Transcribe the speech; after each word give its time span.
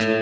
Stadt, 0.00 0.14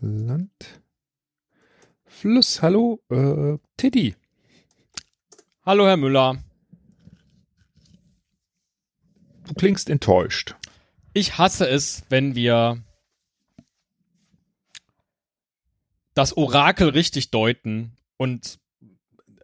Land, 0.00 0.50
Fluss. 2.04 2.60
Hallo, 2.62 3.00
äh, 3.10 3.58
Teddy. 3.76 4.16
Hallo, 5.66 5.86
Herr 5.86 5.96
Müller. 5.96 6.44
Du 9.46 9.54
klingst 9.54 9.88
enttäuscht. 9.88 10.56
Ich 11.14 11.38
hasse 11.38 11.66
es, 11.66 12.02
wenn 12.10 12.34
wir 12.34 12.84
das 16.12 16.36
Orakel 16.36 16.90
richtig 16.90 17.30
deuten 17.30 17.96
und 18.18 18.58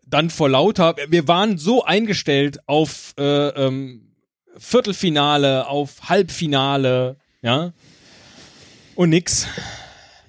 dann 0.05 0.29
vor 0.29 0.51
lauter, 0.51 0.95
wir 1.09 1.27
waren 1.27 1.57
so 1.57 1.85
eingestellt 1.85 2.59
auf 2.67 3.15
äh, 3.17 3.49
ähm, 3.49 4.15
Viertelfinale, 4.59 5.69
auf 5.69 6.11
Halbfinale, 6.11 7.17
ja, 7.41 7.73
und 8.95 9.09
nix. 9.09 9.47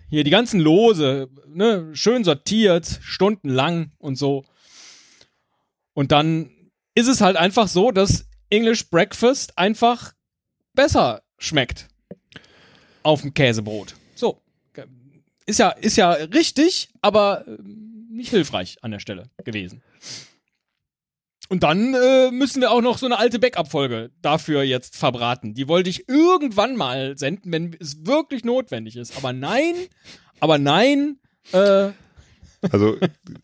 Hier 0.10 0.24
die 0.24 0.32
ganzen 0.32 0.62
Lose, 0.62 1.28
ne, 1.48 1.90
schön 1.92 2.24
sortiert, 2.24 3.02
stundenlang 3.02 3.92
und 3.98 4.16
so. 4.16 4.46
Und 5.94 6.12
dann 6.12 6.52
ist 6.96 7.08
es 7.08 7.22
halt 7.22 7.38
einfach 7.38 7.68
so, 7.68 7.92
dass 7.92 8.26
English 8.50 8.90
Breakfast 8.90 9.58
einfach 9.58 10.14
besser 10.74 11.22
schmeckt 11.38 11.88
auf 13.04 13.22
dem 13.22 13.34
Käsebrot. 13.34 13.96
So. 14.16 14.42
Ist 15.46 15.60
ja, 15.60 15.70
ist 15.70 15.98
ja 15.98 16.12
richtig, 16.12 16.90
aber 17.02 17.48
äh, 17.48 17.58
nicht 18.10 18.30
hilfreich 18.30 18.78
an 18.82 18.92
der 18.92 19.00
Stelle 19.00 19.30
gewesen. 19.44 19.82
Und 21.50 21.64
dann 21.64 21.94
äh, 21.94 22.32
müssen 22.32 22.62
wir 22.62 22.72
auch 22.72 22.82
noch 22.82 22.98
so 22.98 23.06
eine 23.06 23.18
alte 23.18 23.40
Backup-Folge 23.40 24.12
dafür 24.22 24.64
jetzt 24.64 24.96
verbraten. 24.96 25.54
Die 25.54 25.68
wollte 25.68 25.90
ich 25.90 26.08
irgendwann 26.08 26.78
mal 26.78 27.18
senden, 27.18 27.52
wenn 27.52 27.76
es 27.78 28.06
wirklich 28.06 28.46
notwendig 28.46 28.96
ist. 28.96 29.18
Aber 29.18 29.34
nein, 29.34 29.76
aber 30.40 30.58
nein, 30.58 31.20
äh, 31.52 31.90
Also, 32.72 32.98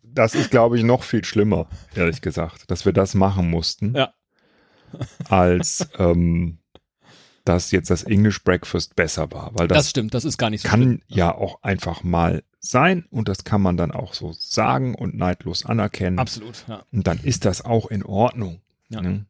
das 0.03 0.35
ist, 0.35 0.51
glaube 0.51 0.77
ich, 0.77 0.83
noch 0.83 1.03
viel 1.03 1.23
schlimmer, 1.25 1.67
ehrlich 1.95 2.21
gesagt, 2.21 2.69
dass 2.69 2.85
wir 2.85 2.93
das 2.93 3.15
machen 3.15 3.49
mussten, 3.49 3.95
Ja. 3.95 4.13
als 5.29 5.87
ähm, 5.97 6.59
dass 7.45 7.71
jetzt 7.71 7.89
das 7.89 8.03
English 8.03 8.43
Breakfast 8.43 8.95
besser 8.95 9.31
war. 9.31 9.51
Weil 9.53 9.67
das, 9.67 9.77
das, 9.77 9.89
stimmt, 9.89 10.13
das 10.13 10.25
ist 10.25 10.37
gar 10.37 10.49
nicht 10.49 10.63
so 10.63 10.69
kann 10.69 10.81
schlimm. 10.81 11.01
ja 11.07 11.33
auch 11.33 11.63
einfach 11.63 12.03
mal 12.03 12.43
sein 12.59 13.05
und 13.09 13.29
das 13.29 13.43
kann 13.45 13.61
man 13.61 13.77
dann 13.77 13.91
auch 13.91 14.13
so 14.13 14.33
sagen 14.33 14.93
und 14.95 15.15
neidlos 15.15 15.65
anerkennen. 15.65 16.19
Absolut, 16.19 16.65
ja. 16.67 16.83
Und 16.91 17.07
dann 17.07 17.19
ist 17.19 17.45
das 17.45 17.63
auch 17.63 17.87
in 17.89 18.03
Ordnung. 18.03 18.61
Ja. 18.89 19.01
Ne? 19.01 19.25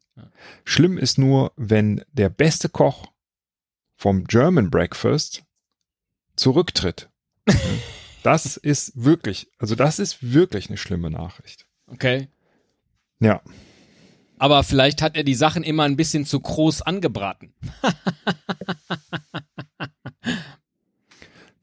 Schlimm 0.65 0.97
ist 0.97 1.19
nur, 1.19 1.51
wenn 1.57 2.03
der 2.11 2.29
beste 2.29 2.69
Koch 2.69 3.05
vom 3.95 4.23
German 4.25 4.69
Breakfast 4.71 5.43
zurücktritt. 6.35 7.09
Das 8.23 8.57
ist 8.57 8.91
wirklich, 8.95 9.49
also 9.57 9.75
das 9.75 9.99
ist 9.99 10.33
wirklich 10.33 10.69
eine 10.69 10.77
schlimme 10.77 11.09
Nachricht. 11.09 11.65
Okay. 11.87 12.27
Ja, 13.19 13.41
Aber 14.37 14.63
vielleicht 14.63 15.01
hat 15.01 15.15
er 15.17 15.23
die 15.23 15.33
Sachen 15.35 15.63
immer 15.63 15.83
ein 15.83 15.95
bisschen 15.95 16.25
zu 16.25 16.39
groß 16.39 16.81
angebraten. 16.83 17.53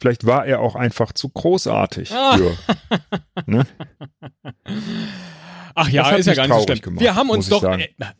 vielleicht 0.01 0.27
war 0.27 0.47
er 0.47 0.61
auch 0.61 0.75
einfach 0.75 1.13
zu 1.13 1.29
großartig 1.29 2.11
Ah. 2.13 2.37
für. 2.37 2.57
Ne? 3.47 3.67
Ach 5.75 5.89
ja, 5.89 6.11
ist 6.11 6.27
ja 6.27 6.35
gar 6.35 6.47
nicht 6.49 6.57
so 6.57 6.63
schlimm. 6.65 6.81
gemacht, 6.81 7.01
wir 7.01 7.15
haben 7.15 7.31
uns 7.31 7.49
doch. 7.49 7.63
Äh, 7.65 7.89
na, 7.99 8.13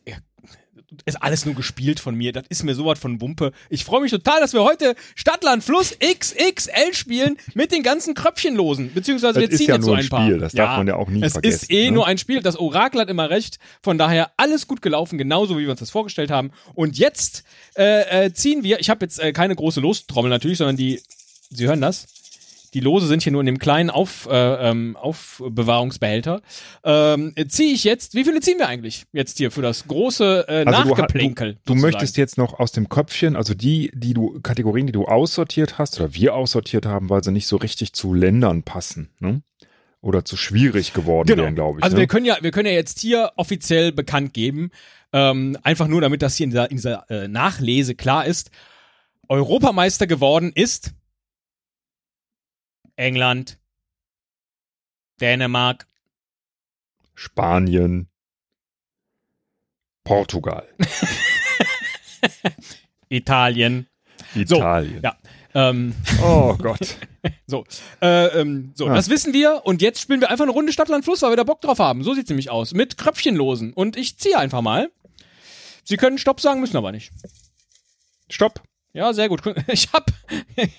ist 1.05 1.21
alles 1.21 1.45
nur 1.45 1.55
gespielt 1.55 1.99
von 1.99 2.15
mir. 2.15 2.31
Das 2.31 2.43
ist 2.49 2.63
mir 2.63 2.75
sowas 2.75 2.99
von 2.99 3.21
Wumpe. 3.21 3.51
Ich 3.69 3.85
freue 3.85 4.01
mich 4.01 4.11
total, 4.11 4.39
dass 4.39 4.53
wir 4.53 4.63
heute 4.63 4.95
Stadtland 5.15 5.63
Fluss 5.63 5.97
XXL 5.99 6.93
spielen 6.93 7.37
mit 7.53 7.71
den 7.71 7.83
ganzen 7.83 8.13
Kröpfchenlosen. 8.13 8.93
Beziehungsweise 8.93 9.39
wir 9.39 9.47
Das 9.47 9.53
ist 9.53 9.57
ziehen 9.59 9.69
ja 9.69 9.75
jetzt 9.75 9.85
nur 9.85 9.95
so 9.95 9.99
ein 9.99 10.05
ein 10.05 10.09
paar. 10.09 10.25
Spiel, 10.25 10.39
das 10.39 10.53
darf 10.53 10.77
man 10.77 10.87
ja 10.87 10.95
auch 10.95 11.09
nie 11.09 11.23
es 11.23 11.33
vergessen, 11.33 11.63
ist 11.63 11.71
eh 11.71 11.85
ne? 11.85 11.91
nur 11.91 12.07
ein 12.07 12.17
Spiel. 12.17 12.41
Das 12.41 12.57
Orakel 12.57 13.01
hat 13.01 13.09
immer 13.09 13.29
recht. 13.29 13.59
Von 13.81 13.97
daher 13.97 14.31
alles 14.37 14.67
gut 14.67 14.81
gelaufen, 14.81 15.17
genauso 15.17 15.57
wie 15.57 15.63
wir 15.63 15.71
uns 15.71 15.79
das 15.79 15.91
vorgestellt 15.91 16.31
haben. 16.31 16.51
Und 16.73 16.97
jetzt 16.97 17.43
äh, 17.75 18.25
äh, 18.25 18.33
ziehen 18.33 18.63
wir. 18.63 18.79
Ich 18.79 18.89
habe 18.89 19.05
jetzt 19.05 19.19
äh, 19.19 19.33
keine 19.33 19.55
große 19.55 19.79
Lostrommel 19.79 20.29
natürlich, 20.29 20.57
sondern 20.57 20.77
die. 20.77 21.01
Sie 21.49 21.67
hören 21.67 21.81
das? 21.81 22.07
Die 22.75 22.81
Lose 22.81 23.07
sind 23.07 23.23
hier 23.23 23.31
nur 23.31 23.41
in 23.41 23.45
dem 23.45 23.57
kleinen 23.57 23.89
Auf, 23.89 24.27
äh, 24.29 24.69
ähm, 24.69 24.97
Aufbewahrungsbehälter. 24.97 26.41
Ähm, 26.83 27.33
ziehe 27.47 27.73
ich 27.73 27.85
jetzt, 27.85 28.15
wie 28.15 28.25
viele 28.25 28.41
ziehen 28.41 28.59
wir 28.59 28.67
eigentlich 28.67 29.05
jetzt 29.13 29.37
hier 29.37 29.49
für 29.49 29.61
das 29.61 29.87
große 29.87 30.45
äh, 30.49 30.65
Also 30.65 30.89
Nachgeplänkel? 30.89 31.53
du, 31.65 31.73
du 31.73 31.79
möchtest 31.79 32.17
jetzt 32.17 32.37
noch 32.37 32.59
aus 32.59 32.73
dem 32.73 32.89
Köpfchen, 32.89 33.37
also 33.37 33.53
die, 33.53 33.91
die 33.93 34.13
du, 34.13 34.41
Kategorien, 34.41 34.87
die 34.87 34.91
du 34.91 35.05
aussortiert 35.05 35.77
hast, 35.77 36.01
oder 36.01 36.13
wir 36.13 36.35
aussortiert 36.35 36.85
haben, 36.85 37.09
weil 37.09 37.23
sie 37.23 37.31
nicht 37.31 37.47
so 37.47 37.55
richtig 37.55 37.93
zu 37.93 38.13
Ländern 38.13 38.63
passen, 38.63 39.09
ne? 39.19 39.41
Oder 40.01 40.25
zu 40.25 40.35
schwierig 40.35 40.91
geworden 40.91 41.27
Genau. 41.29 41.43
wären, 41.43 41.55
glaube 41.55 41.79
ich. 41.79 41.83
Also 41.83 41.95
ne? 41.95 42.01
wir 42.01 42.07
können 42.07 42.25
ja, 42.25 42.37
wir 42.41 42.51
können 42.51 42.67
ja 42.67 42.73
jetzt 42.75 42.99
hier 42.99 43.31
offiziell 43.37 43.93
bekannt 43.93 44.33
geben, 44.33 44.69
ähm, 45.13 45.57
einfach 45.63 45.87
nur 45.87 46.01
damit 46.01 46.21
das 46.21 46.35
hier 46.35 46.43
in 46.43 46.49
dieser, 46.49 46.69
in 46.69 46.75
dieser 46.75 47.09
äh, 47.09 47.29
Nachlese 47.29 47.95
klar 47.95 48.25
ist. 48.25 48.51
Europameister 49.29 50.07
geworden 50.07 50.51
ist 50.53 50.91
England, 52.95 53.59
Dänemark, 55.21 55.87
Spanien, 57.13 58.09
Portugal, 60.03 60.67
Italien. 63.09 63.87
Italien. 64.35 65.01
Ja. 65.03 65.15
Ähm, 65.53 65.95
Oh 66.21 66.55
Gott. 66.57 66.97
so, 67.47 67.63
äh, 68.01 68.41
ähm, 68.41 68.73
so, 68.75 68.87
Ah. 68.87 68.95
das 68.95 69.09
wissen 69.09 69.33
wir 69.33 69.61
und 69.65 69.81
jetzt 69.81 70.01
spielen 70.01 70.19
wir 70.19 70.29
einfach 70.29 70.43
eine 70.43 70.51
Runde 70.51 70.73
Stadtland 70.73 71.05
Fluss, 71.05 71.21
weil 71.21 71.31
wir 71.31 71.37
da 71.37 71.43
Bock 71.43 71.61
drauf 71.61 71.79
haben. 71.79 72.03
So 72.03 72.13
sieht's 72.13 72.29
nämlich 72.29 72.49
aus. 72.49 72.73
Mit 72.73 72.97
Kröpfchenlosen. 72.97 73.71
Und 73.73 73.95
ich 73.95 74.17
ziehe 74.17 74.37
einfach 74.37 74.61
mal. 74.61 74.91
Sie 75.85 75.97
können 75.97 76.17
Stopp 76.17 76.41
sagen, 76.41 76.59
müssen 76.59 76.75
aber 76.77 76.91
nicht. 76.91 77.11
Stopp. 78.29 78.61
Ja, 78.95 79.11
sehr 79.13 79.27
gut. 79.29 79.41
Ich 79.67 79.91
hab 79.91 80.09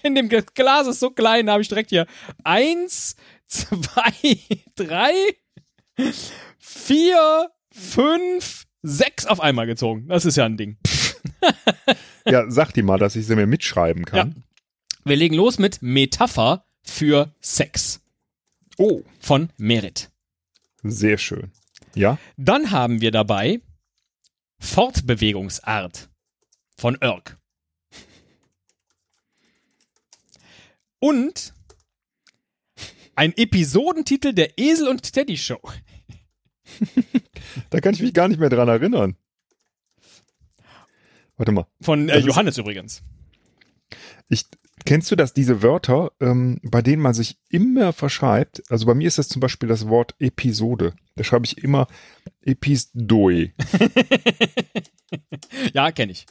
in 0.03 0.15
dem 0.15 0.29
Glas 0.29 0.87
ist 0.87 1.01
so 1.01 1.11
klein, 1.11 1.51
habe 1.51 1.61
ich 1.63 1.69
direkt 1.69 1.91
hier 1.91 2.07
eins, 2.45 3.15
zwei, 3.47 4.39
drei, 4.75 5.13
vier, 6.59 7.51
fünf, 7.73 8.65
sechs 8.83 9.27
auf 9.27 9.41
einmal 9.41 9.67
gezogen. 9.67 10.09
Das 10.09 10.25
ist 10.25 10.37
ja 10.37 10.45
ein 10.47 10.57
Ding. 10.57 10.79
Ja, 12.29 12.51
sag 12.51 12.73
die 12.73 12.83
mal, 12.83 12.99
dass 12.99 13.15
ich 13.15 13.25
sie 13.27 13.37
mir 13.37 13.47
mitschreiben 13.47 14.05
kann. 14.05 14.43
Wir 15.05 15.15
legen 15.15 15.37
los 15.37 15.59
mit 15.61 15.81
Metapher 15.81 16.65
für 16.83 17.33
Sex 17.41 18.01
Oh, 18.79 19.03
von 19.21 19.51
Merit. 19.59 20.11
sehr 20.83 21.19
schön. 21.19 21.53
Ja, 21.95 22.19
Dann 22.37 22.73
haben 22.73 23.01
wir 23.01 23.13
dabei 23.13 23.61
Fortbewegungsart 24.59 26.09
von 26.77 26.97
Irk. 27.01 27.39
Und 31.07 31.55
ein 33.15 33.33
Episodentitel 33.37 34.33
der 34.33 34.59
Esel 34.59 34.89
und 34.89 35.13
Teddy 35.13 35.37
Show. 35.37 35.61
da 37.71 37.81
kann 37.81 37.95
ich 37.95 38.03
mich 38.03 38.13
gar 38.13 38.27
nicht 38.27 38.41
mehr 38.41 38.49
dran 38.49 38.67
erinnern. 38.67 39.15
Warte 41.37 41.53
mal. 41.53 41.69
Von 41.81 42.09
äh, 42.09 42.19
Johannes 42.19 42.59
übrigens. 42.59 43.05
Ich, 44.29 44.47
kennst 44.85 45.09
du 45.13 45.15
das, 45.15 45.33
diese 45.33 45.63
Wörter, 45.63 46.11
ähm, 46.19 46.59
bei 46.65 46.83
denen 46.83 47.03
man 47.03 47.15
sich 47.15 47.39
immer 47.51 47.93
verschreibt? 47.93 48.65
Also 48.69 48.87
bei 48.87 48.95
mir 48.95 49.07
ist 49.07 49.19
das 49.19 49.29
zum 49.29 49.39
Beispiel 49.39 49.69
das 49.69 49.87
Wort 49.87 50.17
Episode. 50.19 50.97
Da 51.15 51.23
schreibe 51.23 51.47
ich 51.47 51.59
immer 51.59 51.87
Episdoe. 52.43 53.53
Ja, 55.73 55.93
kenne 55.93 56.11
ich. 56.11 56.27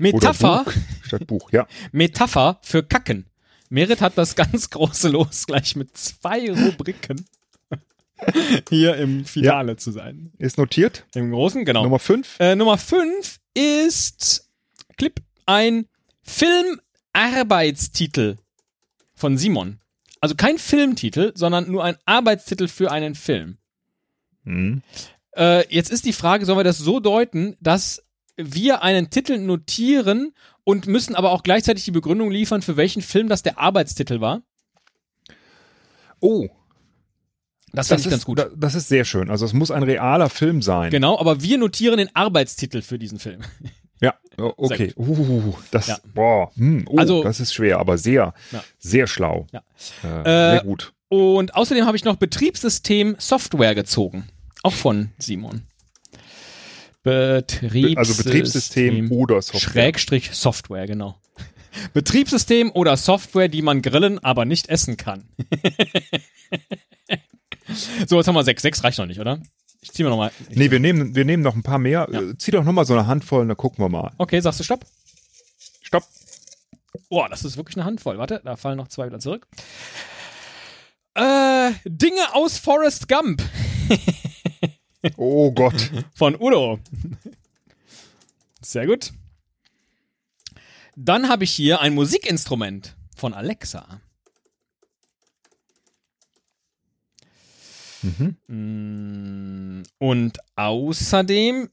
Metapher, 0.00 0.64
Buch 0.64 0.72
statt 1.02 1.26
Buch, 1.26 1.50
ja. 1.52 1.66
Metapher 1.92 2.58
für 2.62 2.82
Kacken. 2.82 3.26
Merit 3.68 4.00
hat 4.00 4.16
das 4.18 4.34
ganz 4.34 4.70
große 4.70 5.08
Los, 5.08 5.46
gleich 5.46 5.76
mit 5.76 5.96
zwei 5.96 6.50
Rubriken 6.50 7.24
hier 8.68 8.96
im 8.96 9.24
Finale 9.24 9.76
zu 9.76 9.92
sein. 9.92 10.32
Ist 10.38 10.58
notiert. 10.58 11.06
Im 11.14 11.30
Großen, 11.30 11.64
genau. 11.64 11.84
Nummer 11.84 12.00
5. 12.00 12.40
Äh, 12.40 12.56
Nummer 12.56 12.78
5 12.78 13.38
ist 13.54 14.50
Clip 14.96 15.20
ein 15.46 15.86
Filmarbeitstitel 16.22 18.38
von 19.14 19.38
Simon. 19.38 19.78
Also 20.20 20.34
kein 20.34 20.58
Filmtitel, 20.58 21.30
sondern 21.34 21.70
nur 21.70 21.84
ein 21.84 21.96
Arbeitstitel 22.04 22.66
für 22.68 22.90
einen 22.90 23.14
Film. 23.14 23.56
Mhm. 24.44 24.82
Äh, 25.36 25.66
jetzt 25.74 25.90
ist 25.90 26.04
die 26.04 26.12
Frage, 26.12 26.44
sollen 26.44 26.58
wir 26.58 26.64
das 26.64 26.78
so 26.78 27.00
deuten, 27.00 27.56
dass 27.60 28.04
wir 28.44 28.82
einen 28.82 29.10
Titel 29.10 29.38
notieren 29.38 30.32
und 30.64 30.86
müssen 30.86 31.14
aber 31.14 31.30
auch 31.32 31.42
gleichzeitig 31.42 31.84
die 31.84 31.90
Begründung 31.90 32.30
liefern, 32.30 32.62
für 32.62 32.76
welchen 32.76 33.02
Film 33.02 33.28
das 33.28 33.42
der 33.42 33.58
Arbeitstitel 33.58 34.20
war? 34.20 34.42
Oh, 36.20 36.48
Das 37.72 37.88
das 37.88 37.88
finde 37.88 38.00
ich 38.00 38.06
ist, 38.06 38.10
ganz 38.12 38.24
gut. 38.24 38.38
da- 38.38 38.50
das 38.56 38.74
ist 38.74 38.88
sehr 38.88 39.04
schön. 39.04 39.30
Also 39.30 39.44
es 39.46 39.52
muss 39.52 39.70
ein 39.70 39.82
realer 39.82 40.28
Film 40.28 40.60
sein. 40.62 40.90
Genau, 40.90 41.18
aber 41.18 41.42
wir 41.42 41.56
notieren 41.58 41.98
den 41.98 42.14
Arbeitstitel 42.14 42.82
für 42.82 42.98
diesen 42.98 43.18
Film. 43.18 43.40
Ja, 44.00 44.14
o- 44.38 44.52
okay. 44.56 44.92
Uh, 44.96 45.54
das, 45.70 45.86
Ja. 45.86 45.98
boah, 46.14 46.50
hm, 46.56 46.84
oh, 46.88 46.98
Also- 46.98 47.22
das 47.22 47.40
ist 47.40 47.54
schwer, 47.54 47.78
aber 47.78 47.96
sehr, 47.96 48.34
Ja. 48.52 48.62
sehr 48.78 49.06
schlau. 49.06 49.46
Ja. 49.52 49.62
Äh, 50.04 50.08
Äh, 50.08 50.50
sehr 50.56 50.64
gut. 50.64 50.92
Und 51.08 51.54
außerdem 51.54 51.86
habe 51.86 51.96
ich 51.96 52.04
noch 52.04 52.16
Betriebssystem 52.16 53.16
Software 53.18 53.74
gezogen. 53.74 54.28
Auch 54.62 54.72
von 54.74 55.10
Simon. 55.18 55.62
Betriebssystem. 57.02 57.98
Also 57.98 58.22
Betriebssystem 58.22 59.12
oder 59.12 59.40
Software. 59.40 59.60
Schrägstrich 59.60 60.30
Software, 60.32 60.86
genau. 60.86 61.18
Betriebssystem 61.94 62.70
oder 62.72 62.96
Software, 62.96 63.48
die 63.48 63.62
man 63.62 63.82
grillen, 63.82 64.18
aber 64.18 64.44
nicht 64.44 64.68
essen 64.68 64.96
kann. 64.96 65.28
so, 68.06 68.16
jetzt 68.16 68.28
haben 68.28 68.34
wir 68.34 68.44
sechs. 68.44 68.62
Sechs 68.62 68.84
reicht 68.84 68.98
noch 68.98 69.06
nicht, 69.06 69.20
oder? 69.20 69.40
Ich 69.82 69.92
zieh 69.92 70.02
mir 70.02 70.10
nochmal. 70.10 70.30
Nee, 70.50 70.70
wir 70.70 70.78
nehmen, 70.78 71.14
wir 71.14 71.24
nehmen 71.24 71.42
noch 71.42 71.54
ein 71.54 71.62
paar 71.62 71.78
mehr. 71.78 72.06
Ja. 72.12 72.20
Äh, 72.20 72.36
Zieh 72.36 72.50
doch 72.50 72.64
noch 72.64 72.72
mal 72.72 72.84
so 72.84 72.92
eine 72.92 73.06
Handvoll 73.06 73.42
und 73.42 73.48
dann 73.48 73.56
gucken 73.56 73.82
wir 73.82 73.88
mal. 73.88 74.12
Okay, 74.18 74.40
sagst 74.40 74.60
du 74.60 74.64
Stopp? 74.64 74.84
Stopp. 75.80 76.04
Boah, 77.08 77.28
das 77.28 77.44
ist 77.44 77.56
wirklich 77.56 77.76
eine 77.76 77.86
Handvoll. 77.86 78.18
Warte, 78.18 78.42
da 78.44 78.56
fallen 78.56 78.76
noch 78.76 78.88
zwei 78.88 79.06
wieder 79.06 79.20
zurück. 79.20 79.46
Äh, 81.14 81.70
Dinge 81.84 82.34
aus 82.34 82.58
Forrest 82.58 83.08
Gump 83.08 83.42
Oh 85.16 85.50
Gott. 85.52 85.90
von 86.14 86.34
Udo. 86.40 86.78
Sehr 88.60 88.86
gut. 88.86 89.12
Dann 90.96 91.28
habe 91.28 91.44
ich 91.44 91.50
hier 91.52 91.80
ein 91.80 91.94
Musikinstrument 91.94 92.96
von 93.16 93.32
Alexa. 93.32 94.00
Mhm. 98.02 98.36
Mm, 98.48 99.82
Und 99.98 100.38
außerdem, 100.56 101.68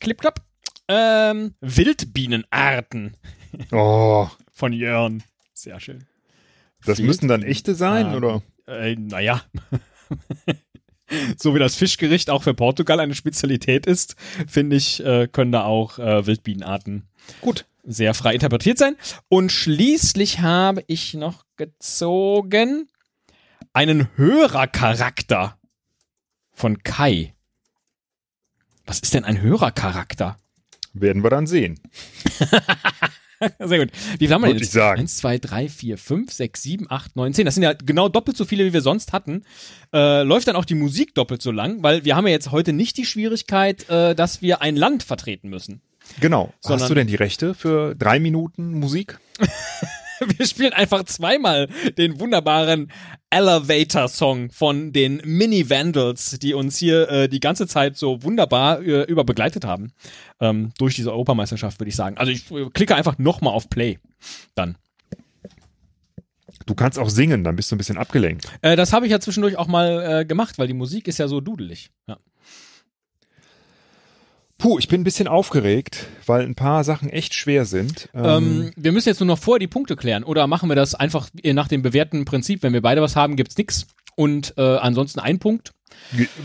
klipp, 0.00 0.20
klapp, 0.20 0.44
ähm, 0.88 1.54
Wildbienenarten 1.60 3.16
Oh, 3.72 4.28
von 4.52 4.72
Jörn. 4.72 5.22
Sehr 5.54 5.80
schön. 5.80 6.04
das 6.84 6.96
Viel- 6.98 7.06
müssen 7.06 7.28
dann 7.28 7.42
echte 7.42 7.74
sein, 7.74 8.06
Ähm, 8.08 8.14
oder? 8.14 8.42
Äh, 8.66 8.96
naja. 8.96 9.42
So 11.36 11.54
wie 11.54 11.58
das 11.58 11.76
Fischgericht 11.76 12.30
auch 12.30 12.42
für 12.42 12.54
Portugal 12.54 13.00
eine 13.00 13.14
Spezialität 13.14 13.86
ist, 13.86 14.16
finde 14.46 14.76
ich, 14.76 15.04
äh, 15.04 15.28
können 15.28 15.52
da 15.52 15.64
auch 15.64 15.98
äh, 15.98 16.26
Wildbienenarten 16.26 17.04
Gut. 17.40 17.66
sehr 17.84 18.14
frei 18.14 18.34
interpretiert 18.34 18.78
sein. 18.78 18.96
Und 19.28 19.52
schließlich 19.52 20.40
habe 20.40 20.84
ich 20.86 21.14
noch 21.14 21.44
gezogen 21.56 22.88
einen 23.72 24.08
Hörercharakter 24.16 25.58
von 26.52 26.82
Kai. 26.82 27.34
Was 28.86 29.00
ist 29.00 29.14
denn 29.14 29.24
ein 29.24 29.40
Hörercharakter? 29.40 30.38
Werden 30.94 31.22
wir 31.22 31.30
dann 31.30 31.46
sehen. 31.46 31.78
Sehr 33.58 33.78
gut. 33.78 33.90
Wie 34.18 34.26
viel 34.26 34.34
haben 34.34 34.42
wir 34.42 34.48
denn 34.48 34.58
jetzt? 34.58 34.72
sagen. 34.72 35.00
1, 35.00 35.16
2, 35.18 35.38
3, 35.38 35.68
4, 35.68 35.98
5, 35.98 36.32
6, 36.32 36.62
7, 36.62 36.86
8, 36.90 37.16
9, 37.16 37.34
10. 37.34 37.44
Das 37.44 37.54
sind 37.54 37.62
ja 37.64 37.72
genau 37.74 38.08
doppelt 38.08 38.36
so 38.36 38.44
viele, 38.44 38.64
wie 38.64 38.72
wir 38.72 38.80
sonst 38.80 39.12
hatten. 39.12 39.42
Äh, 39.92 40.22
läuft 40.22 40.48
dann 40.48 40.56
auch 40.56 40.64
die 40.64 40.74
Musik 40.74 41.14
doppelt 41.14 41.42
so 41.42 41.50
lang, 41.50 41.82
weil 41.82 42.04
wir 42.04 42.16
haben 42.16 42.26
ja 42.26 42.32
jetzt 42.32 42.50
heute 42.50 42.72
nicht 42.72 42.96
die 42.96 43.04
Schwierigkeit, 43.06 43.88
äh, 43.90 44.14
dass 44.14 44.42
wir 44.42 44.62
ein 44.62 44.76
Land 44.76 45.02
vertreten 45.02 45.48
müssen. 45.48 45.80
Genau. 46.20 46.52
Sondern- 46.60 46.80
Hast 46.82 46.90
du 46.90 46.94
denn 46.94 47.06
die 47.08 47.16
Rechte 47.16 47.54
für 47.54 47.94
drei 47.94 48.18
Minuten 48.20 48.78
Musik? 48.78 49.18
Wir 50.36 50.46
spielen 50.46 50.72
einfach 50.72 51.04
zweimal 51.04 51.68
den 51.98 52.20
wunderbaren 52.20 52.90
Elevator-Song 53.30 54.50
von 54.50 54.92
den 54.92 55.20
Mini 55.24 55.68
Vandals, 55.68 56.38
die 56.38 56.54
uns 56.54 56.78
hier 56.78 57.08
äh, 57.10 57.28
die 57.28 57.40
ganze 57.40 57.66
Zeit 57.66 57.96
so 57.96 58.22
wunderbar 58.22 58.80
äh, 58.80 59.02
über 59.02 59.24
begleitet 59.24 59.64
haben. 59.64 59.92
Ähm, 60.40 60.72
durch 60.78 60.94
diese 60.94 61.12
Europameisterschaft, 61.12 61.80
würde 61.80 61.88
ich 61.88 61.96
sagen. 61.96 62.16
Also 62.18 62.32
ich 62.32 62.50
äh, 62.50 62.70
klicke 62.72 62.94
einfach 62.94 63.18
nochmal 63.18 63.54
auf 63.54 63.68
Play. 63.68 63.98
Dann. 64.54 64.76
Du 66.66 66.74
kannst 66.74 66.98
auch 66.98 67.10
singen, 67.10 67.44
dann 67.44 67.56
bist 67.56 67.70
du 67.70 67.76
ein 67.76 67.78
bisschen 67.78 67.98
abgelenkt. 67.98 68.46
Äh, 68.62 68.76
das 68.76 68.92
habe 68.92 69.06
ich 69.06 69.12
ja 69.12 69.20
zwischendurch 69.20 69.56
auch 69.56 69.66
mal 69.66 70.20
äh, 70.20 70.24
gemacht, 70.24 70.58
weil 70.58 70.66
die 70.66 70.74
Musik 70.74 71.08
ist 71.08 71.18
ja 71.18 71.28
so 71.28 71.40
dudelig. 71.40 71.90
Ja. 72.08 72.18
Puh, 74.66 74.80
ich 74.80 74.88
bin 74.88 75.02
ein 75.02 75.04
bisschen 75.04 75.28
aufgeregt, 75.28 76.08
weil 76.26 76.42
ein 76.44 76.56
paar 76.56 76.82
Sachen 76.82 77.08
echt 77.08 77.34
schwer 77.34 77.66
sind. 77.66 78.08
Ähm, 78.14 78.72
wir 78.74 78.90
müssen 78.90 79.08
jetzt 79.08 79.20
nur 79.20 79.28
noch 79.28 79.38
vorher 79.38 79.60
die 79.60 79.68
Punkte 79.68 79.94
klären. 79.94 80.24
Oder 80.24 80.48
machen 80.48 80.68
wir 80.68 80.74
das 80.74 80.96
einfach 80.96 81.28
nach 81.44 81.68
dem 81.68 81.82
bewährten 81.82 82.24
Prinzip, 82.24 82.64
wenn 82.64 82.72
wir 82.72 82.82
beide 82.82 83.00
was 83.00 83.14
haben, 83.14 83.36
gibt's 83.36 83.56
nix. 83.56 83.86
Und 84.16 84.54
äh, 84.56 84.62
ansonsten 84.62 85.20
ein 85.20 85.38
Punkt. 85.38 85.70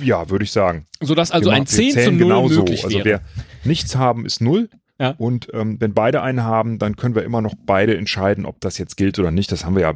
Ja, 0.03 0.29
würde 0.29 0.43
ich 0.43 0.51
sagen. 0.51 0.85
Sodass 0.99 1.31
also 1.31 1.49
Wir 1.49 1.55
ein 1.55 1.63
ma- 1.63 1.67
wir 1.67 1.75
10 1.75 1.87
zu 1.89 1.93
zählen 1.95 2.17
0 2.17 2.19
genauso. 2.19 2.59
möglich 2.59 2.83
Also 2.83 2.97
wäre. 2.97 3.05
wer 3.05 3.21
nichts 3.63 3.95
haben, 3.95 4.27
ist 4.27 4.39
null. 4.39 4.69
Ja. 4.99 5.15
Und 5.17 5.47
ähm, 5.55 5.77
wenn 5.81 5.95
beide 5.95 6.21
einen 6.21 6.43
haben, 6.43 6.77
dann 6.77 6.97
können 6.97 7.15
wir 7.15 7.23
immer 7.23 7.41
noch 7.41 7.55
beide 7.65 7.97
entscheiden, 7.97 8.45
ob 8.45 8.61
das 8.61 8.77
jetzt 8.77 8.97
gilt 8.97 9.17
oder 9.17 9.31
nicht. 9.31 9.51
Das 9.51 9.65
haben 9.65 9.73
wir 9.75 9.81
ja 9.81 9.93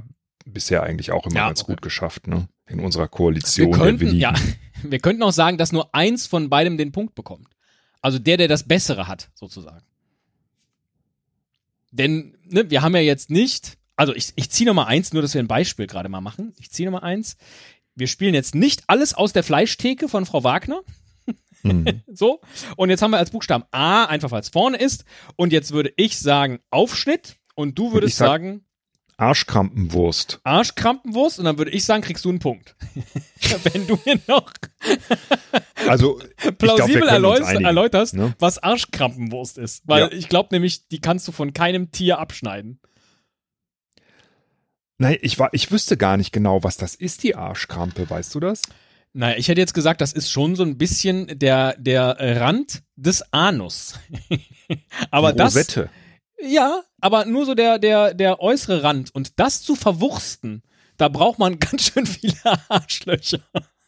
bisher 0.48 0.82
eigentlich 0.82 1.12
auch 1.12 1.28
immer 1.28 1.36
Ja, 1.36 1.46
ganz 1.46 1.62
okay. 1.62 1.74
gut 1.74 1.84
geschafft, 1.84 2.26
ne? 2.26 2.48
In 2.68 2.80
unserer 2.80 3.04
wir 3.04 3.08
Koalition. 3.10 3.70
der 3.70 3.80
könnten, 3.80 4.16
ja, 4.16 4.34
wir 4.82 4.98
könnten 4.98 5.22
auch 5.22 5.32
sagen, 5.32 5.60
dass 5.60 5.72
nur 5.72 5.94
eins 5.94 6.26
von 6.26 6.50
beidem 6.50 6.78
den 6.80 6.92
Punkt 6.92 7.14
bekommt. 7.14 7.50
Also 8.06 8.20
der, 8.20 8.38
der 8.38 8.48
das 8.48 8.62
Bessere 8.68 9.08
hat, 9.08 9.30
sozusagen. 9.34 9.84
Denn 11.92 12.38
ne, 12.44 12.70
wir 12.70 12.84
haben 12.84 12.94
ja 12.96 13.02
jetzt 13.02 13.32
nicht, 13.32 13.80
also 13.96 14.14
ich, 14.14 14.34
ich 14.36 14.52
ziehe 14.52 14.68
Nummer 14.68 14.86
eins, 14.86 15.12
nur 15.12 15.24
dass 15.24 15.34
wir 15.34 15.42
ein 15.42 15.48
Beispiel 15.48 15.88
gerade 15.88 16.08
mal 16.08 16.22
machen. 16.22 16.54
Ich 16.60 16.70
ziehe 16.70 16.88
Nummer 16.88 17.02
eins. 17.02 17.36
Wir 17.96 18.06
spielen 18.06 18.36
jetzt 18.36 18.54
nicht 18.54 18.84
alles 18.86 19.16
aus 19.16 19.34
der 19.34 19.42
Fleischtheke 19.44 20.08
von 20.08 20.28
Frau 20.28 20.44
Wagner. 20.44 20.82
Mhm. 21.64 22.04
So. 22.14 22.42
Und 22.78 22.92
jetzt 22.92 23.02
haben 23.02 23.10
wir 23.10 23.18
als 23.18 23.32
Buchstaben 23.32 23.64
A, 23.72 24.06
einfach 24.06 24.30
weil 24.30 24.42
es 24.42 24.50
vorne 24.50 24.78
ist. 24.78 25.04
Und 25.36 25.52
jetzt 25.52 25.72
würde 25.72 25.92
ich 25.98 26.20
sagen 26.20 26.60
Aufschnitt. 26.70 27.38
Und 27.56 27.80
du 27.80 27.92
würdest 27.92 28.18
sag- 28.18 28.28
sagen 28.28 28.66
Arschkrampenwurst. 29.18 30.40
Arschkrampenwurst. 30.44 31.40
Und 31.40 31.46
dann 31.46 31.58
würde 31.58 31.72
ich 31.72 31.86
sagen, 31.86 32.04
kriegst 32.04 32.26
du 32.26 32.30
einen 32.30 32.40
Punkt. 32.40 32.76
Wenn 33.64 33.88
du 33.88 33.98
mir 34.06 34.20
noch 34.28 34.52
Also 35.88 36.20
glaub, 36.38 36.58
plausibel 36.58 37.04
uns 37.04 37.12
erläuterst, 37.12 37.50
einigen, 37.50 37.66
erläuterst 37.66 38.14
ne? 38.14 38.36
was 38.40 38.58
Arschkrampenwurst 38.62 39.58
ist. 39.58 39.84
Weil 39.86 40.02
Ja. 40.02 40.12
ich 40.12 40.28
glaube 40.30 40.50
nämlich, 40.52 40.88
die 40.88 41.00
kannst 41.00 41.28
du 41.28 41.32
von 41.32 41.54
keinem 41.54 41.92
Tier 41.92 42.20
abschneiden. 42.20 42.80
Nein, 44.98 45.18
ich, 45.22 45.40
war, 45.40 45.50
ich 45.52 45.72
wüsste 45.72 45.98
gar 45.98 46.18
nicht 46.18 46.32
genau, 46.32 46.64
was 46.64 46.78
das 46.78 46.96
ist, 46.96 47.24
die 47.24 47.36
Arschkrampe. 47.36 48.10
Weißt 48.10 48.34
du 48.36 48.40
das? 48.40 48.62
Naja, 49.14 49.38
ich 49.38 49.48
hätte 49.48 49.62
jetzt 49.62 49.74
gesagt, 49.74 50.02
das 50.02 50.12
ist 50.12 50.30
schon 50.30 50.56
so 50.56 50.64
ein 50.64 50.78
bisschen 50.78 51.40
der, 51.40 51.76
der 51.78 52.18
Rand 52.42 52.84
des 52.98 53.24
Anus. 53.32 54.00
aber 55.12 55.32
die 55.32 55.38
das. 55.38 55.54
Ja, 56.42 56.84
aber 57.02 57.26
nur 57.26 57.46
so 57.46 57.56
der, 57.56 57.80
der, 57.80 58.14
der 58.14 58.40
äußere 58.42 58.84
Rand. 58.84 59.14
Und 59.14 59.40
das 59.40 59.62
zu 59.62 59.76
verwursten, 59.76 60.64
da 60.98 61.08
braucht 61.10 61.40
man 61.40 61.60
ganz 61.60 61.92
schön 61.92 62.06
viele 62.06 62.36
Arschlöcher. 62.70 63.40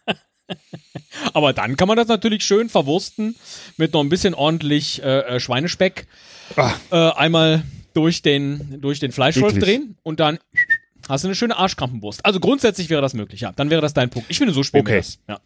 aber 1.34 1.54
dann 1.54 1.76
kann 1.76 1.88
man 1.88 1.98
das 1.98 2.08
natürlich 2.08 2.44
schön 2.44 2.70
verwursten 2.70 3.36
mit 3.76 3.94
noch 3.94 4.02
ein 4.02 4.10
bisschen 4.10 4.34
ordentlich 4.34 5.04
äh, 5.04 5.20
äh, 5.20 5.40
Schweinespeck. 5.40 6.08
Ah. 6.56 6.74
Äh, 6.92 7.12
einmal 7.14 7.64
durch 7.94 8.22
den, 8.22 8.80
durch 8.80 9.00
den 9.00 9.12
Fleischwolf 9.12 9.54
Eklig. 9.54 9.64
drehen 9.64 9.98
und 10.04 10.20
dann 10.20 10.40
hast 11.10 11.24
du 11.24 11.28
eine 11.28 11.36
schöne 11.36 11.58
Arschkrampenwurst. 11.58 12.26
Also 12.26 12.40
grundsätzlich 12.40 12.90
wäre 12.90 13.02
das 13.02 13.14
möglich, 13.14 13.42
ja. 13.42 13.52
Dann 13.54 13.70
wäre 13.70 13.82
das 13.82 13.94
dein 13.94 14.10
Punkt. 14.10 14.30
Ich 14.30 14.38
finde, 14.38 14.54
so 14.54 14.64
spielen 14.64 14.86
wir 14.86 14.94
Okay. 14.94 15.00
das. 15.02 15.20
Ja. 15.28 15.40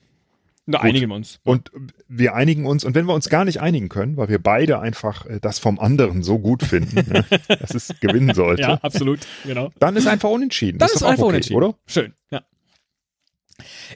Da 0.67 0.79
einigen 0.79 1.09
wir 1.09 1.15
uns. 1.15 1.39
Und 1.43 1.71
wir 2.07 2.35
einigen 2.35 2.65
uns, 2.65 2.83
und 2.83 2.93
wenn 2.93 3.05
wir 3.05 3.13
uns 3.13 3.29
gar 3.29 3.45
nicht 3.45 3.61
einigen 3.61 3.89
können, 3.89 4.15
weil 4.15 4.29
wir 4.29 4.39
beide 4.39 4.79
einfach 4.79 5.25
äh, 5.25 5.39
das 5.41 5.59
vom 5.59 5.79
anderen 5.79 6.23
so 6.23 6.39
gut 6.39 6.63
finden, 6.63 7.11
ne, 7.11 7.25
dass 7.59 7.73
es 7.73 7.93
gewinnen 7.99 8.33
sollte, 8.35 8.61
Ja, 8.61 8.73
absolut. 8.75 9.19
Genau. 9.43 9.71
dann 9.79 9.95
ist 9.95 10.07
einfach 10.07 10.29
unentschieden. 10.29 10.77
Das 10.77 10.93
ist, 10.93 11.03
auch 11.03 11.09
einfach 11.09 11.23
okay, 11.23 11.29
unentschieden. 11.29 11.57
oder? 11.57 11.75
Schön, 11.87 12.13
ja. 12.29 12.41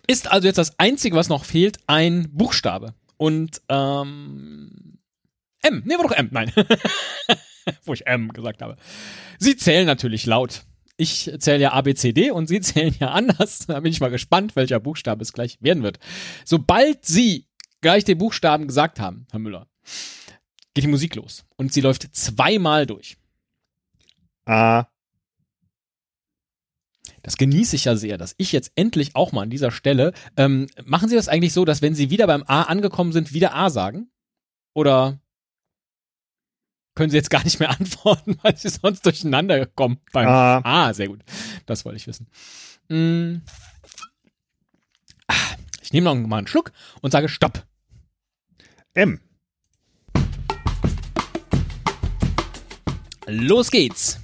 Ist 0.08 0.32
also 0.32 0.48
jetzt 0.48 0.58
das 0.58 0.80
Einzige, 0.80 1.16
was 1.16 1.30
noch 1.30 1.46
fehlt, 1.46 1.78
ein 1.88 2.30
Buchstabe. 2.32 2.94
Und 3.18 3.62
ähm, 3.70 5.00
M. 5.62 5.82
Nehmen 5.86 6.00
wir 6.02 6.04
doch 6.04 6.12
M. 6.12 6.30
Nein. 6.32 6.52
Wo 7.86 7.94
ich 7.94 8.06
M 8.06 8.32
gesagt 8.32 8.62
habe. 8.62 8.76
Sie 9.40 9.56
zählen 9.56 9.88
natürlich 9.88 10.26
laut. 10.26 10.64
Ich 10.98 11.32
zähle 11.40 11.60
ja 11.60 11.74
A, 11.74 11.82
B, 11.82 11.94
C, 11.94 12.14
D 12.14 12.32
und 12.32 12.48
Sie 12.48 12.62
zählen 12.62 12.96
ja 13.00 13.12
anders. 13.12 13.66
Da 13.68 13.80
bin 13.80 13.92
ich 13.92 14.00
mal 14.00 14.10
gespannt, 14.10 14.56
welcher 14.56 14.80
Buchstabe 14.80 15.22
es 15.22 15.34
gleich 15.34 15.58
werden 15.62 15.84
wird. 15.84 16.00
Sobald 16.46 17.06
Sie 17.06 17.48
gleich 17.82 18.04
den 18.04 18.18
Buchstaben 18.18 18.68
gesagt 18.68 19.00
haben, 19.00 19.28
Herr 19.32 19.40
Müller, 19.40 19.68
geht 20.74 20.84
die 20.84 20.90
Musik 20.90 21.16
los. 21.16 21.46
Und 21.56 21.74
sie 21.74 21.82
läuft 21.82 22.16
zweimal 22.16 22.86
durch. 22.86 23.18
A, 24.46 24.88
das 27.26 27.38
genieße 27.38 27.76
ich 27.76 27.86
ja 27.86 27.96
sehr, 27.96 28.20
dass 28.20 28.36
ich 28.38 28.52
jetzt 28.52 28.72
endlich 28.76 29.16
auch 29.16 29.32
mal 29.32 29.42
an 29.42 29.50
dieser 29.50 29.72
Stelle, 29.72 30.14
ähm, 30.38 30.68
machen 30.84 31.10
Sie 31.10 31.16
das 31.16 31.28
eigentlich 31.28 31.54
so, 31.54 31.66
dass 31.66 31.82
wenn 31.82 31.96
Sie 31.96 32.12
wieder 32.12 32.28
beim 32.28 32.44
A 32.46 32.62
angekommen 32.62 33.14
sind, 33.14 33.34
wieder 33.34 33.56
A 33.56 33.72
sagen? 33.72 34.12
Oder 34.76 35.20
können 36.96 37.10
Sie 37.10 37.18
jetzt 37.18 37.30
gar 37.30 37.44
nicht 37.44 37.60
mehr 37.60 37.70
antworten, 37.80 38.38
weil 38.42 38.58
Sie 38.58 38.70
sonst 38.70 39.06
durcheinander 39.06 39.66
kommen 39.66 40.00
beim 40.12 40.28
A. 40.28 40.62
Ah, 40.64 40.94
sehr 40.94 41.08
gut. 41.10 41.22
Das 41.66 41.86
wollte 41.86 41.98
ich 41.98 42.08
wissen. 42.08 42.28
Mm. 42.90 43.42
Ah, 45.28 45.56
Ich 45.82 45.92
nehme 45.94 46.06
noch 46.06 46.28
mal 46.28 46.38
einen 46.38 46.48
Schluck 46.48 46.72
und 47.02 47.12
sage 47.12 47.30
Stopp. 47.30 47.66
M. 48.94 49.20
Los 53.28 53.72
geht's. 53.72 54.20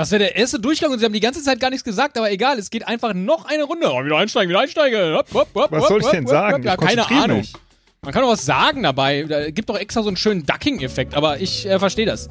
Das 0.00 0.10
wäre 0.12 0.20
der 0.20 0.36
erste 0.36 0.58
Durchgang 0.58 0.90
und 0.90 0.98
sie 0.98 1.04
haben 1.04 1.12
die 1.12 1.20
ganze 1.20 1.42
Zeit 1.42 1.60
gar 1.60 1.68
nichts 1.68 1.84
gesagt, 1.84 2.16
aber 2.16 2.30
egal, 2.32 2.58
es 2.58 2.70
geht 2.70 2.88
einfach 2.88 3.12
noch 3.12 3.44
eine 3.44 3.64
Runde. 3.64 3.86
Oh, 3.92 4.02
wieder 4.02 4.16
einsteigen, 4.16 4.48
wieder 4.48 4.60
einsteigen. 4.60 5.14
Hopp, 5.14 5.26
hopp, 5.34 5.48
hopp, 5.54 5.72
Was 5.72 5.88
soll 5.88 6.00
ich 6.00 6.06
denn 6.06 6.26
sagen? 6.26 6.62
Ja, 6.62 6.72
Ich 6.72 6.80
keine 6.80 7.06
Ahnung. 7.06 7.36
mich. 7.40 7.52
Man 8.00 8.14
kann 8.14 8.22
doch 8.22 8.30
was 8.30 8.46
sagen 8.46 8.82
dabei. 8.82 9.26
Da 9.28 9.50
gibt 9.50 9.68
doch 9.68 9.76
extra 9.76 10.02
so 10.02 10.08
einen 10.08 10.16
schönen 10.16 10.46
Ducking-Effekt, 10.46 11.14
aber 11.14 11.38
ich 11.38 11.66
äh, 11.66 11.78
verstehe 11.78 12.06
das. 12.06 12.30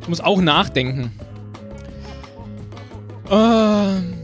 Ich 0.00 0.08
muss 0.08 0.22
auch 0.22 0.40
nachdenken. 0.40 1.12
Ähm. 3.30 4.23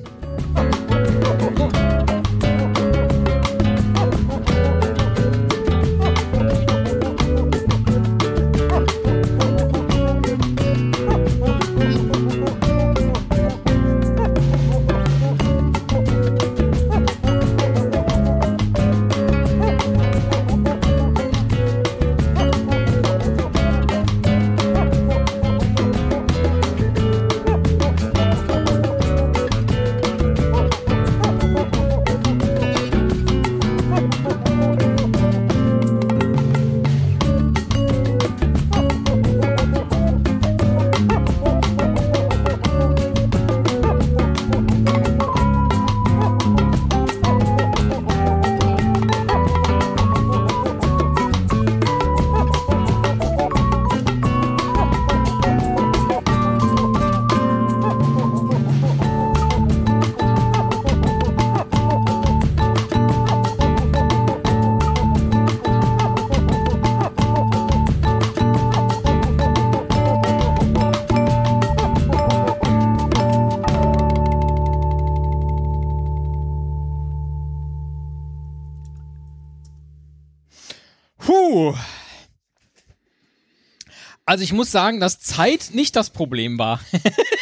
Also 84.30 84.44
ich 84.44 84.52
muss 84.52 84.70
sagen, 84.70 85.00
dass 85.00 85.18
Zeit 85.18 85.70
nicht 85.72 85.96
das 85.96 86.10
Problem 86.10 86.56
war, 86.56 86.78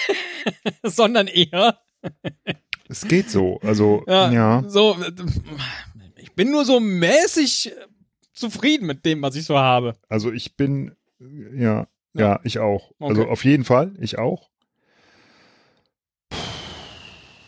sondern 0.83 1.27
eher 1.27 1.79
Es 2.89 3.07
geht 3.07 3.29
so. 3.31 3.61
Also, 3.61 4.05
ja. 4.07 4.65
so. 4.67 4.97
äh, 5.03 5.13
Ich 6.17 6.33
bin 6.33 6.51
nur 6.51 6.65
so 6.65 6.81
mäßig 6.81 7.75
zufrieden 8.33 8.87
mit 8.87 9.05
dem, 9.05 9.21
was 9.21 9.37
ich 9.37 9.45
so 9.45 9.59
habe. 9.59 9.99
Also 10.09 10.33
ich 10.33 10.57
bin, 10.57 10.97
ja, 11.55 11.89
ja, 12.15 12.41
ich 12.43 12.59
auch. 12.59 12.93
Also 12.99 13.21
Okay. 13.21 13.31
auf 13.33 13.45
jeden 13.45 13.65
Fall, 13.67 13.93
ich 14.01 14.17
auch. 14.19 14.49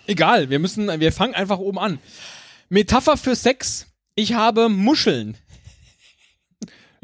Egal, 0.07 0.51
wir 0.51 0.59
müssen, 0.59 1.01
wir 1.01 1.13
fangen 1.13 1.35
einfach 1.35 1.61
oben 1.61 1.79
an. 1.79 1.99
Metapher 2.69 3.17
für 3.17 3.35
Sex. 3.35 3.87
Ich 4.15 4.35
habe 4.35 4.69
Muscheln. 4.69 5.39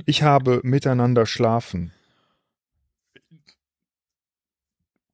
Ich 0.04 0.22
habe 0.22 0.60
miteinander 0.64 1.24
schlafen. 1.24 1.92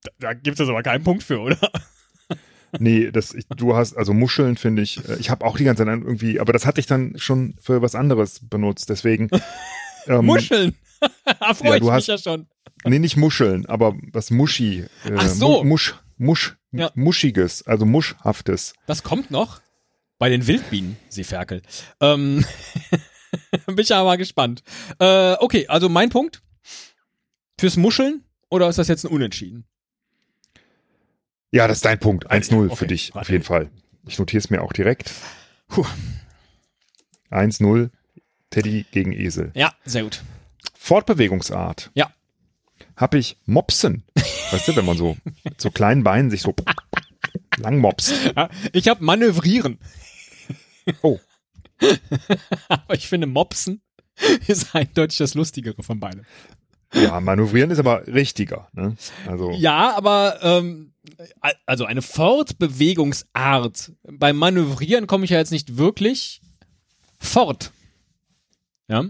Da, 0.02 0.10
da 0.18 0.32
gibt 0.34 0.58
es 0.60 0.68
aber 0.68 0.82
keinen 0.82 1.04
Punkt 1.04 1.22
für, 1.22 1.40
oder? 1.40 1.58
Nee, 2.78 3.10
das, 3.10 3.34
ich, 3.34 3.46
du 3.48 3.76
hast, 3.76 3.92
also 3.98 4.14
Muscheln 4.14 4.56
finde 4.56 4.80
ich, 4.80 5.06
äh, 5.06 5.16
ich 5.16 5.28
habe 5.28 5.44
auch 5.44 5.58
die 5.58 5.64
ganze 5.64 5.84
Zeit 5.84 5.92
irgendwie, 6.00 6.40
aber 6.40 6.54
das 6.54 6.64
hatte 6.64 6.80
ich 6.80 6.86
dann 6.86 7.18
schon 7.18 7.54
für 7.60 7.82
was 7.82 7.94
anderes 7.94 8.40
benutzt, 8.48 8.88
deswegen. 8.88 9.28
Ähm, 10.06 10.24
Muscheln. 10.24 10.74
da 11.38 11.52
freue 11.52 11.68
ja, 11.72 11.76
ich 11.76 11.82
mich 11.82 11.90
hast- 11.90 12.06
ja 12.08 12.16
schon. 12.16 12.46
Nee, 12.84 12.98
nicht 12.98 13.18
Muscheln, 13.18 13.66
aber 13.66 13.94
was 14.14 14.30
Muschi. 14.30 14.86
Äh, 15.04 15.12
Ach 15.18 15.28
so. 15.28 15.62
Mu- 15.62 15.68
Musch, 15.68 15.94
Musch, 16.16 16.56
Ja. 16.72 16.90
Muschiges, 16.94 17.62
also 17.66 17.84
Muschhaftes. 17.84 18.72
Das 18.86 19.02
kommt 19.02 19.30
noch 19.30 19.60
bei 20.18 20.30
den 20.30 20.46
Wildbienen, 20.46 20.96
sie 21.10 21.24
Ferkel. 21.24 21.60
Ähm, 22.00 22.42
bin 23.66 23.78
ich 23.80 23.94
aber 23.94 24.16
gespannt. 24.16 24.62
Äh, 24.98 25.34
okay, 25.40 25.66
also 25.68 25.90
mein 25.90 26.08
Punkt. 26.08 26.40
Fürs 27.60 27.76
Muscheln 27.76 28.24
oder 28.48 28.70
ist 28.70 28.78
das 28.78 28.88
jetzt 28.88 29.04
ein 29.04 29.12
Unentschieden? 29.12 29.66
Ja, 31.52 31.68
das 31.68 31.78
ist 31.78 31.84
dein 31.84 32.00
Punkt. 32.00 32.30
1-0 32.30 32.66
Okay, 32.66 32.76
für 32.76 32.86
dich, 32.86 33.14
auf 33.14 33.28
jeden 33.28 33.44
Fall. 33.44 33.70
Ich 34.06 34.18
notiere 34.18 34.38
es 34.38 34.50
mir 34.50 34.62
auch 34.62 34.72
direkt. 34.72 35.12
Puh. 35.68 35.86
1-0, 37.30 37.90
Teddy 38.50 38.86
gegen 38.90 39.12
Esel. 39.12 39.52
Ja, 39.54 39.72
sehr 39.84 40.02
gut. 40.02 40.22
Fortbewegungsart. 40.74 41.90
Ja. 41.94 42.10
Habe 42.96 43.18
ich 43.18 43.36
Mopsen. 43.44 44.04
Weißt 44.50 44.68
du, 44.68 44.76
wenn 44.76 44.86
man 44.86 44.96
so 44.96 45.16
mit 45.44 45.60
so 45.60 45.70
kleinen 45.70 46.02
Beinen 46.02 46.30
sich 46.30 46.40
so 46.40 46.54
lang 47.58 47.78
mopst. 47.78 48.14
Ich 48.72 48.88
habe 48.88 49.04
Manövrieren. 49.04 49.78
Oh. 51.02 51.18
aber 52.68 52.94
ich 52.94 53.08
finde, 53.08 53.26
Mopsen 53.26 53.82
ist 54.46 54.74
eindeutig 54.74 55.18
das 55.18 55.34
Lustigere 55.34 55.82
von 55.82 56.00
beiden. 56.00 56.26
Ja, 56.94 57.20
manövrieren 57.20 57.70
ist 57.70 57.78
aber 57.78 58.06
richtiger. 58.06 58.68
Ne? 58.72 58.96
Also 59.26 59.50
Ja, 59.52 59.96
aber 59.96 60.38
ähm, 60.42 60.92
also 61.66 61.84
eine 61.84 62.02
Fortbewegungsart. 62.02 63.92
Beim 64.02 64.36
Manövrieren 64.36 65.06
komme 65.06 65.24
ich 65.24 65.30
ja 65.30 65.38
jetzt 65.38 65.52
nicht 65.52 65.76
wirklich 65.78 66.40
fort. 67.18 67.72
Ja. 68.88 69.04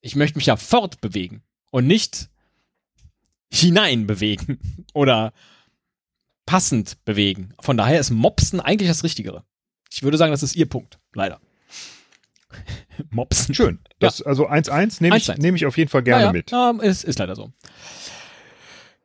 Ich 0.00 0.16
möchte 0.16 0.38
mich 0.38 0.46
ja 0.46 0.56
fortbewegen 0.56 1.42
und 1.70 1.86
nicht 1.86 2.28
hineinbewegen 3.52 4.58
oder 4.94 5.32
passend 6.46 7.04
bewegen. 7.04 7.54
Von 7.60 7.76
daher 7.76 8.00
ist 8.00 8.10
Mopsen 8.10 8.60
eigentlich 8.60 8.88
das 8.88 9.04
Richtigere. 9.04 9.44
Ich 9.90 10.02
würde 10.02 10.18
sagen, 10.18 10.32
das 10.32 10.42
ist 10.42 10.56
ihr 10.56 10.68
Punkt. 10.68 10.98
Leider. 11.14 11.40
Mopsen. 13.10 13.54
schön. 13.54 13.78
Das, 13.98 14.22
Also 14.22 14.48
1-1 14.48 15.02
nehme 15.02 15.16
ich, 15.16 15.28
1-1. 15.30 15.40
nehme 15.40 15.56
ich 15.56 15.66
auf 15.66 15.76
jeden 15.78 15.90
Fall 15.90 16.02
gerne 16.02 16.26
Naja, 16.26 16.32
mit. 16.32 16.52
ähm, 16.52 16.80
ist, 16.80 17.04
ist 17.04 17.18
leider 17.18 17.34
so. 17.36 17.52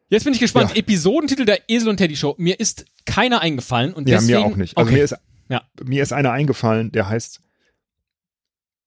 Jetzt 0.10 0.24
bin 0.24 0.34
ich 0.34 0.40
gespannt. 0.40 0.72
Ja. 0.72 0.78
Episodentitel 0.78 1.46
der 1.46 1.70
Esel 1.70 1.90
und 1.90 1.98
Teddy 1.98 2.16
Show. 2.16 2.34
Mir 2.40 2.60
ist 2.60 2.86
keiner 3.06 3.42
eingefallen 3.42 3.94
und 3.94 4.10
Ja, 4.10 4.18
deswegen. 4.18 4.40
mir 4.40 4.46
auch 4.46 4.56
nicht. 4.56 4.76
Also 4.78 4.88
okay. 4.90 4.98
mir, 4.98 5.04
ist, 5.04 5.16
Ja. 5.50 5.62
mir 5.84 6.02
ist 6.04 6.14
einer 6.14 6.32
eingefallen, 6.32 6.92
der 6.92 7.08
heißt 7.10 7.42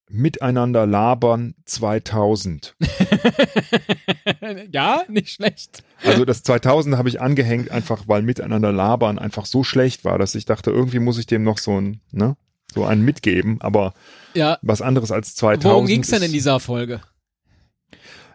Miteinander 0.08 0.84
labern 0.86 1.54
2000. 1.64 2.74
ja, 4.72 5.02
nicht 5.08 5.30
schlecht. 5.30 5.82
Also 6.04 6.24
das 6.24 6.42
2000 6.42 6.96
habe 6.98 7.08
ich 7.08 7.20
angehängt, 7.20 7.70
einfach 7.70 8.02
weil 8.08 8.22
Miteinander 8.22 8.72
labern 8.72 9.18
einfach 9.18 9.46
so 9.46 9.64
schlecht 9.64 10.04
war, 10.04 10.18
dass 10.18 10.34
ich 10.34 10.44
dachte, 10.44 10.70
irgendwie 10.70 10.98
muss 10.98 11.18
ich 11.18 11.26
dem 11.26 11.44
noch 11.44 11.56
so 11.58 11.80
ein, 11.80 12.00
ne, 12.10 12.36
so 12.72 12.84
einen 12.84 13.02
mitgeben, 13.04 13.60
aber 13.60 13.94
Ja. 14.34 14.58
was 14.62 14.82
anderes 14.82 15.10
als 15.12 15.34
2000. 15.34 15.64
Worum 15.64 15.86
ging's 15.86 16.08
denn 16.08 16.20
ist- 16.22 16.26
in 16.26 16.32
dieser 16.32 16.60
Folge? 16.60 17.00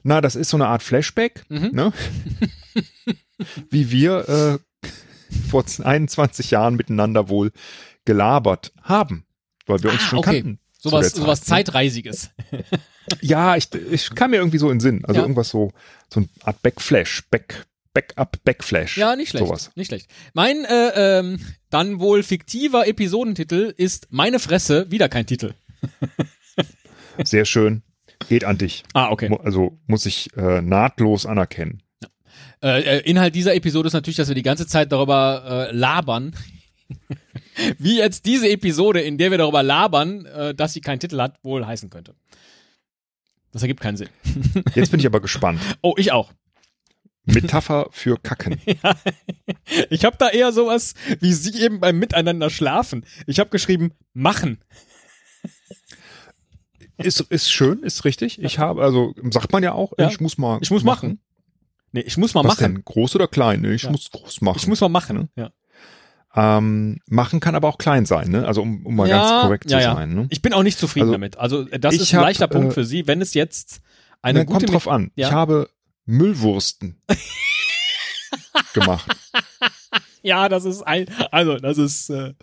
Na, 0.03 0.21
das 0.21 0.35
ist 0.35 0.49
so 0.49 0.57
eine 0.57 0.67
Art 0.67 0.83
Flashback, 0.83 1.45
Mhm. 1.49 1.69
ne? 1.73 1.91
Wie 3.69 3.91
wir 3.91 4.59
äh, 4.69 4.93
vor 5.49 5.65
21 5.83 6.51
Jahren 6.51 6.75
miteinander 6.75 7.29
wohl 7.29 7.51
gelabert 8.05 8.71
haben, 8.81 9.25
weil 9.65 9.83
wir 9.83 9.91
uns 9.91 10.01
Ah, 10.03 10.07
schon 10.07 10.19
okay. 10.19 10.41
kannten. 10.41 10.59
Sowas, 10.79 11.07
Zeit, 11.07 11.15
sowas 11.15 11.39
ne? 11.41 11.45
Zeitreisiges. 11.47 12.29
Ja, 13.21 13.55
ich, 13.55 13.73
ich 13.73 14.13
kam 14.15 14.31
mir 14.31 14.35
irgendwie 14.37 14.57
so 14.57 14.67
in 14.69 14.75
den 14.75 14.79
Sinn. 14.81 15.05
Also 15.05 15.19
Ja. 15.19 15.23
irgendwas 15.23 15.47
so, 15.47 15.71
so 16.13 16.19
eine 16.19 16.27
Art 16.43 16.61
Backflash, 16.61 17.23
Back, 17.31 17.65
Backup, 17.93 18.37
Backflash. 18.43 18.97
Ja, 18.97 19.15
nicht 19.15 19.29
schlecht. 19.29 19.45
Sowas. 19.47 19.71
Nicht 19.75 19.87
schlecht. 19.87 20.09
Mein 20.33 20.65
äh, 20.65 21.19
ähm, 21.19 21.39
dann 21.69 21.99
wohl 21.99 22.23
fiktiver 22.23 22.87
Episodentitel 22.87 23.73
ist 23.75 24.07
Meine 24.09 24.39
Fresse, 24.39 24.89
wieder 24.89 25.09
kein 25.09 25.25
Titel. 25.25 25.53
Sehr 27.23 27.45
schön. 27.45 27.83
Geht 28.29 28.43
an 28.43 28.57
dich. 28.57 28.83
Ah, 28.93 29.11
okay. 29.11 29.35
Also 29.43 29.79
muss 29.85 30.05
ich 30.05 30.35
äh, 30.35 30.61
nahtlos 30.61 31.25
anerkennen. 31.25 31.83
Äh, 32.63 32.81
äh, 32.81 33.09
Inhalt 33.09 33.35
dieser 33.35 33.53
Episode 33.53 33.87
ist 33.87 33.93
natürlich, 33.93 34.17
dass 34.17 34.27
wir 34.27 34.35
die 34.35 34.43
ganze 34.43 34.65
Zeit 34.65 34.91
darüber 34.91 35.69
äh, 35.69 35.75
labern. 35.75 36.35
Wie 37.77 37.97
jetzt 37.97 38.25
diese 38.25 38.49
Episode, 38.49 39.01
in 39.01 39.17
der 39.17 39.31
wir 39.31 39.37
darüber 39.37 39.61
labern, 39.61 40.25
äh, 40.25 40.55
dass 40.55 40.73
sie 40.73 40.81
keinen 40.81 40.99
Titel 40.99 41.19
hat, 41.19 41.37
wohl 41.43 41.65
heißen 41.65 41.89
könnte. 41.89 42.15
Das 43.51 43.61
ergibt 43.61 43.79
keinen 43.79 43.97
Sinn. 43.97 44.09
Jetzt 44.75 44.91
bin 44.91 44.99
ich 44.99 45.05
aber 45.07 45.19
gespannt. 45.19 45.59
Oh, 45.81 45.93
ich 45.97 46.11
auch. 46.11 46.31
Metapher 47.27 47.87
für 47.91 48.17
Kacken. 48.17 48.59
Ich 49.89 50.05
habe 50.05 50.15
da 50.17 50.29
eher 50.29 50.51
sowas 50.53 50.93
wie 51.19 51.33
sie 51.33 51.61
eben 51.61 51.79
beim 51.81 51.99
Miteinander 51.99 52.49
schlafen. 52.49 53.05
Ich 53.27 53.39
habe 53.39 53.49
geschrieben, 53.49 53.91
machen. 54.13 54.59
Ist, 56.97 57.19
ist 57.19 57.51
schön, 57.51 57.83
ist 57.83 58.05
richtig. 58.05 58.41
Ich 58.41 58.57
habe, 58.57 58.81
also 58.81 59.13
sagt 59.29 59.51
man 59.51 59.61
ja 59.61 59.73
auch, 59.73 59.93
Ja. 59.99 60.09
ich 60.09 60.19
muss 60.19 60.37
mal. 60.37 60.57
Ich 60.61 60.71
muss 60.71 60.83
machen. 60.83 61.19
Nee, 61.91 62.01
ich 62.01 62.17
muss 62.17 62.33
mal 62.33 62.43
Was 62.43 62.59
machen. 62.59 62.75
denn? 62.75 62.85
Groß 62.85 63.15
oder 63.15 63.27
klein? 63.27 63.61
Nee, 63.61 63.73
ich 63.73 63.83
Ja. 63.83 63.91
muss 63.91 64.09
groß 64.09 64.41
machen. 64.41 64.57
Ich 64.57 64.67
muss 64.67 64.81
mal 64.81 64.89
machen. 64.89 65.29
Ja. 65.35 65.51
ähm, 66.35 66.99
machen 67.07 67.39
kann 67.39 67.55
aber 67.55 67.67
auch 67.67 67.77
klein 67.77 68.05
sein, 68.05 68.29
ne? 68.29 68.45
Also 68.47 68.61
um, 68.61 68.85
um 68.85 68.95
mal 68.95 69.07
Ja, 69.07 69.17
ganz 69.19 69.41
korrekt 69.43 69.71
ja, 69.71 69.77
zu 69.79 69.83
ja. 69.83 69.95
sein. 69.95 70.13
Ne? 70.13 70.27
Ich 70.29 70.41
bin 70.41 70.53
auch 70.53 70.63
nicht 70.63 70.77
zufrieden 70.79 71.05
Also, 71.07 71.13
damit. 71.13 71.37
Also 71.37 71.63
das 71.65 71.95
ist 71.95 72.13
ein 72.13 72.17
hab, 72.17 72.25
leichter 72.25 72.47
Punkt 72.47 72.71
äh, 72.71 72.73
für 72.73 72.83
Sie, 72.85 73.05
wenn 73.07 73.21
es 73.21 73.33
jetzt 73.33 73.81
eine 74.21 74.39
Na, 74.39 74.45
gute 74.45 74.65
kommt 74.65 74.73
drauf 74.73 74.87
an. 74.87 75.11
Ja. 75.15 75.27
Ich 75.27 75.33
habe 75.33 75.69
Müllwursten 76.07 77.01
gemacht. 78.73 79.15
Ja, 80.23 80.49
das 80.49 80.65
ist 80.65 80.81
ein, 80.81 81.05
also 81.31 81.57
das 81.57 81.77
ist 81.77 82.09
äh, 82.09 82.33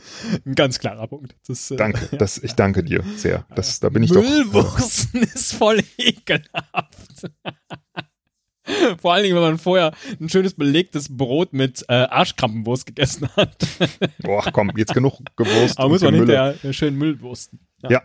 ein 0.46 0.55
ganz 0.55 0.79
klarer 0.79 1.07
Punkt. 1.07 1.37
Das, 1.46 1.70
äh, 1.70 1.77
Danke, 1.77 2.16
das, 2.16 2.38
ich 2.38 2.55
danke 2.55 2.83
dir 2.83 3.05
sehr. 3.16 3.44
Das, 3.55 3.79
da 3.79 3.90
bin 3.90 4.03
ich 4.03 4.11
doch. 4.11 4.22
Müllwursten 4.22 5.22
ist 5.22 5.53
voll 5.53 5.83
ekelhaft. 5.98 7.31
Vor 9.03 9.12
allen 9.12 9.24
Dingen, 9.24 9.35
wenn 9.35 9.42
man 9.42 9.59
vorher 9.59 9.92
ein 10.18 10.31
schönes 10.31 10.55
belegtes 10.55 11.14
Brot 11.14 11.53
mit 11.53 11.85
äh, 11.88 11.92
Arschkrampenwurst 11.92 12.87
gegessen 12.87 13.29
hat. 13.37 13.55
Boah, 14.20 14.50
komm, 14.50 14.72
jetzt 14.79 14.94
genug 14.94 15.20
gewurst. 15.37 15.77
Aber 15.77 15.87
und 15.87 15.92
muss 15.92 16.00
man 16.00 16.14
hinterher 16.14 16.55
äh, 16.64 16.72
schön 16.72 16.96
Müllwursten. 16.96 17.61
Ja. 17.83 18.03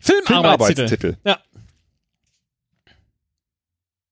Filmarbeitstitel. 0.00 0.88
Filmarbeitstitel. 0.88 1.16
Ja. 1.24 1.38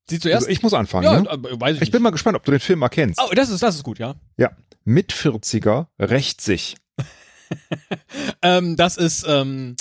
Sie 0.09 0.19
zuerst? 0.19 0.43
Also 0.43 0.49
ich 0.51 0.63
muss 0.63 0.75
anfangen. 0.75 1.05
ja, 1.05 1.21
ne? 1.21 1.29
weiß 1.61 1.77
ich, 1.77 1.83
Ich 1.83 1.91
bin 1.91 2.03
mal 2.03 2.11
gespannt, 2.11 2.37
ob 2.37 2.45
du 2.45 2.51
den 2.51 2.61
Film 2.61 2.83
erkennst. 2.83 3.19
nicht. 3.21 3.29
Oh, 3.31 3.35
das 3.35 3.49
ist, 3.51 3.63
das 3.63 3.77
ist 3.77 3.83
gut, 3.85 3.99
ja. 3.99 4.15
Ja. 4.37 4.51
Mit 4.85 5.13
40er 5.13 5.87
rächt 5.99 6.41
sich. 6.41 6.77
Ähm, 8.41 8.77
das 8.77 8.97
ist 8.97 9.27
ähm, 9.29 9.77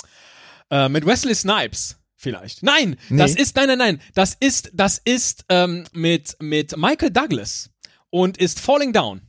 äh, 0.70 0.90
mit 0.90 1.06
Wesley 1.06 1.34
Snipes 1.34 1.96
vielleicht. 2.16 2.62
Nein, 2.62 2.96
Nee. 3.08 3.16
das 3.18 3.34
ist 3.34 3.56
nein, 3.56 3.66
nein, 3.68 3.78
nein. 3.78 4.02
Das 4.14 4.34
ist 4.38 4.70
das 4.74 5.00
ist 5.02 5.46
ähm, 5.48 5.84
mit 5.92 6.36
mit 6.40 6.76
Michael 6.76 7.10
Douglas 7.10 7.70
und 8.10 8.36
ist 8.36 8.60
Falling 8.60 8.92
Down. 8.92 9.22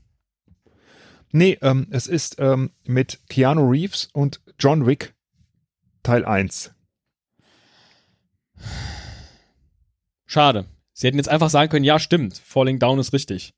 Nee, 1.32 1.58
ähm, 1.62 1.88
es 1.91 2.08
ist 2.08 2.36
ähm, 2.39 2.71
mit 2.84 3.21
Keanu 3.29 3.69
Reeves 3.69 4.10
und 4.12 4.41
John 4.60 4.86
Wick 4.86 5.13
Teil 6.03 6.25
1. 6.25 6.71
Schade. 10.25 10.65
Sie 10.93 11.08
hätten 11.08 11.17
jetzt 11.17 11.29
einfach 11.29 11.49
sagen 11.49 11.69
können, 11.69 11.86
ja, 11.86 11.99
stimmt, 11.99 12.38
Falling 12.38 12.79
Down 12.79 12.99
ist 12.99 13.13
richtig. 13.13 13.53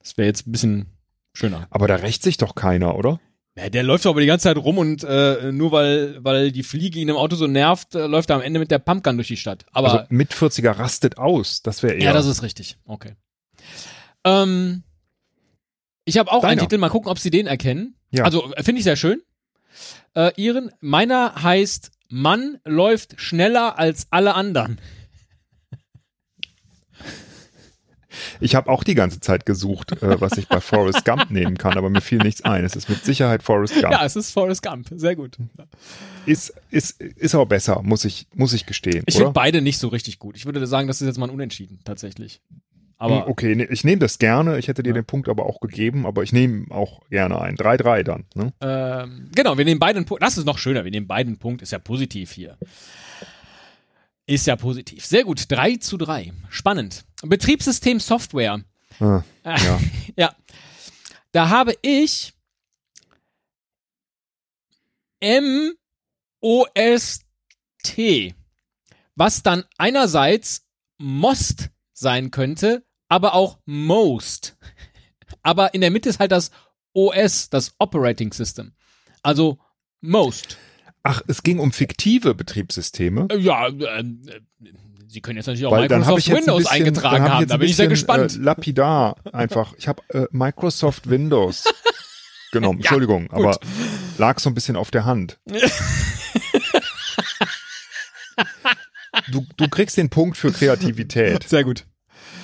Das 0.00 0.16
wäre 0.16 0.26
jetzt 0.26 0.46
ein 0.46 0.52
bisschen 0.52 0.86
schöner. 1.34 1.66
Aber 1.70 1.86
da 1.86 1.96
rächt 1.96 2.22
sich 2.22 2.38
doch 2.38 2.54
keiner, 2.54 2.96
oder? 2.96 3.20
Ja, 3.56 3.70
der 3.70 3.82
läuft 3.82 4.04
doch 4.04 4.10
aber 4.10 4.20
die 4.20 4.26
ganze 4.26 4.44
Zeit 4.44 4.56
rum 4.58 4.76
und 4.76 5.02
äh, 5.02 5.50
nur 5.50 5.72
weil, 5.72 6.22
weil 6.22 6.52
die 6.52 6.62
Fliege 6.62 6.98
ihn 6.98 7.08
im 7.08 7.16
Auto 7.16 7.36
so 7.36 7.46
nervt, 7.46 7.94
äh, 7.94 8.06
läuft 8.06 8.30
er 8.30 8.36
am 8.36 8.42
Ende 8.42 8.60
mit 8.60 8.70
der 8.70 8.78
Pumpgun 8.78 9.16
durch 9.16 9.28
die 9.28 9.36
Stadt. 9.38 9.64
Aber 9.72 9.92
also 9.92 10.04
mit 10.10 10.32
40er 10.32 10.78
rastet 10.78 11.16
aus. 11.16 11.62
Das 11.62 11.82
wäre 11.82 11.94
eher. 11.94 12.04
Ja, 12.04 12.12
das 12.12 12.26
ist 12.26 12.42
richtig. 12.42 12.76
Okay. 12.84 13.14
Ähm, 14.24 14.82
ich 16.04 16.18
habe 16.18 16.30
auch 16.30 16.44
einen 16.44 16.58
Deiner. 16.58 16.68
Titel, 16.68 16.78
mal 16.78 16.90
gucken, 16.90 17.10
ob 17.10 17.18
Sie 17.18 17.30
den 17.30 17.46
erkennen. 17.46 17.96
Ja. 18.10 18.24
Also 18.24 18.52
äh, 18.52 18.62
finde 18.62 18.80
ich 18.80 18.84
sehr 18.84 18.96
schön. 18.96 19.22
Äh, 20.14 20.32
Ihren, 20.36 20.70
meiner 20.80 21.42
heißt 21.42 21.90
Mann 22.08 22.58
läuft 22.64 23.20
schneller 23.20 23.78
als 23.78 24.06
alle 24.10 24.34
anderen. 24.34 24.78
Ich 28.40 28.54
habe 28.54 28.70
auch 28.70 28.84
die 28.84 28.94
ganze 28.94 29.20
Zeit 29.20 29.46
gesucht, 29.46 29.92
äh, 30.02 30.20
was 30.20 30.36
ich 30.38 30.48
bei 30.48 30.60
Forrest 30.60 31.04
Gump 31.04 31.30
nehmen 31.30 31.56
kann, 31.58 31.76
aber 31.76 31.90
mir 31.90 32.00
fiel 32.00 32.18
nichts 32.18 32.42
ein. 32.42 32.64
Es 32.64 32.76
ist 32.76 32.88
mit 32.88 33.04
Sicherheit 33.04 33.42
Forrest 33.42 33.74
Gump. 33.74 33.92
Ja, 33.92 34.04
es 34.04 34.16
ist 34.16 34.30
Forrest 34.32 34.62
Gump. 34.62 34.88
Sehr 34.94 35.16
gut. 35.16 35.36
Ist, 36.26 36.54
ist, 36.70 37.00
ist 37.00 37.34
aber 37.34 37.46
besser, 37.46 37.82
muss 37.82 38.04
ich, 38.04 38.26
muss 38.34 38.52
ich 38.52 38.66
gestehen. 38.66 39.04
Ich 39.06 39.16
finde 39.16 39.32
beide 39.32 39.60
nicht 39.62 39.78
so 39.78 39.88
richtig 39.88 40.18
gut. 40.18 40.36
Ich 40.36 40.44
würde 40.44 40.66
sagen, 40.66 40.88
das 40.88 41.00
ist 41.00 41.06
jetzt 41.06 41.18
mal 41.18 41.26
ein 41.28 41.34
Unentschieden, 41.34 41.80
tatsächlich. 41.84 42.40
Aber 42.98 43.24
Hm, 43.26 43.30
okay, 43.30 43.54
nee, 43.54 43.68
ich 43.70 43.84
nehme 43.84 43.98
das 43.98 44.18
gerne. 44.18 44.58
Ich 44.58 44.68
hätte 44.68 44.82
dir 44.82 44.88
Ja. 44.88 44.94
den 44.94 45.04
Punkt 45.04 45.28
aber 45.28 45.44
auch 45.44 45.60
gegeben, 45.60 46.06
aber 46.06 46.22
ich 46.22 46.32
nehme 46.32 46.70
auch 46.70 47.00
gerne 47.10 47.38
ein. 47.40 47.56
3-3 47.56 48.02
dann. 48.02 48.24
Ne? 48.34 48.52
Ähm, 48.62 49.30
genau, 49.34 49.58
wir 49.58 49.66
nehmen 49.66 49.78
beiden 49.78 50.06
Punkt. 50.06 50.22
Das 50.22 50.38
ist 50.38 50.46
noch 50.46 50.56
schöner. 50.56 50.84
Wir 50.84 50.90
nehmen 50.90 51.06
beiden 51.06 51.36
Punkt. 51.36 51.60
Ist 51.60 51.72
ja 51.72 51.78
positiv 51.78 52.32
hier. 52.32 52.56
Ist 54.26 54.46
ja 54.46 54.56
positiv. 54.56 55.06
Sehr 55.06 55.24
gut. 55.24 55.50
3 55.50 55.76
zu 55.76 55.96
3. 55.96 56.32
Spannend. 56.50 57.04
Betriebssystem 57.22 58.00
Software. 58.00 58.64
Ah, 58.98 59.22
Äh, 59.44 59.64
ja. 59.64 59.80
ja. 60.16 60.36
Da 61.32 61.48
habe 61.48 61.76
ich 61.82 62.32
M-O-S-T. 66.98 68.34
Was 69.14 69.42
dann 69.42 69.64
einerseits 69.78 70.66
Most 70.98 71.70
sein 71.92 72.30
könnte, 72.30 72.84
aber 73.08 73.34
auch 73.34 73.58
Most. 73.64 74.56
Aber 75.42 75.74
in 75.74 75.80
der 75.80 75.90
Mitte 75.90 76.08
ist 76.08 76.18
halt 76.18 76.32
das 76.32 76.50
OS, 76.92 77.48
das 77.50 77.74
Operating 77.78 78.32
System. 78.32 78.72
Also 79.22 79.58
Most. 80.00 80.58
Ach, 81.08 81.22
es 81.28 81.44
ging 81.44 81.60
um 81.60 81.70
fiktive 81.70 82.34
Betriebssysteme? 82.34 83.28
Äh, 83.30 83.38
ja, 83.38 83.68
ähm, 83.68 84.22
äh, 84.26 84.40
Sie 85.08 85.20
können 85.20 85.36
jetzt 85.36 85.46
natürlich 85.46 85.66
auch 85.66 85.70
Weil 85.70 85.82
Microsoft 85.88 86.28
Windows 86.28 86.48
ein 86.48 86.56
bisschen, 86.56 86.72
eingetragen 86.72 87.24
haben, 87.24 87.42
ein 87.44 87.48
da 87.48 87.56
bin 87.58 87.68
ich 87.68 87.76
sehr 87.76 87.86
äh, 87.86 87.88
gespannt. 87.88 88.34
Äh, 88.34 88.38
lapidar 88.40 89.16
einfach. 89.32 89.72
Ich 89.78 89.86
habe 89.86 90.02
äh, 90.08 90.26
Microsoft 90.32 91.08
Windows 91.08 91.64
genommen. 92.52 92.80
Ja, 92.80 92.86
Entschuldigung, 92.86 93.28
gut. 93.28 93.38
aber 93.38 93.58
lag 94.18 94.40
so 94.40 94.50
ein 94.50 94.54
bisschen 94.54 94.74
auf 94.74 94.90
der 94.90 95.04
Hand. 95.04 95.38
du, 99.30 99.46
du 99.56 99.68
kriegst 99.68 99.96
den 99.96 100.10
Punkt 100.10 100.36
für 100.36 100.50
Kreativität. 100.50 101.48
Sehr 101.48 101.62
gut. 101.62 101.86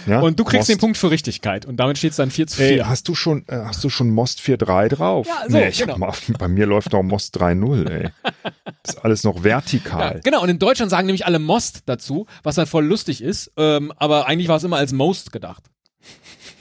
Ja? 0.06 0.20
Und 0.20 0.38
du 0.38 0.44
kriegst 0.44 0.68
Most. 0.68 0.70
den 0.70 0.78
Punkt 0.78 0.96
für 0.98 1.10
Richtigkeit. 1.10 1.66
Und 1.66 1.76
damit 1.76 1.98
steht 1.98 2.10
es 2.10 2.16
dann 2.16 2.30
4 2.30 2.46
zu 2.46 2.56
4. 2.56 2.66
Ey, 2.66 2.78
hast 2.80 3.08
du 3.08 3.14
schon, 3.14 3.44
äh, 3.48 3.56
hast 3.64 3.82
du 3.84 3.90
schon 3.90 4.10
Most 4.10 4.40
4.3 4.40 4.88
drauf? 4.88 5.26
Ja, 5.26 5.44
so, 5.48 5.56
nee, 5.56 5.68
ich 5.68 5.78
genau. 5.78 5.92
hab 5.94 5.98
mal, 5.98 6.12
bei 6.38 6.48
mir 6.48 6.66
läuft 6.66 6.92
noch 6.92 7.02
Most 7.02 7.40
3.0, 7.40 7.88
ey. 7.90 8.10
Das 8.82 8.94
ist 8.96 9.04
alles 9.04 9.24
noch 9.24 9.36
Ja, 9.36 9.44
vertikal. 9.44 10.20
genau, 10.24 10.42
und 10.42 10.48
in 10.48 10.58
Deutschland 10.58 10.90
sagen 10.90 11.06
nämlich 11.06 11.26
alle 11.26 11.38
Most 11.38 11.82
dazu, 11.86 12.26
was 12.42 12.56
dann 12.56 12.66
voll 12.66 12.84
lustig 12.84 13.22
ist, 13.22 13.52
ähm, 13.56 13.92
aber 13.96 14.26
eigentlich 14.26 14.48
war 14.48 14.56
es 14.56 14.64
immer 14.64 14.76
als 14.78 14.92
Most 14.92 15.32
gedacht. 15.32 15.64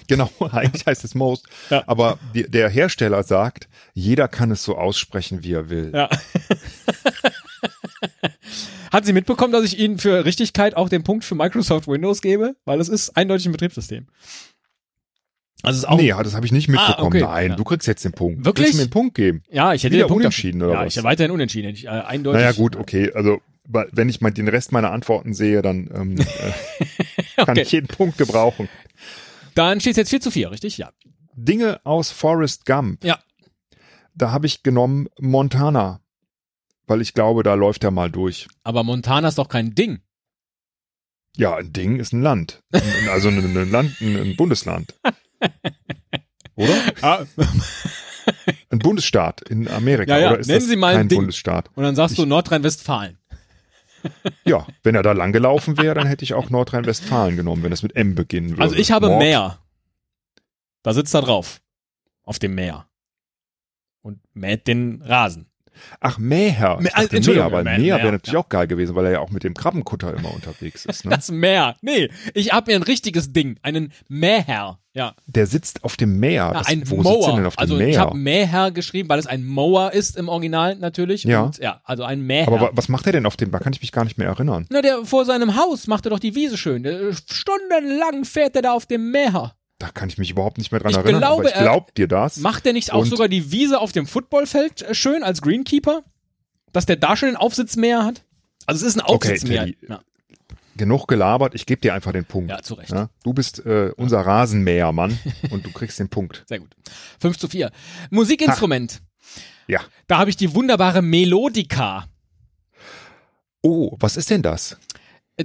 Genau, 0.07 0.29
eigentlich 0.51 0.85
heißt 0.85 1.03
es 1.05 1.15
Most. 1.15 1.47
Ja. 1.69 1.83
Aber 1.87 2.19
die, 2.33 2.43
der 2.43 2.69
Hersteller 2.69 3.23
sagt, 3.23 3.69
jeder 3.93 4.27
kann 4.27 4.51
es 4.51 4.63
so 4.63 4.77
aussprechen, 4.77 5.43
wie 5.43 5.53
er 5.53 5.69
will. 5.69 5.91
Ja. 5.93 6.09
Hat 8.91 9.05
sie 9.05 9.13
mitbekommen, 9.13 9.53
dass 9.53 9.63
ich 9.63 9.79
Ihnen 9.79 9.97
für 9.97 10.25
Richtigkeit 10.25 10.75
auch 10.75 10.89
den 10.89 11.03
Punkt 11.03 11.23
für 11.23 11.35
Microsoft 11.35 11.87
Windows 11.87 12.21
gebe? 12.21 12.55
Weil 12.65 12.79
es 12.81 12.89
ist 12.89 13.15
eindeutig 13.15 13.45
ein 13.45 13.51
Betriebssystem. 13.53 14.07
Also 15.63 15.77
es 15.77 15.83
ist 15.83 15.89
auch. 15.89 15.97
nee, 15.97 16.09
das 16.09 16.33
habe 16.33 16.45
ich 16.45 16.51
nicht 16.51 16.67
mitbekommen. 16.67 16.97
Ah, 16.99 17.03
okay. 17.03 17.21
Nein, 17.21 17.49
Ja. 17.51 17.55
du 17.55 17.63
kriegst 17.63 17.87
jetzt 17.87 18.03
den 18.03 18.13
Punkt. 18.13 18.43
Wirklich? 18.45 18.67
Willst 18.67 18.79
du 18.79 18.81
mir 18.83 18.87
den 18.87 18.91
Punkt 18.91 19.15
geben? 19.15 19.43
Ja, 19.49 19.73
ich 19.73 19.83
hätte 19.83 19.93
Wieder 19.93 20.05
den 20.05 20.09
Punkt 20.09 20.21
unentschieden, 20.23 20.61
oder 20.63 20.73
Ja, 20.73 20.79
was? 20.79 20.87
ich 20.87 20.95
hätte 20.97 21.03
weiterhin 21.05 21.31
unentschieden. 21.31 21.67
Hätte 21.67 21.79
ich, 21.79 21.85
äh, 21.85 21.89
eindeutig. 21.89 22.41
Naja, 22.41 22.51
gut, 22.53 22.75
okay. 22.75 23.11
Also, 23.13 23.41
wenn 23.91 24.09
ich 24.09 24.21
mal 24.21 24.31
den 24.31 24.47
Rest 24.47 24.71
meiner 24.71 24.91
Antworten 24.91 25.33
sehe, 25.35 25.61
dann 25.61 25.89
ähm, 25.93 26.15
äh, 26.19 26.23
kann 27.35 27.49
Okay. 27.49 27.61
ich 27.61 27.71
jeden 27.71 27.87
Punkt 27.87 28.17
gebrauchen. 28.17 28.69
Dann 29.53 29.79
steht 29.79 29.91
es 29.91 29.97
jetzt 29.97 30.09
4 30.09 30.21
zu 30.21 30.31
4, 30.31 30.51
richtig? 30.51 30.77
Ja. 30.79 30.91
Dinge 31.35 31.79
aus 31.85 32.09
Forrest 32.11 32.65
Gump. 32.65 33.03
Ja. 33.05 33.19
Da 34.15 34.31
habe 34.31 34.47
ich 34.47 34.63
genommen 34.63 35.07
Montana, 35.19 36.01
weil 36.91 37.01
ich 37.01 37.13
glaube, 37.13 37.41
da 37.41 37.53
läuft 37.53 37.85
er 37.85 37.91
mal 37.91 38.11
durch. 38.11 38.49
Aber 38.65 38.83
Montana 38.83 39.29
ist 39.29 39.37
doch 39.37 39.47
kein 39.47 39.73
Ding. 39.73 40.01
Ja, 41.37 41.55
ein 41.55 41.71
Ding 41.71 42.01
ist 42.01 42.11
ein 42.11 42.21
Land. 42.21 42.61
Also 43.09 43.29
ein, 43.29 43.71
Land, 43.71 44.01
ein, 44.01 44.35
Bundesland. 44.35 44.99
Oder? 46.55 46.75
Ah. 47.01 47.25
Ein 48.69 48.79
Bundesstaat 48.79 49.41
in 49.49 49.69
Amerika. 49.69 50.17
Ja, 50.17 50.19
ja. 50.21 50.29
Oder 50.31 50.39
ist 50.39 50.47
Nennen 50.47 50.67
Sie 50.67 50.75
mal 50.75 50.97
ein 50.97 51.07
Ding. 51.07 51.19
Bundesstaat? 51.19 51.69
Und 51.75 51.83
dann 51.83 51.95
sagst 51.95 52.17
du 52.17 52.25
Nordrhein-Westfalen. 52.25 53.17
Ja, 54.43 54.67
wenn 54.83 54.95
er 54.95 55.03
da 55.03 55.13
lang 55.13 55.31
gelaufen 55.31 55.77
wäre, 55.77 55.95
dann 55.95 56.07
hätte 56.07 56.25
ich 56.25 56.33
auch 56.33 56.49
Nordrhein-Westfalen 56.49 57.37
genommen, 57.37 57.63
wenn 57.63 57.71
es 57.71 57.83
mit 57.83 57.95
M 57.95 58.15
beginnen 58.15 58.51
würde. 58.51 58.63
Also 58.63 58.75
ich 58.75 58.91
habe 58.91 59.07
Mord. 59.07 59.19
Meer. 59.19 59.59
Da 60.83 60.93
sitzt 60.93 61.13
er 61.13 61.21
drauf. 61.21 61.61
Auf 62.23 62.37
dem 62.37 62.53
Meer. 62.53 62.89
Und 64.01 64.19
mäht 64.33 64.67
den 64.67 65.01
Rasen. 65.03 65.50
Ach, 65.99 66.17
Mäher. 66.17 66.79
Mä- 66.79 66.89
dachte 66.91 67.15
Entschuldigung, 67.17 67.49
Meer, 67.49 67.51
weil 67.51 67.61
Mä- 67.63 67.77
Meer 67.77 67.79
Mäher, 67.79 67.97
wäre 68.03 68.11
natürlich 68.13 68.37
auch 68.37 68.49
geil 68.49 68.67
gewesen, 68.67 68.95
weil 68.95 69.05
er 69.05 69.11
ja 69.13 69.19
auch 69.19 69.29
mit 69.31 69.43
dem 69.43 69.53
Krabbenkutter 69.53 70.13
immer 70.15 70.33
unterwegs 70.33 70.85
ist. 70.85 71.05
Ne? 71.05 71.11
Das 71.11 71.31
Meer. 71.31 71.75
Nee, 71.81 72.09
ich 72.33 72.51
habe 72.53 72.71
mir 72.71 72.75
ein 72.77 72.83
richtiges 72.83 73.33
Ding. 73.33 73.57
Einen 73.63 73.91
Mäher. 74.07 74.77
Ja. 74.93 75.13
Der 75.25 75.47
sitzt 75.47 75.85
auf 75.85 75.95
dem 75.95 76.19
Meer. 76.19 76.51
ja 76.53 76.61
ein 76.65 76.81
wo 76.89 76.97
sitzt 76.97 77.05
er 77.07 77.11
Mower. 77.29 77.35
denn 77.37 77.45
auf 77.45 77.55
dem 77.55 77.61
also 77.61 77.75
Meer? 77.77 77.87
ich 77.87 77.97
habe 77.97 78.17
Mäher 78.17 78.71
geschrieben, 78.71 79.07
weil 79.07 79.19
es 79.19 79.25
ein 79.27 79.45
Mower 79.45 79.93
ist 79.93 80.17
im 80.17 80.27
Original 80.27 80.75
natürlich. 80.75 81.23
Ja. 81.23 81.43
Und, 81.43 81.59
ja, 81.59 81.79
also 81.85 82.03
ein 82.03 82.21
Mäher. 82.21 82.47
Aber 82.47 82.59
wa- 82.59 82.69
was 82.73 82.89
macht 82.89 83.05
er 83.05 83.13
denn 83.13 83.25
auf 83.25 83.37
dem? 83.37 83.51
Da 83.51 83.59
kann 83.59 83.71
ich 83.71 83.81
mich 83.81 83.93
gar 83.93 84.03
nicht 84.03 84.17
mehr 84.17 84.27
erinnern. 84.27 84.67
Na, 84.69 84.81
der 84.81 85.05
vor 85.05 85.23
seinem 85.23 85.55
Haus 85.55 85.87
macht 85.87 86.05
er 86.05 86.09
doch 86.09 86.19
die 86.19 86.35
Wiese 86.35 86.57
schön. 86.57 86.83
Der, 86.83 87.13
stundenlang 87.13 88.25
fährt 88.25 88.55
er 88.57 88.61
da 88.63 88.73
auf 88.73 88.85
dem 88.85 89.11
Mäher. 89.11 89.53
Da 89.81 89.89
kann 89.89 90.09
ich 90.09 90.19
mich 90.19 90.29
überhaupt 90.29 90.59
nicht 90.59 90.71
mehr 90.71 90.79
dran 90.79 90.91
Ich 90.91 90.97
erinnern. 90.97 91.21
glaube, 91.21 91.41
aber 91.41 91.49
ich 91.49 91.55
glaub 91.59 91.95
dir 91.95 92.07
das. 92.07 92.37
Macht 92.37 92.65
der 92.65 92.73
nicht 92.73 92.93
auch 92.93 93.01
Und- 93.01 93.09
sogar 93.09 93.27
die 93.27 93.51
Wiese 93.51 93.79
auf 93.79 93.91
dem 93.91 94.05
Footballfeld 94.05 94.83
äh, 94.83 94.93
schön 94.93 95.23
als 95.23 95.41
Greenkeeper? 95.41 96.03
Dass 96.71 96.85
der 96.85 96.97
da 96.97 97.15
schon 97.17 97.29
den 97.29 97.35
Aufsitzmäher 97.35 98.05
hat? 98.05 98.23
Also 98.67 98.85
es 98.85 98.93
ist 98.95 99.01
ein 99.01 99.05
Okay, 99.07 99.13
Aufsitzmäher. 99.33 99.65
Teddy. 99.65 99.77
ja. 99.89 100.01
Genug 100.77 101.07
gelabert. 101.07 101.55
Ich 101.55 101.65
gebe 101.65 101.81
dir 101.81 101.95
einfach 101.95 102.11
den 102.13 102.25
Punkt. 102.25 102.51
ja, 102.51 102.61
zu 102.61 102.75
Recht. 102.75 102.91
Ja? 102.91 103.09
Du 103.23 103.33
bist 103.33 103.65
äh, 103.65 103.91
unser 103.97 104.21
Rasenmähermann 104.21 105.17
und 105.49 105.65
du 105.65 105.71
kriegst 105.71 105.99
den 105.99 106.09
Punkt. 106.09 106.43
Sehr 106.47 106.59
gut. 106.59 106.69
5 107.19 107.39
zu 107.39 107.47
4. 107.47 107.71
Musikinstrument. 108.11 109.01
Ja. 109.67 109.81
Da 110.07 110.19
habe 110.19 110.29
ich 110.29 110.37
die 110.37 110.53
wunderbare 110.53 111.01
Melodica. 111.01 112.05
Oh, 113.63 113.95
was 113.99 114.15
ist 114.17 114.29
denn 114.29 114.43
das? 114.43 114.77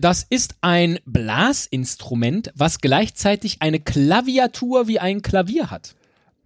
Das 0.01 0.27
ist 0.29 0.57
ein 0.61 0.99
Blasinstrument, 1.05 2.53
was 2.55 2.81
gleichzeitig 2.81 3.63
eine 3.63 3.81
Klaviatur 3.81 4.89
wie 4.89 4.99
ein 4.99 5.23
Klavier 5.23 5.71
hat. 5.71 5.95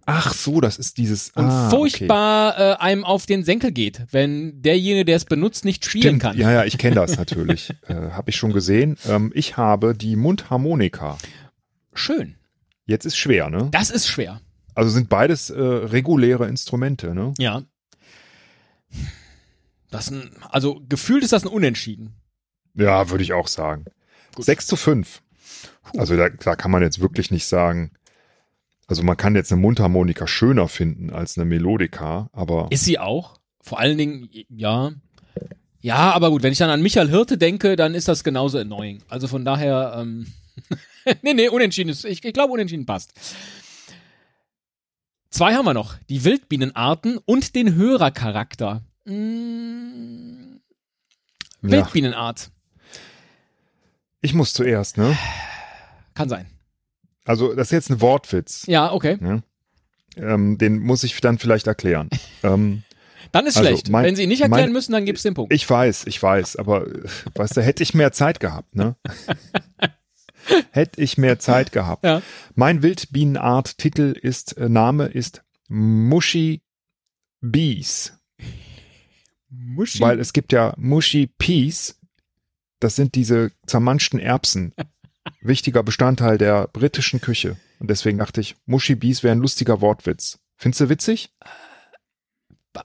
Ach 0.05 0.33
so, 0.33 0.61
das 0.61 0.77
ist 0.77 0.97
dieses. 0.97 1.29
Und 1.29 1.45
ah, 1.45 1.69
furchtbar 1.69 2.57
äh, 2.57 2.75
einem 2.77 3.03
auf 3.03 3.25
den 3.25 3.43
Senkel 3.43 3.71
geht, 3.71 4.01
wenn 4.11 4.61
derjenige, 4.61 5.05
der 5.05 5.15
es 5.15 5.25
benutzt, 5.25 5.63
nicht 5.63 5.83
Okay. 5.83 5.89
spielen 5.89 6.03
Stimmt. 6.03 6.21
kann. 6.23 6.37
Ja, 6.37 6.51
ja, 6.51 6.65
ich 6.65 6.77
kenne 6.77 6.95
das 6.95 7.17
natürlich. 7.17 7.73
äh, 7.87 7.93
habe 7.93 8.31
ich 8.31 8.35
schon 8.35 8.51
gesehen. 8.51 8.97
Ähm, 9.07 9.31
ich 9.35 9.57
habe 9.57 9.95
die 9.95 10.15
Mundharmonika. 10.15 11.17
Schön. 11.93 12.35
Jetzt 12.85 13.05
ist 13.05 13.15
schwer, 13.17 13.49
ne? 13.49 13.69
Das 13.71 13.89
ist 13.91 14.07
schwer. 14.07 14.41
Also 14.73 14.89
sind 14.89 15.07
beides 15.09 15.49
äh, 15.49 15.61
reguläre 15.61 16.47
Instrumente, 16.47 17.13
ne? 17.13 17.33
Ja. 17.37 17.61
Das 19.91 20.09
ein, 20.09 20.31
also 20.49 20.81
gefühlt 20.87 21.23
ist 21.23 21.33
das 21.33 21.43
ein 21.43 21.49
Unentschieden. 21.49 22.15
Ja, 22.75 23.09
würde 23.09 23.23
ich 23.23 23.33
auch 23.33 23.47
sagen. 23.47 23.85
Gut. 24.35 24.45
6 24.45 24.67
zu 24.67 24.75
5. 24.75 25.21
Also 25.97 26.15
da, 26.15 26.29
da 26.29 26.55
kann 26.55 26.71
man 26.71 26.81
jetzt 26.81 27.01
wirklich 27.01 27.31
nicht 27.31 27.45
sagen. 27.45 27.91
Also 28.87 29.03
man 29.03 29.17
kann 29.17 29.35
jetzt 29.35 29.51
eine 29.51 29.61
Mundharmonika 29.61 30.27
schöner 30.27 30.67
finden 30.67 31.11
als 31.11 31.37
eine 31.37 31.45
Melodika, 31.45 32.29
aber 32.33 32.67
Ist 32.71 32.85
sie 32.85 32.99
auch? 32.99 33.37
Vor 33.61 33.79
allen 33.79 33.97
Dingen, 33.97 34.29
ja. 34.49 34.91
Ja, 35.81 36.11
aber 36.11 36.29
gut, 36.29 36.43
wenn 36.43 36.51
ich 36.51 36.57
dann 36.57 36.69
an 36.69 36.81
Michael 36.81 37.09
Hirte 37.09 37.37
denke, 37.37 37.75
dann 37.75 37.95
ist 37.95 38.07
das 38.07 38.23
genauso 38.23 38.59
annoying. 38.59 39.01
Also 39.07 39.27
von 39.27 39.45
daher, 39.45 39.95
ähm, 39.97 40.27
nee, 41.21 41.33
nee, 41.33 41.47
unentschieden 41.47 41.89
ist, 41.89 42.05
ich, 42.05 42.23
ich 42.23 42.33
glaube, 42.33 42.53
unentschieden 42.53 42.85
passt. 42.85 43.13
Zwei 45.29 45.55
haben 45.55 45.65
wir 45.65 45.73
noch. 45.73 45.95
Die 46.09 46.23
Wildbienenarten 46.25 47.17
und 47.17 47.55
den 47.55 47.75
Hörercharakter. 47.75 48.83
Mm, 49.05 50.57
ja, 51.61 51.71
Wildbienenart. 51.71 52.51
Ich 54.21 54.33
muss 54.33 54.53
zuerst, 54.53 54.97
ne? 54.97 55.17
Kann 56.13 56.29
sein. 56.29 56.45
Also 57.25 57.53
das 57.53 57.67
ist 57.67 57.71
jetzt 57.71 57.89
ein 57.91 58.01
Wortwitz. 58.01 58.65
Ja, 58.67 58.91
okay. 58.91 59.17
Ne? 59.19 59.43
Ähm, 60.17 60.57
den 60.57 60.79
muss 60.79 61.03
ich 61.03 61.19
dann 61.21 61.37
vielleicht 61.37 61.67
erklären. 61.67 62.09
ähm, 62.43 62.83
Dann 63.31 63.45
ist 63.45 63.57
Also, 63.57 63.69
schlecht. 63.69 63.89
mein- 63.89 64.03
Wenn 64.05 64.15
sie 64.15 64.23
ihn 64.23 64.29
nicht 64.29 64.41
erklären 64.41 64.65
mein- 64.65 64.73
müssen, 64.73 64.91
dann 64.91 65.05
gibt's 65.05 65.23
den 65.23 65.33
Punkt. 65.33 65.53
ich 65.53 65.69
weiß, 65.69 66.05
ich 66.07 66.21
weiß, 66.21 66.57
aber 66.57 66.85
weißt 67.35 67.57
du, 67.57 67.61
hätte 67.61 67.83
ich 67.83 67.93
mehr 67.93 68.11
Zeit 68.11 68.39
gehabt, 68.39 68.75
ne? 68.75 68.95
hätte 70.71 71.01
ich 71.01 71.17
mehr 71.17 71.39
Zeit 71.39 71.71
gehabt. 71.71 72.03
Ja. 72.03 72.21
Mein 72.55 72.81
Wildbienenart-Titel 72.83 74.13
ist, 74.19 74.57
äh, 74.57 74.67
Name 74.69 75.05
ist 75.05 75.43
Mushy 75.69 76.61
Bees. 77.39 78.13
Muschi. 79.49 79.99
Weil 80.01 80.19
es 80.19 80.33
gibt 80.33 80.51
ja 80.51 80.73
Mushy 80.77 81.27
Peas. 81.37 81.97
Das 82.81 82.97
sind 82.97 83.15
diese 83.15 83.51
zermanschten 83.65 84.19
Erbsen. 84.19 84.73
Wichtiger 85.41 85.83
Bestandteil 85.83 86.37
der 86.37 86.67
britischen 86.67 87.21
Küche. 87.21 87.55
Und 87.79 87.89
deswegen 87.89 88.17
dachte 88.17 88.41
ich, 88.41 88.55
Mushy 88.65 88.95
Bees 88.95 89.23
wäre 89.23 89.33
ein 89.33 89.39
lustiger 89.39 89.79
Wortwitz. 89.79 90.39
Findest 90.57 90.81
du 90.81 90.89
witzig? 90.89 91.31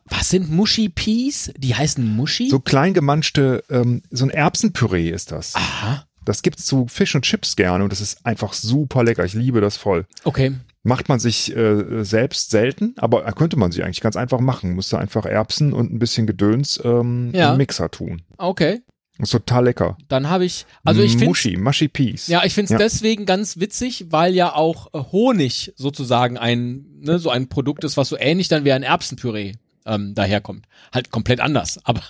Was 0.07 0.31
sind 0.31 0.51
Muschi 0.51 0.89
Peas? 0.89 1.53
Die 1.57 1.75
heißen 1.75 2.05
Muschi? 2.17 2.49
So 2.51 2.59
klein 2.61 2.93
gemanschte, 2.93 3.63
ähm, 3.71 4.03
so 4.11 4.25
ein 4.25 4.31
Erbsenpüree 4.31 5.11
ist 5.11 5.31
das. 5.33 5.55
Aha. 5.55 6.07
Das 6.25 6.43
gibt's 6.43 6.65
zu 6.65 6.87
Fisch 6.89 7.15
und 7.15 7.23
Chips 7.23 7.55
gerne 7.55 7.85
und 7.85 7.91
das 7.93 8.01
ist 8.01 8.27
einfach 8.27 8.53
super 8.53 9.05
lecker. 9.05 9.25
Ich 9.25 9.35
liebe 9.35 9.61
das 9.61 9.77
voll. 9.77 10.07
Okay. 10.25 10.55
Macht 10.83 11.09
man 11.09 11.21
sich 11.21 11.55
äh, 11.57 12.03
selbst 12.05 12.51
selten, 12.51 12.95
aber 12.97 13.23
könnte 13.33 13.57
man 13.57 13.71
sich 13.71 13.85
eigentlich 13.85 14.01
ganz 14.01 14.17
einfach 14.17 14.41
machen. 14.41 14.75
Musste 14.75 14.99
einfach 14.99 15.25
Erbsen 15.25 15.73
und 15.73 15.93
ein 15.93 16.01
bisschen 16.01 16.27
Gedöns 16.27 16.81
ähm, 16.85 17.31
Ja. 17.33 17.53
im 17.53 17.59
Mixer 17.59 17.91
tun. 17.91 18.23
Okay. 18.39 18.81
Ist 19.19 19.31
total 19.31 19.65
lecker. 19.65 19.97
Dann 20.09 20.29
habe 20.29 20.45
ich, 20.45 20.67
also 20.85 21.01
ich 21.01 21.13
finde 21.13 21.27
Mushy, 21.27 21.57
Mushy 21.57 21.89
Peas. 21.89 22.27
ja, 22.29 22.45
ich 22.45 22.53
finde 22.55 22.67
es 22.67 22.71
Ja. 22.73 22.79
deswegen 22.79 23.25
ganz 23.25 23.59
witzig, 23.59 24.07
weil 24.11 24.35
ja 24.35 24.55
auch 24.55 24.93
äh, 24.93 24.99
Honig 25.13 25.73
sozusagen 25.77 26.37
ein, 26.37 26.85
ne, 27.01 27.19
so 27.19 27.31
ein 27.31 27.49
Produkt 27.49 27.85
ist, 27.85 27.97
was 27.97 28.09
so 28.11 28.19
ähnlich 28.19 28.49
dann 28.49 28.65
wie 28.65 28.73
ein 28.73 28.83
Erbsenpüree 28.83 29.55
ähm, 29.87 30.15
daherkommt. 30.15 30.67
Halt 30.93 31.11
komplett 31.11 31.41
anders, 31.41 31.79
aber 31.85 32.03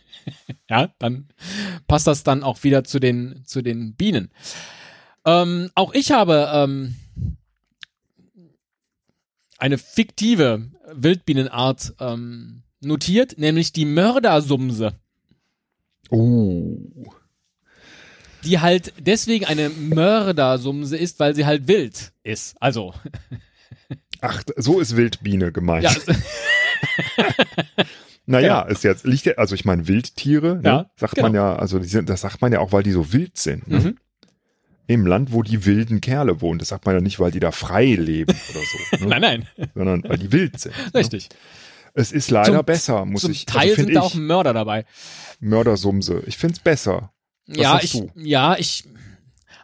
ja, 0.70 0.88
dann 0.98 1.28
passt 1.86 2.06
das 2.06 2.22
dann 2.22 2.42
auch 2.42 2.62
wieder 2.62 2.84
zu 2.84 2.98
den, 2.98 3.42
zu 3.44 3.60
den 3.60 3.94
Bienen. 3.94 4.30
Ähm, 5.26 5.70
auch 5.74 5.92
ich 5.92 6.12
habe 6.12 6.48
ähm, 6.52 6.96
eine 9.58 9.76
fiktive 9.76 10.70
Wildbienenart 10.92 11.94
ähm, 12.00 12.62
notiert, 12.80 13.36
nämlich 13.38 13.72
die 13.72 13.84
Mördersumse. 13.84 14.94
Oh. 16.10 16.76
die 18.44 18.60
halt 18.60 18.92
deswegen 18.98 19.44
eine 19.44 19.68
Mördersumse 19.68 20.96
ist, 20.96 21.18
weil 21.20 21.34
sie 21.34 21.44
halt 21.46 21.68
wild 21.68 22.12
ist. 22.22 22.56
Also, 22.60 22.94
Ach, 24.20 24.42
so 24.56 24.80
ist 24.80 24.96
Wildbiene 24.96 25.52
gemeint. 25.52 25.84
ja, 25.84 25.92
Naja, 28.26 28.60
Genau. 28.62 28.72
ist 28.72 28.84
jetzt, 28.84 29.06
liegt 29.06 29.24
ja, 29.26 29.34
also 29.34 29.54
ich 29.54 29.64
meine, 29.64 29.88
Wildtiere, 29.88 30.56
ne, 30.56 30.62
Ja, 30.64 30.90
sagt 30.96 31.14
genau. 31.14 31.28
man 31.28 31.34
ja, 31.34 31.56
also 31.56 31.78
die 31.78 31.88
sind, 31.88 32.08
das 32.10 32.20
sagt 32.20 32.42
man 32.42 32.52
ja 32.52 32.60
auch, 32.60 32.72
weil 32.72 32.82
die 32.82 32.92
so 32.92 33.12
wild 33.12 33.38
sind. 33.38 33.66
Ne? 33.68 33.78
Mhm. 33.78 33.96
Im 34.86 35.06
Land, 35.06 35.32
wo 35.32 35.42
die 35.42 35.64
wilden 35.66 36.00
Kerle 36.00 36.40
wohnen. 36.40 36.58
Das 36.58 36.68
sagt 36.68 36.86
man 36.86 36.94
ja 36.94 37.00
nicht, 37.00 37.20
weil 37.20 37.30
die 37.30 37.40
da 37.40 37.52
frei 37.52 37.86
leben 37.94 38.34
oder 38.50 38.60
so, 38.60 39.04
ne? 39.04 39.08
Nein, 39.18 39.20
nein, 39.56 39.68
sondern 39.74 40.02
weil 40.04 40.18
die 40.18 40.30
wild 40.32 40.58
sind. 40.60 40.74
Ne? 40.94 41.20
Es 41.94 42.12
ist 42.12 42.30
leider 42.30 42.56
Zum- 42.56 42.64
besser, 42.66 43.04
muss 43.04 43.22
Zum 43.22 43.32
ich. 43.32 43.46
Teil 43.46 43.70
also 43.70 43.74
sind 43.82 43.94
da 43.94 44.00
auch 44.00 44.14
Mörder 44.14 44.52
dabei. 44.54 44.84
Mördersumse. 45.40 46.22
Ich 46.26 46.36
find's 46.36 46.60
besser. 46.60 47.12
Was 47.46 47.56
ja, 47.56 47.80
ich, 47.82 47.92
du? 47.92 48.10
ja, 48.16 48.56
ich, 48.58 48.84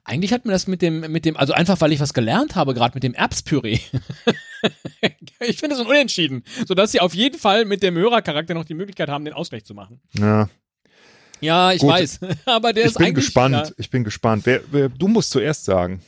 eigentlich 0.05 0.33
hat 0.33 0.45
mir 0.47 0.53
das 0.53 0.67
mit 0.67 0.83
dem, 0.83 1.01
mit 1.13 1.25
dem, 1.25 1.37
also 1.37 1.53
einfach, 1.53 1.81
weil 1.81 1.93
ich 1.93 2.01
was 2.01 2.15
gelernt 2.15 2.55
habe, 2.57 2.75
gerade 2.75 2.95
mit 2.95 3.03
dem 3.03 3.15
Erbspüree. 3.15 3.79
ich 5.41 5.59
finde 5.59 5.75
es 5.77 5.81
ein 5.81 5.87
Unentschieden, 5.87 6.45
sodass 6.67 6.93
sie 6.93 7.01
auf 7.01 7.15
jeden 7.15 7.39
Fall 7.39 7.65
mit 7.65 7.83
dem 7.83 7.95
Hörercharakter 7.97 8.55
noch 8.55 8.65
die 8.65 8.75
Möglichkeit 8.75 9.09
haben, 9.09 9.25
den 9.25 9.35
Ausgleich 9.35 9.65
zu 9.65 9.75
machen. 9.75 10.01
Ja, 10.19 10.49
Ja, 11.41 11.73
ich 11.73 11.81
Gut. 11.81 11.91
weiß, 11.91 12.21
aber 12.47 12.73
der 12.73 12.85
ich 12.85 12.91
ist 12.91 12.99
bin 12.99 13.07
eigentlich. 13.09 13.27
gespannt. 13.27 13.55
Ja, 13.69 13.75
Ich 13.77 13.91
bin 13.91 14.05
gespannt. 14.05 14.47
Wer, 14.47 14.61
wer, 14.71 14.89
du 14.89 15.09
musst 15.09 15.31
zuerst 15.31 15.65
sagen. 15.67 16.01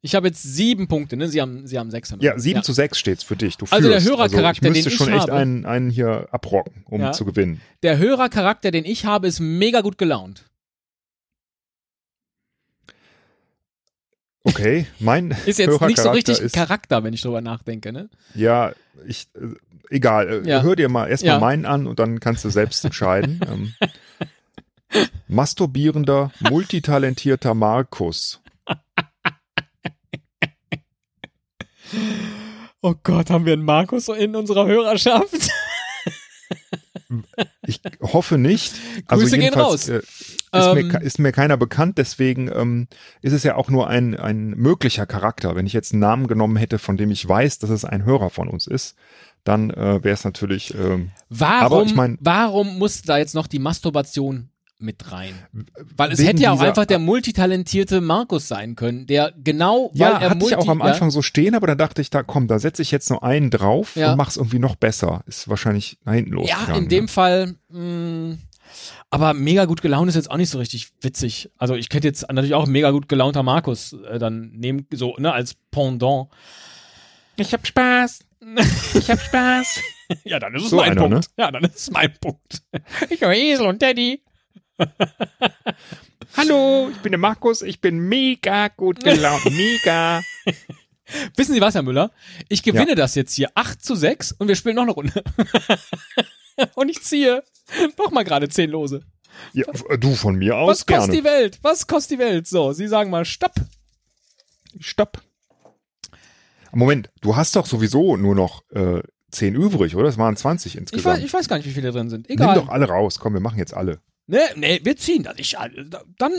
Ich 0.00 0.14
habe 0.14 0.28
jetzt 0.28 0.42
sieben 0.42 0.86
Punkte, 0.88 1.16
ne? 1.16 1.28
Sie 1.28 1.40
haben, 1.40 1.66
sie 1.66 1.78
haben 1.78 1.90
sechs. 1.90 2.14
Ja, 2.20 2.38
sieben 2.38 2.62
zu 2.62 2.72
sechs 2.72 2.98
steht's 2.98 3.24
für 3.24 3.36
dich. 3.36 3.56
Du 3.56 3.66
Also 3.70 3.88
der 3.88 4.00
führst. 4.00 4.10
Hörercharakter, 4.16 4.66
also 4.68 4.78
ich 4.78 4.84
müsste 4.84 4.88
den 4.90 4.92
ich 4.92 4.96
schon 4.96 5.08
echt 5.12 5.22
habe- 5.22 5.34
einen, 5.34 5.66
einen 5.66 5.90
hier 5.90 6.28
abrocken, 6.30 6.84
um 6.86 7.00
Ja. 7.00 7.12
zu 7.12 7.24
gewinnen. 7.24 7.60
Der 7.82 7.98
Hörercharakter, 7.98 8.70
den 8.70 8.84
ich 8.84 9.04
habe, 9.04 9.26
ist 9.26 9.40
mega 9.40 9.80
gut 9.80 9.98
gelaunt. 9.98 10.44
Okay, 14.44 14.86
mein 14.98 15.30
Ist 15.46 15.58
jetzt 15.58 15.80
nicht 15.80 15.98
so 15.98 16.10
richtig 16.10 16.38
ist, 16.40 16.54
Charakter, 16.54 17.02
wenn 17.04 17.12
ich 17.12 17.20
drüber 17.20 17.40
nachdenke, 17.40 17.92
ne? 17.92 18.08
Ja, 18.34 18.72
ich, 19.06 19.26
äh, 19.34 19.48
egal. 19.94 20.44
Äh, 20.46 20.48
Ja. 20.48 20.62
Hör 20.62 20.76
dir 20.76 20.88
mal 20.88 21.06
erstmal 21.08 21.34
Ja. 21.34 21.40
meinen 21.40 21.66
an 21.66 21.86
und 21.86 21.98
dann 21.98 22.20
kannst 22.20 22.44
du 22.44 22.50
selbst 22.50 22.84
entscheiden. 22.84 23.40
ähm, 23.48 23.74
masturbierender, 25.26 26.30
multitalentierter 26.40 27.52
Markus. 27.54 28.40
Oh 32.80 32.94
Gott, 33.02 33.30
haben 33.30 33.44
wir 33.46 33.52
einen 33.54 33.64
Markus 33.64 34.08
in 34.08 34.36
unserer 34.36 34.66
Hörerschaft? 34.66 35.50
Ich 37.66 37.80
hoffe 38.00 38.38
nicht. 38.38 38.74
Also 39.06 39.22
Grüße 39.24 39.38
gehen 39.38 39.54
raus. 39.54 39.88
Äh, 39.88 39.98
ist, 39.98 40.06
Ähm, 40.52 40.74
mir, 40.74 40.88
ke- 40.88 40.98
ist 41.04 41.18
mir 41.18 41.32
keiner 41.32 41.56
bekannt, 41.56 41.98
deswegen 41.98 42.50
ähm, 42.54 42.88
ist 43.22 43.32
es 43.32 43.42
ja 43.44 43.56
auch 43.56 43.68
nur 43.70 43.88
ein, 43.88 44.14
ein 44.16 44.50
möglicher 44.50 45.06
Charakter. 45.06 45.56
Wenn 45.56 45.66
ich 45.66 45.72
jetzt 45.72 45.92
einen 45.92 46.00
Namen 46.00 46.26
genommen 46.26 46.56
hätte, 46.56 46.78
von 46.78 46.96
dem 46.96 47.10
ich 47.10 47.26
weiß, 47.26 47.58
dass 47.58 47.70
es 47.70 47.84
ein 47.84 48.04
Hörer 48.04 48.30
von 48.30 48.48
uns 48.48 48.66
ist, 48.66 48.96
dann 49.44 49.70
äh, 49.70 50.02
wäre 50.04 50.14
es 50.14 50.24
natürlich. 50.24 50.74
Ähm, 50.74 51.10
Warum, 51.30 51.86
ich 51.86 51.94
mein- 51.94 52.18
warum 52.20 52.78
muss 52.78 53.02
da 53.02 53.18
jetzt 53.18 53.34
noch 53.34 53.46
die 53.46 53.58
Masturbation 53.58 54.50
mit 54.78 55.10
rein? 55.12 55.34
Weil 55.96 56.12
es 56.12 56.18
wegen 56.18 56.28
hätte 56.28 56.42
ja 56.42 56.52
auch 56.52 56.60
einfach 56.60 56.84
der 56.86 56.98
multitalentierte 56.98 58.00
Markus 58.00 58.48
sein 58.48 58.76
können, 58.76 59.06
der 59.06 59.32
genau, 59.42 59.90
weil 59.92 59.98
ja, 60.00 60.18
er 60.18 60.30
hatte 60.30 60.46
ich 60.46 60.56
auch 60.56 60.68
am 60.68 60.78
ja, 60.80 60.86
Anfang 60.86 61.10
so 61.10 61.22
stehen, 61.22 61.54
aber 61.54 61.66
dann 61.66 61.78
dachte 61.78 62.00
ich, 62.00 62.10
da 62.10 62.22
komm, 62.22 62.46
da 62.48 62.58
setze 62.58 62.82
ich 62.82 62.90
jetzt 62.90 63.10
noch 63.10 63.22
einen 63.22 63.50
drauf 63.50 63.96
Ja. 63.96 64.12
und 64.12 64.18
mach's 64.18 64.36
irgendwie 64.36 64.58
noch 64.58 64.76
besser. 64.76 65.22
Ist 65.26 65.48
wahrscheinlich 65.48 65.98
nach 66.04 66.14
hinten 66.14 66.30
Ja, 66.32 66.36
losgegangen. 66.36 66.82
in 66.84 66.88
dem 66.88 67.04
ne? 67.04 67.08
Fall, 67.08 67.54
mh, 67.70 68.36
aber 69.10 69.34
mega 69.34 69.64
gut 69.64 69.80
gelaunt 69.82 70.08
ist 70.10 70.14
jetzt 70.14 70.30
auch 70.30 70.36
nicht 70.36 70.50
so 70.50 70.58
richtig 70.58 70.90
witzig. 71.00 71.50
Also 71.56 71.74
ich 71.74 71.88
hätte 71.92 72.06
jetzt 72.06 72.30
natürlich 72.30 72.54
auch 72.54 72.66
mega 72.66 72.90
gut 72.90 73.08
gelaunter 73.08 73.42
Markus 73.42 73.94
äh, 73.94 74.18
dann 74.18 74.50
nehmen, 74.52 74.86
so, 74.92 75.16
ne, 75.18 75.32
als 75.32 75.54
Pendant. 75.70 76.28
Ich 77.36 77.52
hab 77.52 77.66
Spaß. 77.66 78.20
Ich 78.94 79.10
hab 79.10 79.20
Spaß. 79.20 79.80
Ja, 80.24 80.38
dann 80.38 80.54
ist 80.54 80.62
es 80.64 80.70
So 80.70 80.76
mein 80.76 80.92
einer, 80.92 81.02
Punkt. 81.02 81.14
ne? 81.16 81.20
Ja, 81.36 81.50
dann 81.50 81.64
ist 81.64 81.76
es 81.76 81.90
mein 81.90 82.10
Punkt. 82.18 82.62
Ich 83.10 83.20
höre 83.20 83.34
Esel 83.34 83.66
und 83.66 83.78
Teddy. 83.78 84.22
Hallo, 86.36 86.88
ich 86.90 86.98
bin 86.98 87.12
der 87.12 87.18
Markus, 87.18 87.62
ich 87.62 87.80
bin 87.80 87.98
mega 87.98 88.68
gut 88.68 89.02
gelaunt. 89.02 89.44
mega. 89.50 90.22
Wissen 91.36 91.54
Sie 91.54 91.60
was, 91.60 91.74
Herr 91.74 91.82
Müller? 91.82 92.10
Ich 92.48 92.62
gewinne 92.62 92.94
das 92.94 93.14
jetzt 93.14 93.34
hier 93.34 93.50
8 93.54 93.82
zu 93.82 93.94
6 93.94 94.32
und 94.32 94.48
wir 94.48 94.56
spielen 94.56 94.76
noch 94.76 94.82
eine 94.82 94.92
Runde. 94.92 95.24
und 96.74 96.88
ich 96.88 97.02
ziehe 97.02 97.42
noch 97.98 98.10
mal 98.10 98.24
gerade 98.24 98.48
10 98.48 98.70
Lose. 98.70 99.02
Ja, 99.52 99.64
du 99.98 100.14
von 100.14 100.36
mir 100.36 100.56
aus 100.56 100.68
Was 100.68 100.86
kostet 100.86 101.12
gerne. 101.12 101.16
die 101.16 101.24
Welt? 101.24 101.58
Was 101.62 101.86
kostet 101.86 102.18
die 102.18 102.22
Welt? 102.22 102.46
So, 102.46 102.72
Sie 102.72 102.88
sagen 102.88 103.10
mal 103.10 103.24
Stopp. 103.24 103.54
Stopp. 104.80 105.22
Moment, 106.72 107.10
du 107.22 107.36
hast 107.36 107.56
doch 107.56 107.66
sowieso 107.66 108.16
nur 108.16 108.34
noch 108.34 108.62
äh, 108.70 109.00
10 109.30 109.54
übrig, 109.54 109.96
oder? 109.96 110.08
Es 110.08 110.18
waren 110.18 110.36
20 110.36 110.74
Ich 110.74 110.76
weiß, 110.76 110.80
insgesamt. 110.80 111.24
ich 111.24 111.32
weiß 111.32 111.48
gar 111.48 111.56
nicht, 111.56 111.66
wie 111.66 111.72
viele 111.72 111.90
drin 111.92 112.10
sind. 112.10 112.28
Nimm 112.28 112.38
Egal. 112.38 112.54
doch 112.54 112.68
alle 112.68 112.86
raus. 112.88 113.18
Komm, 113.18 113.34
wir 113.34 113.40
machen 113.40 113.58
jetzt 113.58 113.74
alle. 113.74 114.00
Ne, 114.30 114.40
ne, 114.56 114.78
wir 114.82 114.94
ziehen 114.96 115.22
das. 115.22 115.36
Ich, 115.38 115.56
dann. 116.18 116.32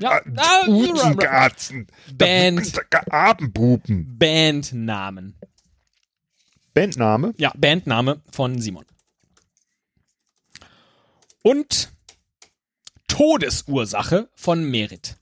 ja, 0.00 0.22
Ah, 0.36 0.66
Utengarzen. 0.66 1.86
Band. 2.14 2.72
Abendbuben. 3.10 4.16
Bandnamen. 4.18 5.34
Bandname. 6.72 7.34
Ja, 7.36 7.52
Bandname 7.54 8.22
von 8.32 8.60
Simon. 8.60 8.86
Und 11.42 11.92
Todesursache 13.08 14.30
von 14.34 14.64
Merit. 14.64 15.16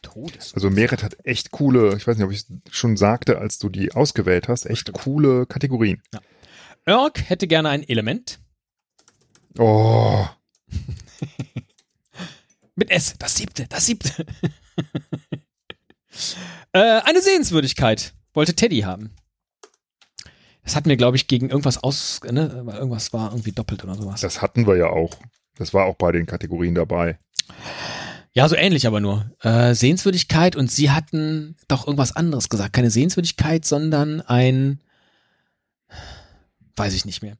Todesursache. 0.00 0.54
Also 0.54 0.70
Merit 0.70 1.02
hat 1.02 1.18
echt 1.24 1.50
coole, 1.50 1.94
ich 1.94 2.06
weiß 2.06 2.16
nicht, 2.16 2.24
ob 2.24 2.32
ich 2.32 2.38
es 2.40 2.46
schon 2.74 2.96
sagte, 2.96 3.38
als 3.38 3.58
du 3.58 3.68
die 3.68 3.92
ausgewählt 3.92 4.48
hast, 4.48 4.64
echt 4.64 4.90
coole 4.94 5.44
Kategorien. 5.44 6.02
Örk 6.90 7.28
hätte 7.28 7.46
gerne 7.46 7.70
ein 7.70 7.88
Element. 7.88 8.40
Oh, 9.58 10.26
Mit 12.74 12.90
S. 12.90 13.14
Das 13.18 13.36
siebte, 13.36 13.66
das 13.68 13.86
siebte. 13.86 14.10
äh, 16.72 17.00
eine 17.04 17.20
Sehenswürdigkeit 17.20 18.14
wollte 18.32 18.54
Teddy 18.54 18.80
haben. 18.80 19.10
Das 20.64 20.76
hatten 20.76 20.88
wir, 20.88 20.96
glaube 20.96 21.16
ich, 21.16 21.26
gegen 21.26 21.50
irgendwas 21.50 21.82
aus, 21.82 22.20
ne? 22.30 22.64
Irgendwas 22.72 23.12
war 23.12 23.30
irgendwie 23.30 23.52
doppelt 23.52 23.82
oder 23.84 23.96
sowas. 23.96 24.20
das 24.20 24.40
hatten 24.40 24.66
wir 24.66 24.76
ja 24.76 24.88
auch. 24.88 25.10
Das 25.56 25.74
war 25.74 25.86
auch 25.86 25.96
bei 25.96 26.12
den 26.12 26.26
Kategorien 26.26 26.74
dabei. 26.74 27.18
Ja, 28.32 28.48
so 28.48 28.54
ähnlich 28.54 28.86
aber 28.86 29.00
nur. 29.00 29.30
Äh, 29.42 29.74
Sehenswürdigkeit 29.74 30.54
und 30.54 30.70
sie 30.70 30.90
hatten 30.90 31.56
doch 31.66 31.86
irgendwas 31.86 32.14
anderes 32.14 32.48
gesagt. 32.48 32.72
Keine 32.72 32.90
Sehenswürdigkeit, 32.90 33.64
sondern 33.64 34.20
ein. 34.20 34.80
Weiß 36.80 36.94
ich 36.94 37.04
nicht 37.04 37.22
mehr. 37.22 37.36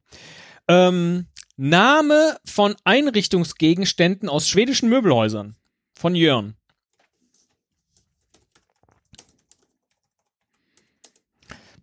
Ähm, 0.69 1.27
Name 1.57 2.39
von 2.45 2.77
Einrichtungsgegenständen 2.85 4.29
aus 4.29 4.49
schwedischen 4.49 4.89
Möbelhäusern. 4.89 5.57
Von 5.95 6.15
Jörn. 6.15 6.55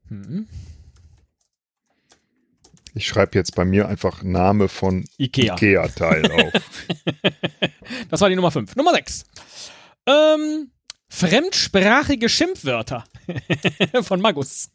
Hm. 0.10 0.48
Ich 2.94 3.08
schreibe 3.08 3.38
jetzt 3.38 3.54
bei 3.54 3.64
mir 3.64 3.88
einfach 3.88 4.24
Name 4.24 4.70
von 4.70 5.06
Ikea. 5.18 5.54
Ikea-Teil 5.54 6.32
auf. 6.32 6.54
Das 8.10 8.22
war 8.22 8.30
die 8.30 8.36
Nummer 8.36 8.50
5. 8.50 8.76
Nummer 8.76 8.94
6. 8.94 9.26
Ähm, 10.08 10.72
fremdsprachige 11.10 12.30
Schimpfwörter 12.30 13.04
von 14.02 14.20
Magus. 14.22 14.72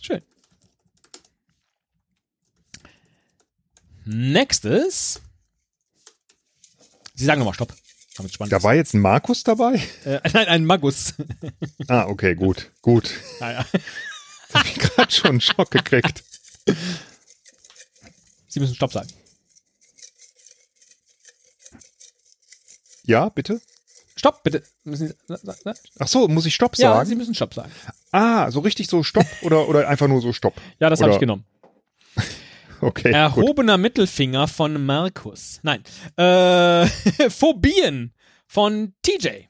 Schön. 0.00 0.22
Nächstes. 4.10 5.20
Sie 7.14 7.26
sagen 7.26 7.40
nochmal 7.40 7.52
Stopp. 7.52 7.74
Da 8.48 8.62
war 8.62 8.74
jetzt 8.74 8.94
ein 8.94 9.00
Markus 9.00 9.44
dabei? 9.44 9.74
ist. 9.74 10.06
äh, 10.06 10.20
nein, 10.32 10.48
ein 10.48 10.64
Magus. 10.64 11.12
Ah, 11.88 12.06
okay, 12.06 12.34
gut, 12.34 12.70
gut. 12.80 13.10
naja. 13.40 13.66
Hab 14.54 14.64
ich 14.64 14.74
gerade 14.78 15.12
schon 15.12 15.30
einen 15.32 15.40
Schock 15.42 15.70
gekriegt. 15.70 16.24
Sie 18.48 18.60
müssen 18.60 18.74
Stopp 18.74 18.92
sagen. 18.94 19.08
Ja, 23.04 23.28
bitte? 23.28 23.60
Stopp, 24.16 24.42
bitte. 24.42 24.62
Sie, 24.84 25.12
na, 25.28 25.38
na, 25.42 25.54
na. 25.64 25.74
Ach 25.98 26.08
so, 26.08 26.28
muss 26.28 26.46
ich 26.46 26.54
Stopp 26.54 26.76
Ja, 26.78 26.94
sagen? 26.94 27.08
Sie 27.08 27.14
müssen 27.14 27.34
Stopp 27.34 27.52
sagen. 27.54 27.70
ah, 28.12 28.50
so 28.50 28.60
richtig 28.60 28.88
so 28.88 29.02
Stopp 29.02 29.26
oder, 29.42 29.68
oder 29.68 29.86
einfach 29.86 30.08
nur 30.08 30.22
so 30.22 30.32
Stopp? 30.32 30.54
Ja, 30.80 30.88
das 30.90 31.00
habe 31.02 31.12
ich 31.12 31.18
genommen. 31.18 31.44
Okay, 32.82 33.08
gut. 33.08 33.14
Erhobener 33.14 33.76
Mittelfinger 33.76 34.46
von 34.46 34.84
Markus. 34.84 35.58
Nein. 35.62 35.82
Äh, 36.16 36.86
Phobien 37.30 38.12
von 38.46 38.94
TJ. 39.02 39.46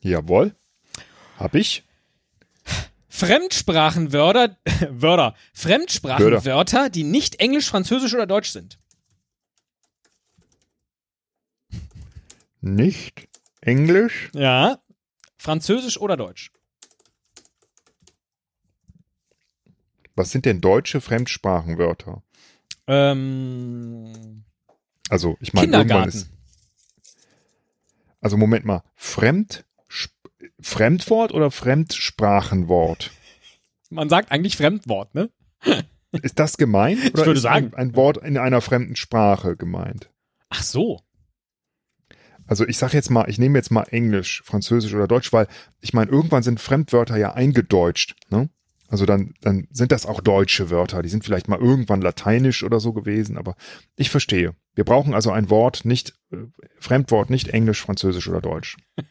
Jawohl. 0.00 0.54
Hab 1.38 1.54
ich. 1.54 1.84
Fremdsprachenwörter, 3.08 4.56
Wörter, 4.90 5.34
Fremdsprachenwörter, 5.52 6.90
die 6.90 7.04
nicht 7.04 7.36
Englisch, 7.36 7.68
Französisch 7.68 8.14
oder 8.14 8.26
Deutsch 8.26 8.50
sind. 8.50 8.78
Nicht 12.60 13.28
Englisch. 13.60 14.30
Ja. 14.34 14.78
Französisch 15.36 15.98
oder 15.98 16.16
Deutsch? 16.16 16.52
Was 20.14 20.30
sind 20.30 20.44
denn 20.44 20.60
deutsche 20.60 21.00
Fremdsprachenwörter? 21.00 22.22
Ähm, 22.86 24.44
Also, 25.08 25.36
ich 25.40 25.52
meine, 25.52 25.76
irgendwann 25.76 26.08
ist. 26.08 26.28
Also, 28.20 28.36
Moment 28.36 28.64
mal. 28.64 28.82
Fremd, 28.94 29.64
Fremdwort 30.60 31.32
oder 31.32 31.50
Fremdsprachenwort? 31.50 33.10
Man 33.90 34.08
sagt 34.08 34.30
eigentlich 34.30 34.56
Fremdwort, 34.56 35.14
ne? 35.14 35.30
Ist 36.22 36.38
das 36.38 36.56
gemeint? 36.56 37.14
Oder 37.14 37.26
würde 37.26 37.40
sagen. 37.40 37.72
Ein, 37.74 37.88
ein 37.90 37.96
Wort 37.96 38.18
in 38.18 38.36
einer 38.36 38.60
fremden 38.60 38.96
Sprache 38.96 39.56
gemeint? 39.56 40.10
Ach 40.50 40.62
so. 40.62 41.00
Also 42.46 42.66
ich 42.66 42.76
sage 42.76 42.94
jetzt 42.94 43.10
mal, 43.10 43.28
ich 43.30 43.38
nehme 43.38 43.58
jetzt 43.58 43.70
mal 43.70 43.84
Englisch, 43.84 44.42
Französisch 44.44 44.92
oder 44.94 45.08
Deutsch, 45.08 45.32
weil 45.32 45.46
ich 45.80 45.94
meine, 45.94 46.10
irgendwann 46.10 46.42
sind 46.42 46.60
Fremdwörter 46.60 47.16
ja 47.16 47.32
eingedeutscht. 47.32 48.14
Ne? 48.30 48.50
Also 48.92 49.06
dann, 49.06 49.32
dann 49.40 49.68
sind 49.70 49.90
das 49.90 50.04
auch 50.04 50.20
deutsche 50.20 50.68
Wörter. 50.68 51.00
Die 51.00 51.08
sind 51.08 51.24
vielleicht 51.24 51.48
mal 51.48 51.58
irgendwann 51.58 52.02
lateinisch 52.02 52.62
oder 52.62 52.78
so 52.78 52.92
gewesen, 52.92 53.38
aber 53.38 53.56
ich 53.96 54.10
verstehe. 54.10 54.54
Wir 54.74 54.84
brauchen 54.84 55.14
also 55.14 55.30
ein 55.30 55.48
Wort, 55.48 55.86
nicht 55.86 56.12
äh, 56.30 56.36
Fremdwort, 56.78 57.30
nicht 57.30 57.48
Englisch, 57.48 57.80
Französisch 57.80 58.28
oder 58.28 58.42
Deutsch. 58.42 58.76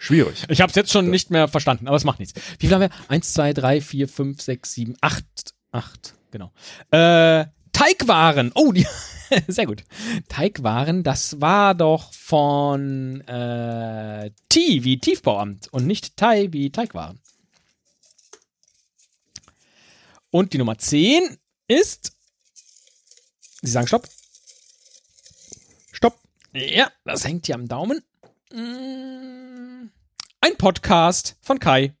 Schwierig. 0.00 0.46
Ich 0.48 0.60
habe 0.60 0.70
es 0.70 0.74
jetzt 0.74 0.90
schon 0.90 1.10
nicht 1.10 1.30
mehr 1.30 1.46
verstanden, 1.46 1.86
aber 1.86 1.96
es 1.96 2.02
macht 2.02 2.18
nichts. 2.18 2.34
Wie 2.58 2.66
viel 2.66 2.74
haben 2.74 2.80
wir? 2.80 2.90
Eins, 3.06 3.32
zwei, 3.32 3.52
drei, 3.52 3.80
vier, 3.80 4.08
fünf, 4.08 4.42
sechs, 4.42 4.72
sieben, 4.72 4.96
acht. 5.00 5.54
Acht, 5.70 6.16
genau. 6.32 6.50
Äh, 6.90 7.44
Teigwaren. 7.70 8.50
Oh, 8.56 8.72
die, 8.72 8.84
sehr 9.46 9.66
gut. 9.66 9.84
Teigwaren, 10.28 11.04
das 11.04 11.40
war 11.40 11.76
doch 11.76 12.12
von 12.12 13.20
äh, 13.28 14.32
T 14.48 14.82
wie 14.82 14.98
Tiefbauamt 14.98 15.68
und 15.72 15.86
nicht 15.86 16.16
Thai 16.16 16.48
wie 16.50 16.70
Teigwaren. 16.70 17.21
Und 20.32 20.54
die 20.54 20.58
Nummer 20.58 20.78
10 20.78 21.36
ist. 21.68 22.12
Sie 23.60 23.70
sagen 23.70 23.86
Stopp. 23.86 24.08
Stopp. 25.92 26.18
Ja, 26.54 26.90
das 27.04 27.24
hängt 27.24 27.44
hier 27.46 27.54
am 27.54 27.68
Daumen. 27.68 28.02
Mm, 28.50 29.90
Ein 30.40 30.56
Podcast 30.56 31.36
von 31.42 31.58
Kai. 31.58 31.94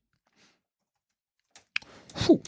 Puh. 2.14 2.40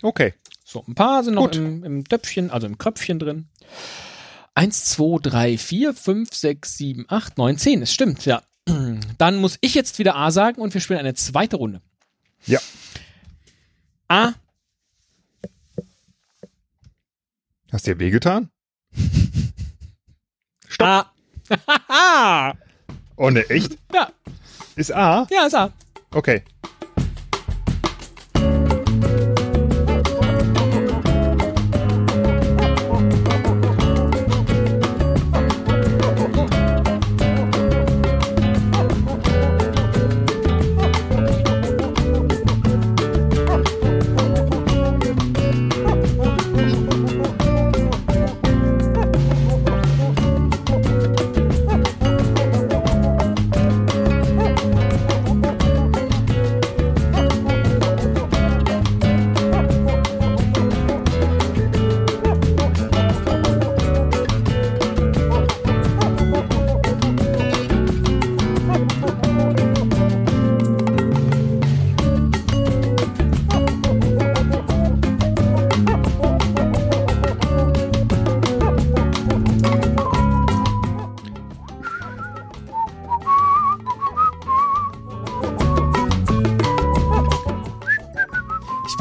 Okay. 0.00 0.32
So, 0.64 0.84
ein 0.86 0.94
paar 0.94 1.24
sind 1.24 1.34
noch 1.34 1.50
im, 1.50 1.82
im 1.82 2.04
Töpfchen, 2.04 2.52
also 2.52 2.68
im 2.68 2.78
Kröpfchen 2.78 3.18
drin. 3.18 3.48
Eins, 4.54 4.84
zwei, 4.84 5.18
drei, 5.20 5.58
vier, 5.58 5.92
fünf, 5.92 6.32
sechs, 6.34 6.76
sieben, 6.76 7.04
acht, 7.08 7.36
neun, 7.36 7.58
zehn. 7.58 7.82
Es 7.82 7.92
stimmt, 7.92 8.24
ja. 8.26 8.44
Dann 9.18 9.36
muss 9.38 9.58
ich 9.60 9.74
jetzt 9.74 9.98
wieder 9.98 10.14
A 10.14 10.30
sagen 10.30 10.60
und 10.62 10.72
wir 10.72 10.80
spielen 10.80 11.00
eine 11.00 11.14
zweite 11.14 11.56
Runde. 11.56 11.82
Ja. 12.46 12.60
A, 14.06 14.34
Hast 17.72 17.86
dir 17.86 17.98
wehgetan? 17.98 18.50
Stopp. 20.68 21.06
A. 21.88 22.52
Oh 23.16 23.28
ne, 23.28 23.42
echt? 23.50 23.76
ja, 23.92 24.10
Ist 24.76 24.94
A? 24.94 25.26
ja, 25.30 25.44
ist 25.46 25.54
A. 25.54 25.70
Okay. 26.14 26.42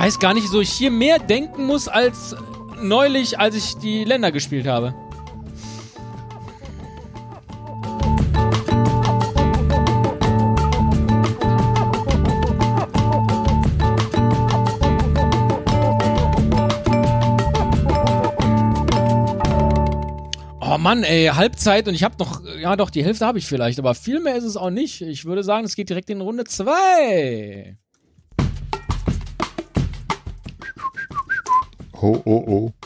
Weiß 0.10 0.18
gar 0.18 0.34
nicht, 0.34 0.48
so 0.48 0.60
ich 0.60 0.72
hier 0.72 0.90
mehr 0.90 1.20
denken 1.20 1.68
muss 1.68 1.88
als 1.88 2.36
neulich, 2.82 3.38
als 3.38 3.56
ich 3.56 3.78
die 3.78 4.06
Länder 4.06 4.32
gespielt 4.32 4.66
habe. 4.66 4.96
Oh 20.60 20.78
Mann, 20.80 21.04
ey, 21.04 21.28
Halbzeit 21.28 21.88
und 21.88 21.94
ich 21.94 22.04
habe 22.04 22.16
noch, 22.18 22.42
ja 22.60 22.76
doch, 22.76 22.90
die 22.90 23.04
Hälfte 23.04 23.28
habe 23.28 23.38
ich 23.38 23.46
vielleicht, 23.46 23.78
aber 23.78 23.94
viel 23.94 24.20
mehr 24.22 24.38
ist 24.38 24.44
es 24.44 24.58
auch 24.58 24.72
nicht. 24.72 25.02
Ich 25.02 25.26
würde 25.26 25.44
sagen, 25.44 25.66
es 25.66 25.76
geht 25.76 25.90
direkt 25.90 26.10
in 26.10 26.22
Runde 26.22 26.46
2. 26.46 27.78
Oh, 32.02 32.24
oh, 32.26 32.46
oh. 32.48 32.79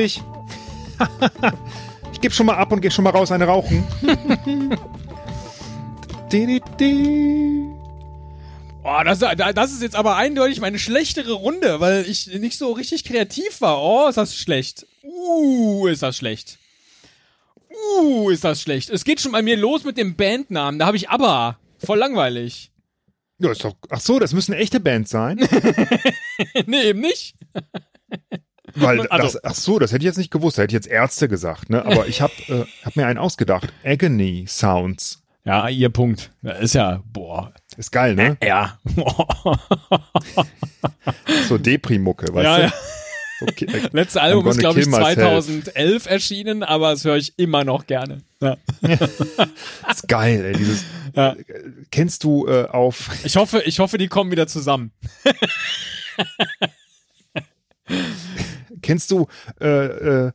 Fertig. 0.00 0.22
ich 2.12 2.20
gebe 2.20 2.34
schon 2.34 2.46
mal 2.46 2.56
ab 2.56 2.72
und 2.72 2.80
gehe 2.80 2.90
schon 2.90 3.04
mal 3.04 3.10
raus 3.10 3.30
eine 3.32 3.44
rauchen. 3.44 3.86
Oh, 8.82 9.00
das, 9.04 9.18
das 9.18 9.72
ist 9.72 9.82
jetzt 9.82 9.96
aber 9.96 10.14
eindeutig 10.14 10.60
meine 10.60 10.78
schlechtere 10.78 11.32
Runde, 11.32 11.80
weil 11.80 12.08
ich 12.08 12.28
nicht 12.28 12.56
so 12.56 12.70
richtig 12.70 13.02
kreativ 13.04 13.60
war. 13.60 13.82
Oh, 13.82 14.06
ist 14.08 14.16
das 14.16 14.36
schlecht. 14.36 14.86
Uh, 15.02 15.88
ist 15.88 16.04
das 16.04 16.16
schlecht. 16.16 16.58
Uh, 17.98 18.30
ist 18.30 18.44
das 18.44 18.62
schlecht. 18.62 18.88
Es 18.90 19.02
geht 19.04 19.20
schon 19.20 19.32
bei 19.32 19.42
mir 19.42 19.56
los 19.56 19.82
mit 19.82 19.98
dem 19.98 20.14
Bandnamen. 20.14 20.78
Da 20.78 20.86
habe 20.86 20.96
ich 20.96 21.10
aber. 21.10 21.58
Voll 21.78 21.98
langweilig. 21.98 22.70
Ja, 23.38 23.50
ist 23.50 23.64
doch, 23.64 23.74
ach 23.88 24.00
so, 24.00 24.20
das 24.20 24.32
müssen 24.32 24.52
echte 24.52 24.78
Bands 24.78 25.10
sein. 25.10 25.36
nee, 26.66 26.82
eben 26.82 27.00
nicht. 27.00 27.34
Weil 28.74 29.06
Also- 29.08 29.38
das, 29.38 29.44
ach 29.44 29.54
so, 29.54 29.78
das 29.78 29.92
hätte 29.92 30.02
ich 30.02 30.06
jetzt 30.06 30.18
nicht 30.18 30.30
gewusst. 30.30 30.58
Da 30.58 30.62
hätte 30.62 30.72
ich 30.72 30.84
jetzt 30.84 30.88
Ärzte 30.88 31.28
gesagt, 31.28 31.70
ne? 31.70 31.84
Aber 31.84 32.06
ich 32.06 32.20
habe 32.20 32.32
äh, 32.48 32.64
hab 32.84 32.96
mir 32.96 33.06
einen 33.06 33.18
ausgedacht. 33.18 33.72
Agony 33.84 34.44
Sounds. 34.48 35.22
Ja, 35.44 35.68
ihr 35.68 35.88
Punkt. 35.88 36.30
Ist 36.60 36.74
ja, 36.74 37.02
boah. 37.12 37.52
Ist 37.76 37.92
geil, 37.92 38.14
ne? 38.14 38.36
Ja. 38.42 38.78
So 41.48 41.56
Depri-Mucke, 41.56 42.32
weißt 42.34 42.44
ja, 42.44 42.56
du? 42.56 42.62
ja. 42.64 42.72
Okay. 43.42 43.64
äh, 43.72 43.88
Letzte 43.92 44.20
Album 44.20 44.46
ist, 44.48 44.58
glaube 44.58 44.78
ich, 44.80 44.84
kill 44.84 44.92
myself. 44.98 45.46
2011 45.46 46.06
erschienen, 46.06 46.62
aber 46.62 46.90
das 46.90 47.06
höre 47.06 47.16
ich 47.16 47.38
immer 47.38 47.64
noch 47.64 47.86
gerne. 47.86 48.20
Ja. 48.40 48.58
ist 49.90 50.06
geil, 50.08 50.44
ey. 50.44 50.52
Dieses, 50.52 50.84
Ja. 51.16 51.32
äh, 51.32 51.44
kennst 51.90 52.22
du 52.24 52.46
äh, 52.46 52.66
auf, 52.66 53.08
Ich 53.24 53.36
hoffe, 53.36 53.62
ich 53.64 53.78
hoffe, 53.78 53.96
die 53.96 54.08
kommen 54.08 54.30
wieder 54.30 54.46
zusammen. 54.46 54.92
kennst 58.82 59.10
du 59.10 59.26
äh, 59.60 59.66
äh, 60.26 60.32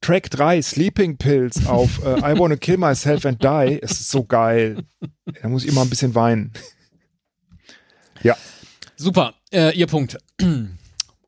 Track 0.00 0.30
3, 0.30 0.60
Sleeping 0.62 1.16
Pills 1.16 1.66
auf 1.66 2.04
äh, 2.04 2.18
I 2.18 2.38
Wanna 2.38 2.56
Kill 2.56 2.76
Myself 2.76 3.24
and 3.24 3.42
Die? 3.42 3.78
Es 3.82 3.92
ist 3.92 4.10
so 4.10 4.24
geil. 4.24 4.84
Da 5.42 5.48
muss 5.48 5.64
ich 5.64 5.70
immer 5.70 5.82
ein 5.82 5.90
bisschen 5.90 6.14
weinen. 6.14 6.52
Ja, 8.22 8.36
Super, 8.96 9.34
äh, 9.52 9.76
ihr 9.76 9.86
Punkt. 9.86 10.18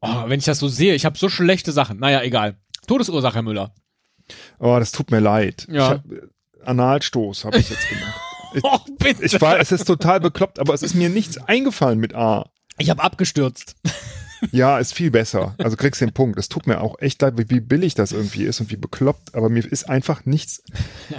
Oh, 0.03 0.25
wenn 0.29 0.39
ich 0.39 0.45
das 0.45 0.59
so 0.59 0.69
sehe, 0.69 0.95
ich 0.95 1.05
habe 1.07 1.19
so 1.19 1.29
schlechte 1.31 1.73
Sachen. 1.73 1.99
Naja, 1.99 2.23
egal. 2.23 2.57
Todesursache, 2.87 3.35
Herr 3.37 3.43
Müller. 3.43 3.75
oh, 4.59 4.77
das 4.79 4.93
tut 4.93 5.11
mir 5.11 5.21
leid. 5.21 5.67
Ja. 5.71 5.85
Ich 5.87 5.91
hab, 5.91 6.13
äh, 6.13 6.21
Analstoß 6.65 7.45
habe 7.47 7.59
ich 7.59 7.71
jetzt 7.71 7.89
gemacht. 7.89 8.15
Ich, 8.55 8.63
Oh, 8.63 8.79
bitte. 8.99 9.25
ich 9.25 9.41
war, 9.41 9.59
es 9.59 9.73
ist 9.73 9.87
total 9.87 10.21
bekloppt, 10.21 10.59
aber 10.61 10.73
es 10.75 10.83
ist 10.83 10.95
mir 10.95 11.09
nichts 11.09 11.39
eingefallen 11.39 11.99
mit 11.99 12.15
A. 12.15 12.49
Ich 12.79 12.89
habe 12.91 13.03
abgestürzt. 13.03 13.75
Ja, 14.53 14.79
ist 14.79 14.95
viel 14.95 15.11
besser. 15.11 15.55
Also 15.59 15.77
kriegst 15.77 16.01
den 16.01 16.13
Punkt. 16.13 16.39
Es 16.39 16.49
tut 16.49 16.67
mir 16.67 16.81
auch 16.81 16.99
echt 17.01 17.23
leid, 17.23 17.35
wie, 17.37 17.61
billig 17.61 17.95
das 17.95 18.13
irgendwie 18.13 18.45
ist 18.45 18.61
und 18.61 18.71
wie 18.71 18.77
bekloppt, 18.77 19.35
aber 19.35 19.49
mir 19.49 19.65
ist 19.65 19.89
einfach 19.89 20.25
nichts. 20.27 20.63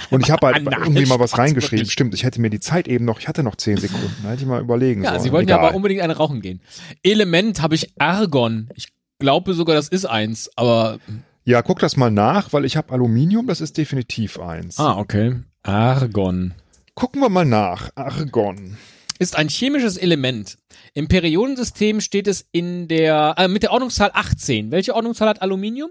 Und 0.09 0.21
ich 0.21 0.31
habe 0.31 0.47
halt 0.47 0.55
Analstoß, 0.67 0.87
irgendwie 0.87 1.05
mal 1.07 1.19
was 1.19 1.37
reingeschrieben. 1.37 1.79
wirklich. 1.79 1.91
Stimmt, 1.93 2.13
ich 2.13 2.23
hätte 2.23 2.41
mir 2.41 2.49
die 2.49 2.59
Zeit 2.59 2.87
eben 2.87 3.05
noch, 3.05 3.19
ich 3.19 3.27
hatte 3.27 3.43
noch 3.43 3.55
zehn 3.55 3.77
Sekunden. 3.77 4.13
Da 4.23 4.29
hätte 4.29 4.41
ich 4.43 4.47
mal 4.47 4.61
überlegen 4.61 5.03
Ja, 5.03 5.11
sollen. 5.11 5.21
Sie 5.23 5.31
wollten 5.31 5.49
ja 5.49 5.55
Egal. 5.57 5.67
aber 5.69 5.75
unbedingt 5.75 6.01
eine 6.01 6.15
rauchen 6.15 6.41
gehen. 6.41 6.61
Element 7.03 7.61
habe 7.61 7.75
ich 7.75 7.93
Argon. 7.99 8.69
Ich 8.75 8.87
glaube 9.19 9.53
sogar, 9.53 9.75
das 9.75 9.87
ist 9.89 10.05
eins, 10.05 10.49
aber. 10.55 10.99
Ja, 11.45 11.61
guck 11.61 11.79
das 11.79 11.95
mal 11.97 12.11
nach, 12.11 12.51
weil 12.53 12.65
ich 12.65 12.75
habe 12.77 12.91
Aluminium, 12.93 13.47
das 13.47 13.61
ist 13.61 13.77
definitiv 13.77 14.39
eins. 14.39 14.77
Ah, 14.79 14.97
okay. 14.97 15.35
Argon. 15.63 16.53
Gucken 16.93 17.21
wir 17.21 17.29
mal 17.29 17.45
nach. 17.45 17.89
Argon. 17.95 18.77
Ist 19.19 19.35
ein 19.35 19.49
chemisches 19.49 19.97
Element. 19.97 20.57
Im 20.93 21.07
Periodensystem 21.07 22.01
steht 22.01 22.27
es 22.27 22.47
in 22.51 22.87
der, 22.87 23.35
äh, 23.37 23.47
mit 23.47 23.63
der 23.63 23.71
Ordnungszahl 23.71 24.11
18. 24.13 24.71
Welche 24.71 24.93
Ordnungszahl 24.95 25.29
hat 25.29 25.41
Aluminium? 25.41 25.89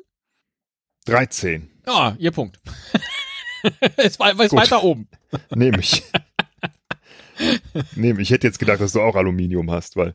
13. 1.07 1.70
Ah, 1.87 2.14
ihr 2.18 2.31
Punkt. 2.33 2.61
wei- 3.62 3.99
ist 4.07 4.18
Gut. 4.18 4.53
weiter 4.61 4.83
oben. 4.85 5.09
Nehme 5.55 5.81
ich. 5.81 6.03
Nehme 7.95 8.20
ich. 8.22 8.29
Ich 8.29 8.31
hätte 8.35 8.47
jetzt 8.47 8.59
gedacht, 8.59 8.81
dass 8.81 8.93
du 8.93 9.01
auch 9.01 9.14
Aluminium 9.16 9.70
hast, 9.70 9.97
weil. 9.97 10.14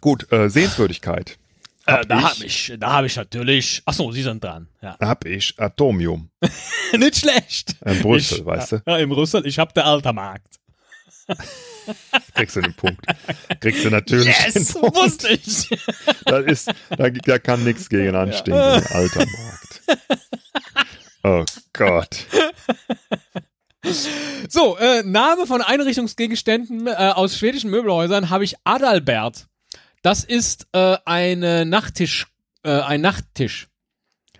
Gut, 0.00 0.30
äh, 0.32 0.48
Sehenswürdigkeit. 0.48 1.38
Hab 1.86 2.06
da 2.08 2.18
ich- 2.18 2.24
habe 2.24 2.44
ich, 2.44 2.72
da 2.78 2.92
habe 2.92 3.06
ich 3.06 3.16
natürlich. 3.16 3.82
Ach 3.86 3.94
so, 3.94 4.12
Sie 4.12 4.22
sind 4.22 4.44
dran. 4.44 4.68
Ja. 4.82 4.96
Hab 5.00 5.24
ich 5.24 5.54
Atomium. 5.58 6.30
Nicht 6.96 7.16
schlecht. 7.16 7.76
In 7.84 8.00
Brüssel, 8.02 8.40
ich, 8.40 8.44
weißt 8.46 8.72
du? 8.72 8.82
Ja, 8.86 8.98
in 8.98 9.08
Brüssel. 9.08 9.46
Ich 9.46 9.58
habe 9.58 9.72
der 9.72 9.86
alter 9.86 10.12
Markt. 10.12 10.58
Kriegst 12.34 12.56
du 12.56 12.60
den 12.60 12.74
Punkt. 12.74 13.00
Kriegst 13.60 13.84
du 13.84 13.90
natürlich 13.90 14.34
den 14.36 14.52
Yes, 14.54 14.72
Punkt. 14.74 14.96
wusste 14.96 15.28
ich. 15.28 15.68
Das 16.24 16.44
ist, 16.46 16.70
da, 16.96 17.08
da 17.10 17.38
kann 17.38 17.64
nichts 17.64 17.88
gegen 17.88 18.14
anstehen, 18.14 18.54
Ja. 18.54 18.74
alter 18.90 19.24
Markt. 19.26 19.82
Oh 21.24 21.44
Gott. 21.72 22.26
So, 24.48 24.76
äh, 24.78 25.02
Name 25.04 25.46
von 25.46 25.62
Einrichtungsgegenständen 25.62 26.86
äh, 26.86 26.90
aus 26.92 27.36
schwedischen 27.38 27.70
Möbelhäusern 27.70 28.28
habe 28.30 28.44
ich 28.44 28.56
Adalbert. 28.64 29.46
Das 30.02 30.24
ist 30.24 30.66
äh, 30.72 30.96
eine 31.04 31.64
Nachttisch, 31.64 32.26
äh, 32.64 32.70
ein 32.80 33.00
Nachttisch 33.00 33.68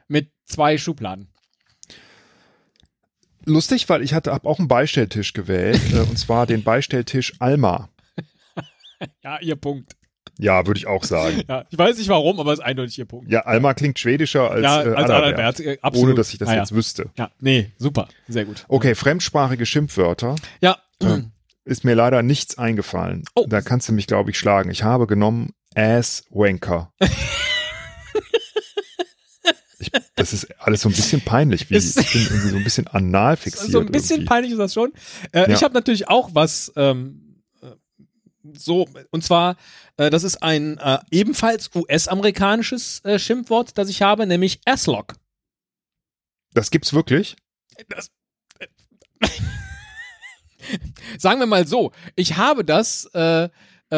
mit 0.06 0.30
zwei 0.44 0.76
Schubladen. 0.78 1.27
Lustig, 3.48 3.88
weil 3.88 4.02
ich 4.02 4.14
hatte 4.14 4.32
hab 4.32 4.46
auch 4.46 4.58
einen 4.58 4.68
Beistelltisch 4.68 5.32
gewählt, 5.32 5.80
äh, 5.92 6.00
und 6.00 6.18
zwar 6.18 6.46
den 6.46 6.62
Beistelltisch 6.62 7.34
Alma. 7.40 7.88
Ja, 9.22 9.38
ihr 9.40 9.54
Punkt. 9.54 9.92
Ja, 10.40 10.66
würde 10.66 10.78
ich 10.78 10.88
auch 10.88 11.04
sagen. 11.04 11.42
Ja, 11.48 11.64
ich 11.70 11.78
weiß 11.78 11.98
nicht 11.98 12.08
warum, 12.08 12.40
aber 12.40 12.52
es 12.52 12.58
ist 12.58 12.64
eindeutig 12.64 12.98
ihr 12.98 13.04
Punkt. 13.04 13.30
Ja, 13.30 13.42
Alma 13.42 13.72
klingt 13.74 13.96
schwedischer 13.98 14.50
als, 14.50 14.62
ja, 14.64 14.82
äh, 14.82 14.88
als 14.88 15.04
Adalbert, 15.10 15.38
Adalbert. 15.38 15.60
Äh, 15.60 15.78
absolut. 15.82 16.06
ohne 16.08 16.14
dass 16.16 16.32
ich 16.32 16.38
das 16.38 16.48
Ah, 16.48 16.54
ja. 16.54 16.58
jetzt 16.60 16.74
wüsste. 16.74 17.10
Ja, 17.16 17.30
nee, 17.40 17.70
super. 17.76 18.08
Sehr 18.26 18.44
gut. 18.44 18.64
Okay, 18.68 18.96
fremdsprachige 18.96 19.66
Schimpfwörter. 19.66 20.34
Ja, 20.60 20.78
Ähm, 21.00 21.30
ist 21.64 21.84
mir 21.84 21.94
leider 21.94 22.22
nichts 22.22 22.58
eingefallen. 22.58 23.22
Oh. 23.36 23.46
Da 23.48 23.60
kannst 23.60 23.88
du 23.88 23.92
mich, 23.92 24.08
glaube 24.08 24.30
ich, 24.30 24.38
schlagen. 24.38 24.70
Ich 24.72 24.82
habe 24.82 25.06
genommen 25.06 25.52
Ass 25.76 26.24
Wanker. 26.30 26.92
ich, 27.00 27.08
das 30.18 30.32
ist 30.32 30.60
alles 30.60 30.82
so 30.82 30.88
ein 30.88 30.94
bisschen 30.94 31.20
peinlich. 31.20 31.70
Wie, 31.70 31.76
ich 31.76 31.94
bin 31.94 32.04
irgendwie 32.12 32.48
so 32.50 32.56
ein 32.56 32.64
bisschen 32.64 32.86
anal 32.88 33.36
fixiert. 33.36 33.70
so 33.70 33.80
ein 33.80 33.86
bisschen 33.86 34.16
irgendwie. 34.16 34.26
peinlich 34.28 34.52
ist 34.52 34.58
das 34.58 34.74
schon. 34.74 34.92
Äh, 35.32 35.48
Ja. 35.48 35.56
Ich 35.56 35.62
habe 35.62 35.74
natürlich 35.74 36.08
auch 36.08 36.30
was 36.34 36.72
ähm, 36.76 37.42
äh, 37.62 37.70
so, 38.54 38.88
und 39.10 39.24
zwar, 39.24 39.56
äh, 39.96 40.10
das 40.10 40.24
ist 40.24 40.42
ein 40.42 40.78
äh, 40.78 40.98
ebenfalls 41.10 41.70
US-amerikanisches 41.74 43.04
äh, 43.04 43.18
Schimpfwort, 43.18 43.78
das 43.78 43.88
ich 43.88 44.02
habe, 44.02 44.26
nämlich 44.26 44.60
Asslock. 44.64 45.14
Das 46.54 46.70
gibt's 46.70 46.92
wirklich? 46.92 47.36
Das, 47.88 48.10
Sagen 51.18 51.40
wir 51.40 51.46
mal 51.46 51.66
so, 51.66 51.92
ich 52.14 52.36
habe 52.36 52.64
das 52.64 53.08
äh, 53.90 53.96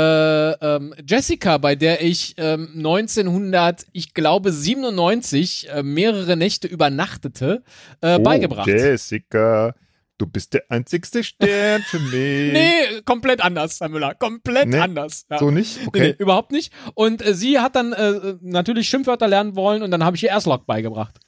äh, 0.51 0.57
ähm, 0.61 0.95
Jessica, 1.07 1.59
bei 1.59 1.75
der 1.75 2.03
ich 2.03 2.35
ähm, 2.39 2.71
1900, 2.77 3.87
ich 3.93 4.15
glaube 4.15 4.53
97 4.53 5.69
äh, 5.69 5.83
mehrere 5.83 6.37
Nächte 6.37 6.69
übernachtete, 6.69 7.65
äh, 8.01 8.17
oh, 8.19 8.23
beigebracht. 8.23 8.69
Jessica, 8.69 9.75
du 10.19 10.27
bist 10.27 10.55
der 10.55 10.65
einzigste 10.69 11.25
Stern 11.25 11.83
für 11.83 11.99
mich. 12.01 12.53
Nee, 12.53 13.01
komplett 13.05 13.41
anders, 13.41 13.81
Herr 13.81 13.89
Müller. 13.89 14.15
Komplett 14.15 14.69
Nee, 14.69 14.79
anders. 14.79 15.27
Ja. 15.29 15.39
So 15.39 15.51
nicht? 15.51 15.81
Okay. 15.87 16.01
nee, 16.01 16.15
überhaupt 16.19 16.53
nicht. 16.53 16.73
Und 16.95 17.27
äh, 17.27 17.35
sie 17.35 17.59
hat 17.59 17.75
dann 17.75 17.93
äh, 17.93 18.35
natürlich 18.43 18.89
Schimpfwörter 18.89 19.27
lernen 19.27 19.57
wollen 19.57 19.83
und 19.83 19.91
dann 19.91 20.05
habe 20.05 20.17
ich 20.17 20.23
ihr 20.23 20.35
Arslock 20.35 20.67
beigebracht. 20.67 21.19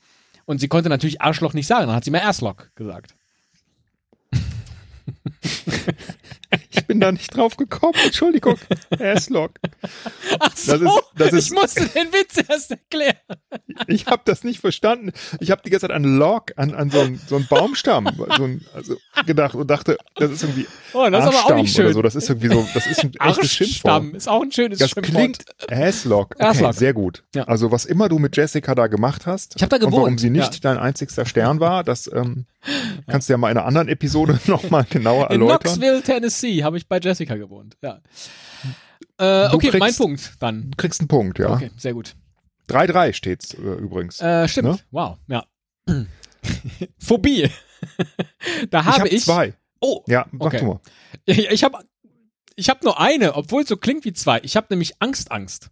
Und 0.45 0.59
sie 0.59 0.69
konnte 0.69 0.89
natürlich 0.89 1.21
Arschloch 1.21 1.55
nicht 1.55 1.67
sagen, 1.67 1.87
dann 1.87 1.97
hat 1.97 2.05
sie 2.05 2.11
mir 2.11 2.23
Arslock 2.23 2.71
gesagt. 2.75 3.15
Ich 6.83 6.87
bin 6.89 7.01
da 7.01 7.13
nicht 7.13 7.37
drauf 7.37 7.57
gekommen. 7.57 7.95
Entschuldigung. 8.05 8.57
Asslock. 8.99 9.53
Ach 10.41 10.57
so, 10.57 10.73
Das 10.73 10.81
ist- 10.83 11.03
das 11.17 11.33
ist- 11.33 11.47
ich 11.47 11.53
musste 11.53 11.87
den 11.87 12.13
Witz 12.13 12.37
erst 12.49 12.71
erklären. 12.73 13.17
Ich 13.87 14.07
habe 14.07 14.23
das 14.25 14.45
nicht 14.45 14.61
verstanden. 14.61 15.13
Ich 15.41 15.51
habe 15.51 15.63
die 15.65 15.71
ganze 15.71 15.87
Zeit 15.89 15.95
an 15.97 16.05
Log, 16.05 16.53
an, 16.57 16.75
an 16.75 16.91
so 16.91 17.01
einen 17.01 17.21
so 17.29 17.37
einen 17.37 17.47
Baumstamm 17.47 18.09
so 18.37 18.45
ein, 18.45 18.65
also 18.75 18.97
gedacht 19.27 19.55
und 19.55 19.69
dachte, 19.71 19.97
das 20.17 20.31
ist 20.31 20.43
irgendwie 20.43 20.67
Oh, 20.93 21.09
das 21.09 21.21
ist 21.25 21.29
aber 21.29 21.29
auch 21.29 21.35
Arschstamm 21.37 21.57
nicht 21.63 21.75
schön. 21.75 21.85
oder 21.87 21.95
so. 21.95 22.03
Das 22.03 22.15
ist 22.17 22.29
irgendwie 22.29 22.49
so, 22.49 22.67
das 22.75 22.87
ist 22.87 23.05
ein 23.05 23.13
echtes 23.21 23.53
Schimpfwort. 23.53 23.93
Arschstamm 23.93 24.15
ist 24.15 24.29
auch 24.29 24.43
ein 24.43 24.53
schönes 24.53 24.79
Das 24.79 24.91
Schimpfwort. 24.91 25.17
klingt 25.17 25.45
Asslock. 25.71 26.35
Okay, 26.35 26.45
Asslock. 26.45 26.75
sehr 26.75 26.93
gut. 26.93 27.23
Ja. 27.35 27.45
Also 27.45 27.71
was 27.73 27.85
immer 27.85 28.09
du 28.09 28.19
mit 28.19 28.37
Jessica 28.37 28.75
da 28.75 28.87
gemacht 28.89 29.27
hast 29.27 29.55
Ich 29.57 29.63
hab 29.63 29.71
da 29.71 29.77
und 29.77 29.93
warum 29.93 30.19
sie 30.19 30.31
nicht 30.31 30.55
ja. 30.55 30.61
dein 30.63 30.79
einzigster 30.79 31.25
Stern 31.27 31.61
war, 31.61 31.85
das 31.85 32.11
ähm, 32.13 32.47
kannst 33.09 33.29
du 33.29 33.33
ja 33.33 33.37
mal 33.39 33.51
in 33.51 33.57
einer 33.57 33.67
anderen 33.67 33.89
Episode 33.89 34.39
nochmal 34.47 34.85
genauer 34.89 35.27
In 35.31 35.41
erläutern. 35.41 35.61
Knoxville, 35.61 36.03
Tennessee 36.03 36.63
habe 36.65 36.77
ich 36.77 36.82
bei 36.89 36.99
Jessica 37.01 37.37
gewohnt. 37.37 37.77
Ja. 37.83 38.01
Äh, 39.19 39.49
okay, 39.55 39.69
kriegst- 39.71 39.79
mein 39.81 39.95
Punkt 39.95 40.35
dann. 40.41 40.71
Du 40.71 40.77
kriegst 40.77 41.01
einen 41.01 41.09
Punkt, 41.09 41.39
ja. 41.39 41.51
Okay, 41.55 41.71
sehr 41.77 41.95
gut. 41.95 42.15
3-3 42.69 43.13
steht's 43.13 43.55
äh, 43.55 43.59
übrigens. 43.59 44.21
Äh, 44.21 44.49
stimmt. 44.49 44.69
Ne? 44.69 44.79
Wow, 44.91 45.19
ja. 45.29 45.45
Phobie. 46.99 47.51
da 48.71 48.81
ich 48.81 48.87
habe 48.87 48.99
habe 48.99 49.09
ich. 49.09 49.25
zwei. 49.25 49.55
Oh, 49.81 50.03
Ja, 50.07 50.27
sag 50.33 50.41
Okay. 50.41 50.59
du 50.61 50.65
mal. 50.67 50.81
ich, 51.25 51.51
ich 51.51 51.65
habe 51.65 51.79
ich 52.55 52.69
hab 52.71 52.85
nur 52.85 53.01
eine, 53.01 53.35
obwohl 53.35 53.63
es 53.63 53.69
so 53.69 53.77
klingt 53.77 54.05
wie 54.05 54.13
zwei. 54.13 54.41
Ich 54.43 54.57
habe 54.57 54.67
nämlich 54.71 54.95
Angst, 55.01 55.33
Angst. 55.33 55.71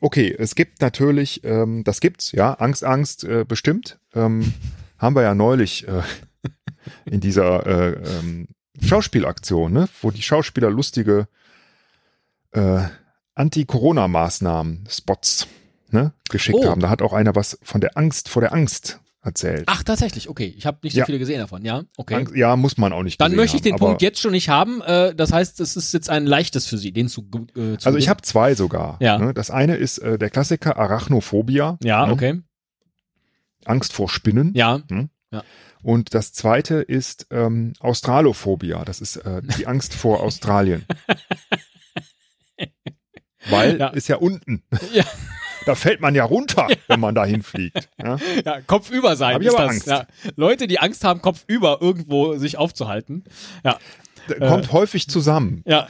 Okay, 0.00 0.34
es 0.36 0.54
gibt 0.54 0.80
natürlich, 0.80 1.44
ähm, 1.44 1.84
das 1.84 2.00
gibt's, 2.00 2.32
ja, 2.32 2.54
Angst, 2.54 2.82
Angst, 2.82 3.24
äh, 3.24 3.44
bestimmt. 3.46 4.00
Ähm, 4.14 4.54
haben 4.98 5.14
wir 5.14 5.22
ja 5.22 5.34
neulich 5.34 5.86
äh, 5.86 6.02
in 7.04 7.20
dieser 7.20 7.66
äh, 7.66 7.90
ähm, 8.18 8.48
Schauspielaktion, 8.82 9.72
ne, 9.72 9.88
wo 10.02 10.10
die 10.10 10.22
Schauspieler 10.22 10.70
lustige 10.70 11.28
äh, 12.52 12.82
Anti-Corona-Maßnahmen, 13.34 14.84
Spots, 14.88 15.46
ne, 15.90 16.12
geschickt 16.30 16.58
Oh. 16.60 16.68
haben. 16.68 16.80
Da 16.80 16.88
hat 16.88 17.02
auch 17.02 17.12
einer 17.12 17.34
was 17.34 17.58
von 17.62 17.80
der 17.80 17.96
Angst 17.96 18.28
vor 18.28 18.42
der 18.42 18.52
Angst 18.52 19.00
erzählt. 19.22 19.64
Ach, 19.66 19.82
tatsächlich, 19.82 20.28
okay. 20.30 20.52
Ich 20.56 20.64
habe 20.66 20.78
nicht 20.82 20.94
so 20.94 21.00
Ja. 21.00 21.04
viele 21.04 21.18
gesehen 21.18 21.38
davon, 21.40 21.62
ja. 21.64 21.82
Okay. 21.98 22.14
Angst, 22.14 22.34
ja, 22.34 22.56
muss 22.56 22.78
man 22.78 22.92
auch 22.92 23.02
nicht 23.02 23.20
Dann 23.20 23.34
möchte 23.36 23.56
ich 23.56 23.62
den 23.62 23.74
haben, 23.74 23.80
Punkt 23.80 24.02
jetzt 24.02 24.18
schon 24.20 24.30
nicht 24.32 24.48
haben. 24.48 24.80
Äh, 24.80 25.14
das 25.14 25.30
heißt, 25.32 25.60
es 25.60 25.76
ist 25.76 25.92
jetzt 25.92 26.08
ein 26.08 26.24
leichtes 26.26 26.66
für 26.66 26.78
Sie, 26.78 26.90
den 26.92 27.08
zu, 27.08 27.28
äh, 27.54 27.76
zu 27.76 27.86
Also 27.86 27.98
ich 27.98 28.08
habe 28.08 28.22
zwei 28.22 28.54
sogar. 28.54 28.96
Ja. 29.00 29.18
Ne? 29.18 29.34
Das 29.34 29.50
eine 29.50 29.76
ist 29.76 29.98
äh, 29.98 30.18
der 30.18 30.30
Klassiker 30.30 30.78
Arachnophobia. 30.78 31.78
Ja, 31.82 32.06
ne? 32.06 32.12
okay. 32.12 32.40
Angst 33.66 33.92
vor 33.92 34.08
Spinnen. 34.08 34.54
Ja. 34.54 34.80
Und 35.82 36.14
das 36.14 36.32
zweite 36.32 36.76
ist 36.76 37.26
ähm, 37.30 37.72
Australophobia. 37.80 38.84
Das 38.84 39.00
ist 39.00 39.16
äh, 39.16 39.42
die 39.58 39.66
Angst 39.66 39.94
vor 39.94 40.20
Australien. 40.22 40.84
Weil 43.48 43.78
Ja. 43.78 43.88
ist 43.88 44.08
ja 44.08 44.16
unten. 44.16 44.62
Ja. 44.92 45.04
Da 45.66 45.74
fällt 45.74 46.00
man 46.00 46.14
ja 46.14 46.24
runter, 46.24 46.68
wenn 46.88 47.00
man 47.00 47.14
da 47.14 47.26
hinfliegt. 47.26 47.90
Ja? 48.02 48.16
ja, 48.46 48.62
kopfüber 48.62 49.14
sein 49.14 49.34
Hab 49.34 49.42
ich 49.42 49.48
ist 49.48 49.54
aber 49.54 49.64
das. 49.64 49.72
Angst. 49.74 49.86
Ja. 49.88 50.06
Leute, 50.34 50.66
die 50.66 50.78
Angst 50.78 51.04
haben, 51.04 51.20
kopfüber 51.20 51.78
irgendwo 51.82 52.34
sich 52.38 52.56
aufzuhalten. 52.56 53.24
Ja, 53.62 53.78
Kommt 54.38 54.72
häufig 54.72 55.06
zusammen, 55.08 55.62
ja. 55.66 55.86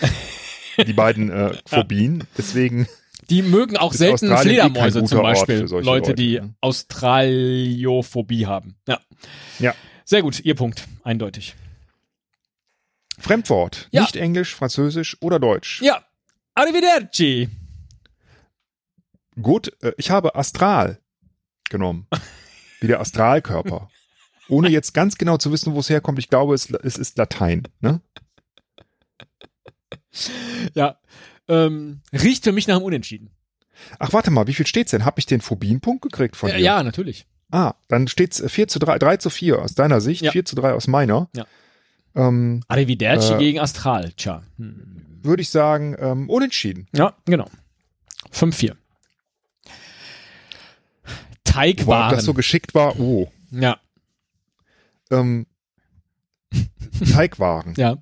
die 0.85 0.93
beiden 0.93 1.31
äh, 1.31 1.53
Phobien. 1.67 2.25
Deswegen, 2.37 2.89
Die 3.31 3.43
mögen 3.43 3.77
auch 3.77 3.93
Ist 3.93 3.99
selten 3.99 4.33
Australien 4.33 4.57
eh 4.57 4.61
Fledermäuse 4.63 5.05
zum 5.05 5.23
Beispiel. 5.23 5.61
Leute, 5.61 5.85
Leute, 5.85 6.15
die 6.15 6.41
ne? 6.41 6.55
Australiophobie 6.61 8.47
haben. 8.47 8.77
Ja. 8.89 9.01
Ja. 9.59 9.75
Sehr 10.05 10.23
gut, 10.23 10.41
Ihr 10.41 10.57
Punkt. 10.57 10.89
Eindeutig. 11.05 11.55
Fremdwort. 13.19 13.89
Ja. 13.93 14.03
Nicht 14.03 14.17
Englisch, 14.17 14.55
Französisch 14.55 15.17
oder 15.21 15.39
Deutsch. 15.39 15.81
Ja. 15.83 16.05
Arrivederci. 16.55 17.49
Gut, 19.41 19.73
äh, 19.83 19.93
ich 19.97 20.11
habe 20.11 20.35
Astral 20.35 20.99
genommen. 21.69 22.09
Wie 22.81 22.89
der 22.89 23.01
Astralkörper. 23.01 23.91
Ohne 24.49 24.69
jetzt 24.69 24.93
ganz 24.95 25.17
genau 25.17 25.37
zu 25.37 25.53
wissen, 25.53 25.75
wo 25.75 25.79
es 25.79 25.89
herkommt. 25.89 26.19
Ich 26.19 26.29
glaube, 26.29 26.55
es, 26.55 26.71
es 26.71 26.99
ist 26.99 27.17
Latein. 27.17 27.69
Ne? 27.81 28.01
Ja. 30.75 30.99
Ähm, 31.51 32.01
riecht 32.13 32.45
für 32.45 32.53
mich 32.53 32.67
nach 32.69 32.77
einem 32.77 32.85
Unentschieden. 32.85 33.31
Ach, 33.99 34.13
warte 34.13 34.31
mal, 34.31 34.47
wie 34.47 34.55
viel 34.55 34.67
steht's 34.67 34.91
denn? 34.93 35.05
Habe 35.05 35.19
ich 35.19 35.27
den 35.27 35.41
Phobienpunkt 35.41 36.03
gekriegt 36.03 36.37
von 36.37 36.49
Ja, 36.51 36.57
dir? 36.57 36.63
ja, 36.63 36.83
natürlich. 36.83 37.27
Ah, 37.51 37.75
dann 37.89 38.07
steht's 38.09 38.43
4 38.47 38.69
zu 38.69 38.79
3, 38.79 38.99
3 38.99 39.17
zu 39.17 39.29
4 39.31 39.59
aus 39.61 39.75
deiner 39.75 40.01
Sicht, 40.01 40.23
Ja. 40.23 40.31
4 40.33 40.45
zu 40.45 40.55
3 40.57 40.73
aus 40.75 40.87
meiner. 40.87 41.29
Ja. 41.35 41.47
Ähm, 42.15 42.63
Arrivederci 42.69 43.35
Äh, 43.35 43.39
gegen 43.39 43.59
Astral. 43.61 44.13
Tja. 44.13 44.43
Hm. 44.57 45.19
Würde 45.23 45.43
ich 45.43 45.51
sagen, 45.51 45.97
ähm, 45.99 46.29
unentschieden. 46.31 46.87
Ja, 46.95 47.15
genau. 47.25 47.49
5-4. 48.33 48.71
Wow, 48.71 48.77
ob 51.13 51.45
Teigwaren. 51.45 52.15
das 52.15 52.25
so 52.25 52.33
geschickt 52.35 52.75
war, 52.75 52.99
oh. 53.01 53.31
ja, 53.51 53.79
Ähm, 55.11 55.47
Teigwaren. 57.13 57.75
ja. 57.77 57.97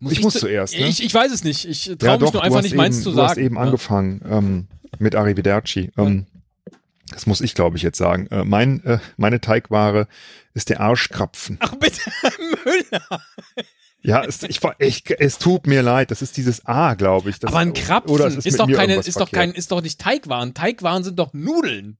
Muss 0.00 0.12
ich 0.12 0.22
muss 0.22 0.32
zu- 0.34 0.40
zuerst, 0.40 0.74
ne? 0.78 0.86
Ich, 0.88 1.02
ich 1.02 1.12
weiß 1.14 1.30
es 1.30 1.44
nicht. 1.44 1.66
Ich 1.66 1.84
traue 1.98 2.12
mich 2.18 2.20
nur 2.20 2.32
du 2.32 2.38
einfach 2.40 2.62
nicht, 2.62 2.74
meins 2.74 2.96
eben, 2.96 3.04
zu 3.04 3.10
du 3.10 3.16
sagen. 3.16 3.28
hast 3.28 3.36
eben 3.38 3.54
Ja. 3.56 3.60
angefangen 3.62 4.20
ähm, 4.28 4.68
mit 4.98 5.14
Arrivederci. 5.14 5.92
Ähm, 5.98 6.26
Das 7.10 7.26
muss 7.26 7.40
ich, 7.40 7.54
glaube 7.54 7.76
ich, 7.76 7.82
jetzt 7.82 7.98
sagen. 7.98 8.26
Äh, 8.28 8.44
mein, 8.44 8.82
äh, 8.84 8.98
meine 9.16 9.40
Teigware 9.40 10.08
ist 10.54 10.68
der 10.70 10.80
Arschkrapfen. 10.80 11.58
Ach 11.60 11.74
bitte, 11.76 12.00
Müller. 12.64 13.22
Ja, 14.02 14.24
es, 14.24 14.42
ich, 14.44 14.60
ich, 14.78 15.04
es 15.20 15.36
tut 15.38 15.66
mir 15.66 15.82
leid. 15.82 16.10
Das 16.10 16.22
ist 16.22 16.38
dieses 16.38 16.64
A, 16.64 16.94
glaube 16.94 17.28
ich. 17.28 17.38
Das, 17.38 17.50
Aber 17.50 17.58
ein 17.58 17.74
Krapfen 17.74 18.10
oder 18.10 18.28
ist, 18.28 18.58
doch 18.58 18.70
keine, 18.70 18.94
ist 18.94 19.20
doch 19.20 19.30
kein, 19.30 19.52
ist 19.52 19.70
doch 19.72 19.82
nicht 19.82 20.00
Teigwaren. 20.00 20.54
Teigwaren 20.54 21.04
sind 21.04 21.18
doch 21.18 21.34
Nudeln. 21.34 21.98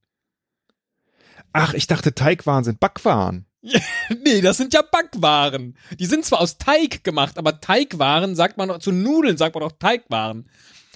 Ach, 1.53 1.73
ich 1.75 1.85
dachte, 1.87 2.15
Teigwaren 2.15 2.63
sind 2.63 2.79
Backwaren. 2.79 3.45
Nee, 4.23 4.41
das 4.41 4.57
sind 4.57 4.73
ja 4.73 4.81
Backwaren. 4.81 5.75
Die 5.99 6.05
sind 6.05 6.25
zwar 6.25 6.41
aus 6.41 6.57
Teig 6.57 7.03
gemacht, 7.03 7.37
aber 7.37 7.61
Teigwaren 7.61 8.35
sagt 8.35 8.57
man 8.57 8.69
doch, 8.69 8.79
zu 8.79 8.91
Nudeln 8.91 9.37
sagt 9.37 9.55
man 9.55 9.61
doch 9.63 9.77
Teigwaren. 9.77 10.49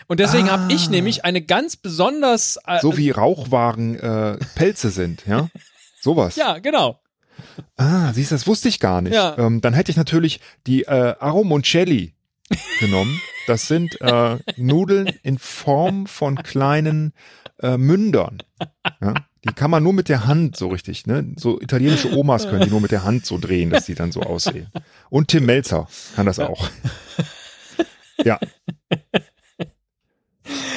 Und 0.08 0.20
deswegen 0.20 0.52
habe 0.52 0.72
ich 0.74 0.88
Ah. 0.88 0.92
nämlich 0.92 1.26
eine 1.26 1.42
ganz 1.42 1.76
besonders, 1.78 2.58
äh, 2.68 2.80
So 2.80 2.98
wie 2.98 3.10
Rauchwaren 3.12 4.00
äh, 4.00 4.38
Pelze 4.56 4.90
sind, 4.90 5.24
ja? 5.26 5.50
Sowas. 6.02 6.36
ja, 6.36 6.60
genau. 6.60 7.00
Ah, 7.78 8.14
siehst 8.14 8.32
du, 8.32 8.36
das 8.36 8.46
wusste 8.48 8.68
ich 8.70 8.80
gar 8.80 9.02
nicht. 9.02 9.14
Ja. 9.16 9.38
Ähm, 9.38 9.62
dann 9.62 9.74
hätte 9.74 9.92
ich 9.92 9.98
natürlich 9.98 10.40
die 10.68 10.84
äh, 10.84 11.16
Aromoncelli 11.20 12.14
genommen. 12.80 13.20
Das 13.48 13.68
sind 13.68 14.00
äh, 14.02 14.38
Nudeln 14.58 15.08
in 15.24 15.38
Form 15.40 16.06
von 16.08 16.36
kleinen 16.44 17.14
äh, 17.62 17.78
Mündern. 17.78 18.44
Ja? 19.02 19.14
Die 19.48 19.54
kann 19.54 19.70
man 19.70 19.84
nur 19.84 19.94
mit 19.94 20.10
der 20.10 20.26
Hand 20.26 20.58
so 20.58 20.70
richtig, 20.70 21.06
ne? 21.06 21.34
So 21.38 21.62
italienische 21.62 22.12
Omas 22.16 22.48
können 22.48 22.64
die 22.64 22.70
nur 22.70 22.82
mit 22.82 22.92
der 22.92 23.04
Hand 23.04 23.26
so 23.26 23.38
drehen, 23.38 23.70
dass 23.70 23.86
die 23.86 23.96
dann 23.96 24.12
so 24.12 24.22
aussehen. 24.22 24.68
Und 25.10 25.28
Tim 25.28 25.46
Melzer 25.46 25.88
kann 26.16 26.26
das 26.26 26.40
auch. 26.40 26.70
Ja. 28.24 28.40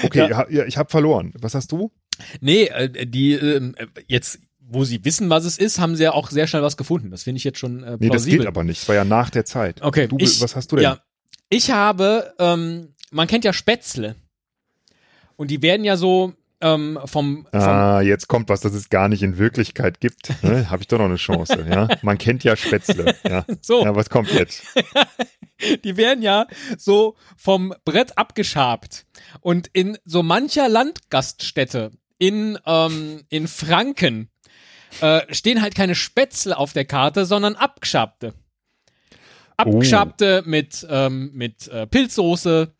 Okay, 0.02 0.30
ja. 0.30 0.64
ich 0.64 0.76
habe 0.76 0.90
verloren. 0.90 1.32
Was 1.38 1.54
hast 1.54 1.72
du? 1.72 1.92
Nee, 2.40 2.64
äh, 2.64 3.06
die 3.06 3.34
ähm, 3.34 3.74
äh, 3.76 3.86
jetzt, 4.06 4.40
wo 4.60 4.84
sie 4.84 5.04
wissen, 5.04 5.30
was 5.30 5.44
es 5.44 5.58
ist, 5.58 5.78
haben 5.78 5.96
sie 5.96 6.04
ja 6.04 6.12
auch 6.12 6.30
sehr 6.30 6.46
schnell 6.46 6.62
was 6.62 6.76
gefunden. 6.76 7.10
Das 7.10 7.22
finde 7.22 7.38
ich 7.38 7.44
jetzt 7.44 7.58
schon 7.58 7.78
äh, 7.78 7.96
plausibel. 7.96 8.06
Nee, 8.06 8.12
das 8.12 8.26
gilt 8.26 8.46
aber 8.46 8.64
nicht. 8.64 8.82
Das 8.82 8.88
war 8.88 8.96
ja 8.96 9.04
nach 9.04 9.30
der 9.30 9.44
Zeit. 9.44 9.82
Okay, 9.82 10.08
Du, 10.08 10.16
ich, 10.18 10.40
was 10.40 10.56
hast 10.56 10.72
du 10.72 10.76
denn? 10.76 10.82
Ja, 10.82 11.02
ich 11.48 11.70
habe, 11.70 12.34
ähm, 12.38 12.94
man 13.10 13.26
kennt 13.28 13.44
ja 13.44 13.52
Spätzle. 13.52 14.16
Und 15.36 15.50
die 15.50 15.62
werden 15.62 15.84
ja 15.84 15.96
so 15.96 16.34
ähm, 16.60 16.98
vom, 17.04 17.46
vom 17.50 17.60
Ah, 17.60 18.00
jetzt 18.00 18.28
kommt 18.28 18.48
was, 18.48 18.60
das 18.60 18.74
es 18.74 18.88
gar 18.88 19.08
nicht 19.08 19.22
in 19.22 19.38
Wirklichkeit 19.38 20.00
gibt. 20.00 20.42
Ne? 20.42 20.70
Habe 20.70 20.82
ich 20.82 20.88
doch 20.88 20.98
noch 20.98 21.04
eine 21.04 21.16
Chance. 21.16 21.66
Ja? 21.68 21.88
Man 22.02 22.18
kennt 22.18 22.44
ja 22.44 22.56
Spätzle. 22.56 23.14
Ja. 23.28 23.44
so, 23.60 23.82
ja, 23.84 23.94
was 23.94 24.10
kommt 24.10 24.32
jetzt? 24.32 24.62
die 25.84 25.96
werden 25.96 26.22
ja 26.22 26.46
so 26.76 27.16
vom 27.36 27.74
Brett 27.84 28.18
abgeschabt. 28.18 29.06
Und 29.40 29.68
in 29.72 29.98
so 30.04 30.22
mancher 30.22 30.68
Landgaststätte 30.68 31.92
in, 32.18 32.58
ähm, 32.66 33.22
in 33.28 33.46
Franken 33.46 34.30
äh, 35.00 35.22
stehen 35.32 35.62
halt 35.62 35.74
keine 35.74 35.94
Spätzle 35.94 36.56
auf 36.56 36.72
der 36.72 36.84
Karte, 36.84 37.24
sondern 37.24 37.54
abgeschabte. 37.54 38.34
Abgeschabte 39.56 40.42
mit, 40.46 40.86
ähm, 40.88 41.30
mit 41.34 41.66
äh, 41.68 41.86
Pilzsoße, 41.86 42.74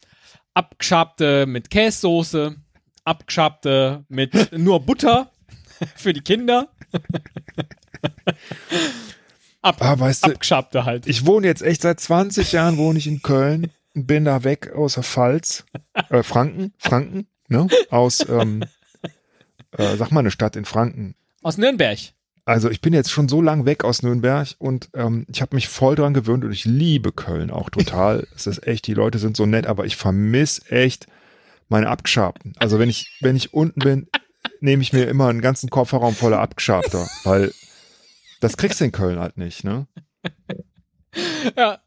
abgeschabte 0.54 1.46
mit 1.46 1.70
Kässoße, 1.70 2.56
abgeschabte 3.08 4.04
mit 4.08 4.52
nur 4.56 4.80
Butter 4.80 5.30
für 5.96 6.12
die 6.12 6.20
Kinder. 6.20 6.68
Ab, 9.62 9.76
Ah, 9.80 9.98
weißt 9.98 10.26
du, 10.26 10.32
abgeschabte 10.32 10.84
halt. 10.84 11.06
ich 11.06 11.26
wohne 11.26 11.46
jetzt 11.46 11.62
echt 11.62 11.82
seit 11.82 11.98
20 12.00 12.52
Jahren, 12.52 12.76
wohne 12.76 12.98
ich 12.98 13.06
in 13.06 13.22
Köln 13.22 13.70
und 13.94 14.06
bin 14.06 14.24
da 14.24 14.44
weg 14.44 14.72
aus 14.72 14.94
der 14.94 15.02
Pfalz. 15.02 15.64
Äh, 16.10 16.22
Franken, 16.22 16.72
Franken, 16.78 17.26
ne? 17.48 17.66
Aus, 17.90 18.24
ähm, 18.28 18.62
äh, 19.76 19.96
sag 19.96 20.12
mal 20.12 20.20
eine 20.20 20.30
Stadt 20.30 20.54
in 20.54 20.64
Franken. 20.64 21.14
Aus 21.42 21.58
Nürnberg. 21.58 21.98
Also 22.44 22.70
ich 22.70 22.80
bin 22.80 22.94
jetzt 22.94 23.10
schon 23.10 23.28
so 23.28 23.42
lang 23.42 23.66
weg 23.66 23.84
aus 23.84 24.02
Nürnberg 24.02 24.48
und 24.58 24.88
ähm, 24.94 25.26
ich 25.30 25.42
habe 25.42 25.54
mich 25.54 25.68
voll 25.68 25.96
dran 25.96 26.14
gewöhnt 26.14 26.44
und 26.44 26.52
ich 26.52 26.64
liebe 26.64 27.12
Köln 27.12 27.50
auch 27.50 27.68
total. 27.68 28.26
Es 28.34 28.46
ist 28.46 28.66
echt, 28.66 28.86
die 28.86 28.94
Leute 28.94 29.18
sind 29.18 29.36
so 29.36 29.44
nett, 29.44 29.66
aber 29.66 29.84
ich 29.84 29.96
vermisse 29.96 30.70
echt 30.70 31.08
meine 31.68 31.88
Abgeschabten. 31.88 32.54
Also 32.58 32.78
wenn 32.78 32.88
ich, 32.88 33.16
wenn 33.20 33.36
ich 33.36 33.52
unten 33.54 33.80
bin, 33.80 34.08
nehme 34.60 34.82
ich 34.82 34.92
mir 34.92 35.06
immer 35.06 35.28
einen 35.28 35.40
ganzen 35.40 35.70
Kofferraum 35.70 36.14
voller 36.14 36.40
Abgeschabter, 36.40 37.08
weil 37.24 37.52
das 38.40 38.56
kriegst 38.56 38.80
du 38.80 38.84
in 38.84 38.92
Köln 38.92 39.18
halt 39.18 39.36
nicht, 39.36 39.64
ne? 39.64 39.86
Ja, 41.56 41.80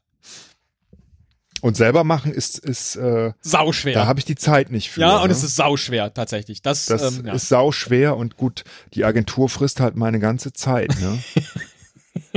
Und 1.62 1.76
selber 1.76 2.02
machen 2.02 2.32
ist, 2.32 2.58
ist 2.58 2.96
äh, 2.96 3.32
sauschwer. 3.40 3.94
da 3.94 4.06
habe 4.06 4.18
ich 4.18 4.24
die 4.24 4.34
Zeit 4.34 4.72
nicht 4.72 4.90
für. 4.90 5.00
ja, 5.00 5.18
und 5.18 5.28
ne? 5.28 5.32
es 5.32 5.44
ist 5.44 5.54
sauschwer 5.54 6.12
tatsächlich. 6.12 6.60
Das, 6.60 6.86
das 6.86 7.18
ähm, 7.18 7.26
ja. 7.26 7.34
ist 7.34 7.48
sau 7.48 7.70
schwer 7.70 8.16
und 8.16 8.36
gut, 8.36 8.64
die 8.94 9.04
Agentur 9.04 9.48
frisst 9.48 9.78
halt 9.78 9.94
meine 9.94 10.18
ganze 10.18 10.52
Zeit, 10.52 10.94
ne? 11.00 11.22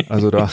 Also 0.10 0.30
da 0.30 0.52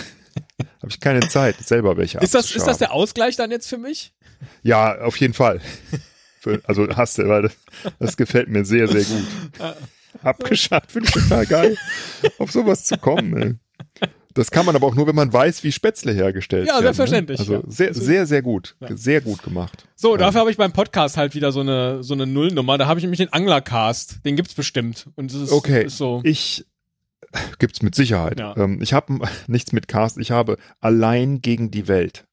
habe 0.57 0.89
ich 0.89 1.01
keine 1.01 1.29
Zeit, 1.29 1.57
selber 1.57 1.99
welche 1.99 2.19
ist, 2.19 2.35
das, 2.35 2.51
ist 2.51 2.67
das 2.67 2.79
der 2.79 2.93
Ausgleich 2.93 3.37
dann 3.37 3.51
jetzt 3.51 3.69
für 3.69 3.77
mich? 3.77 4.15
Ja, 4.63 5.01
auf 5.01 5.17
jeden 5.19 5.35
Fall. 5.35 5.61
Für, 6.43 6.61
also 6.65 6.89
hast 6.97 7.19
du, 7.19 7.29
weil 7.29 7.43
das, 7.43 7.57
das 8.01 8.17
gefällt 8.17 8.49
mir 8.49 8.65
sehr, 8.65 8.89
sehr 8.89 9.05
gut. 9.05 9.25
Abgeschafft, 10.23 10.91
finde 10.93 11.09
ich 11.09 11.15
total 11.15 11.47
geil, 11.47 11.77
auf 12.39 12.51
sowas 12.51 12.85
zu 12.85 12.99
kommen. 12.99 13.37
Ey. 14.01 14.09
Das 14.35 14.51
kann 14.51 14.67
man 14.67 14.75
aber 14.75 14.87
auch 14.87 14.95
nur, 14.95 15.07
wenn 15.07 15.15
man 15.15 15.33
weiß, 15.33 15.63
wie 15.63 15.71
Spätzle 15.73 16.13
hergestellt 16.13 16.67
Ja, 16.67 16.75
werden. 16.75 16.85
selbstverständlich, 16.85 17.39
Ne? 17.39 17.43
Also 17.43 17.55
ja. 17.55 17.63
sehr, 17.71 17.95
sehr, 17.95 18.27
sehr 18.27 18.43
gut. 18.43 18.77
Ja. 18.81 18.97
Sehr 18.97 19.21
gut 19.21 19.43
gemacht. 19.43 19.87
So, 19.95 20.13
Ja. 20.13 20.19
dafür 20.19 20.41
habe 20.41 20.51
ich 20.51 20.57
beim 20.57 20.73
Podcast 20.73 21.17
halt 21.17 21.35
wieder 21.35 21.53
so 21.53 21.61
eine, 21.61 22.03
so 22.03 22.15
eine 22.15 22.27
Nullnummer. 22.27 22.77
Da 22.79 22.87
habe 22.87 22.99
ich 22.99 23.05
nämlich 23.05 23.19
den 23.19 23.33
Anglercast. 23.33 24.19
Den 24.25 24.35
gibt's 24.37 24.55
bestimmt. 24.55 25.09
Und 25.17 25.31
es 25.33 25.41
ist, 25.41 25.53
Okay, 25.53 25.85
ist 25.85 25.99
so. 25.99 26.21
ich 26.25 26.65
gibt's 27.59 27.83
mit 27.83 27.95
Sicherheit. 27.95 28.41
Ja. 28.41 28.57
Ähm, 28.57 28.81
ich 28.83 28.93
habe 28.95 29.21
nichts 29.47 29.73
mit 29.73 29.87
Cast, 29.87 30.19
ich 30.19 30.31
habe 30.31 30.57
allein 30.81 31.41
gegen 31.43 31.71
die 31.71 31.87
Welt. 31.89 32.25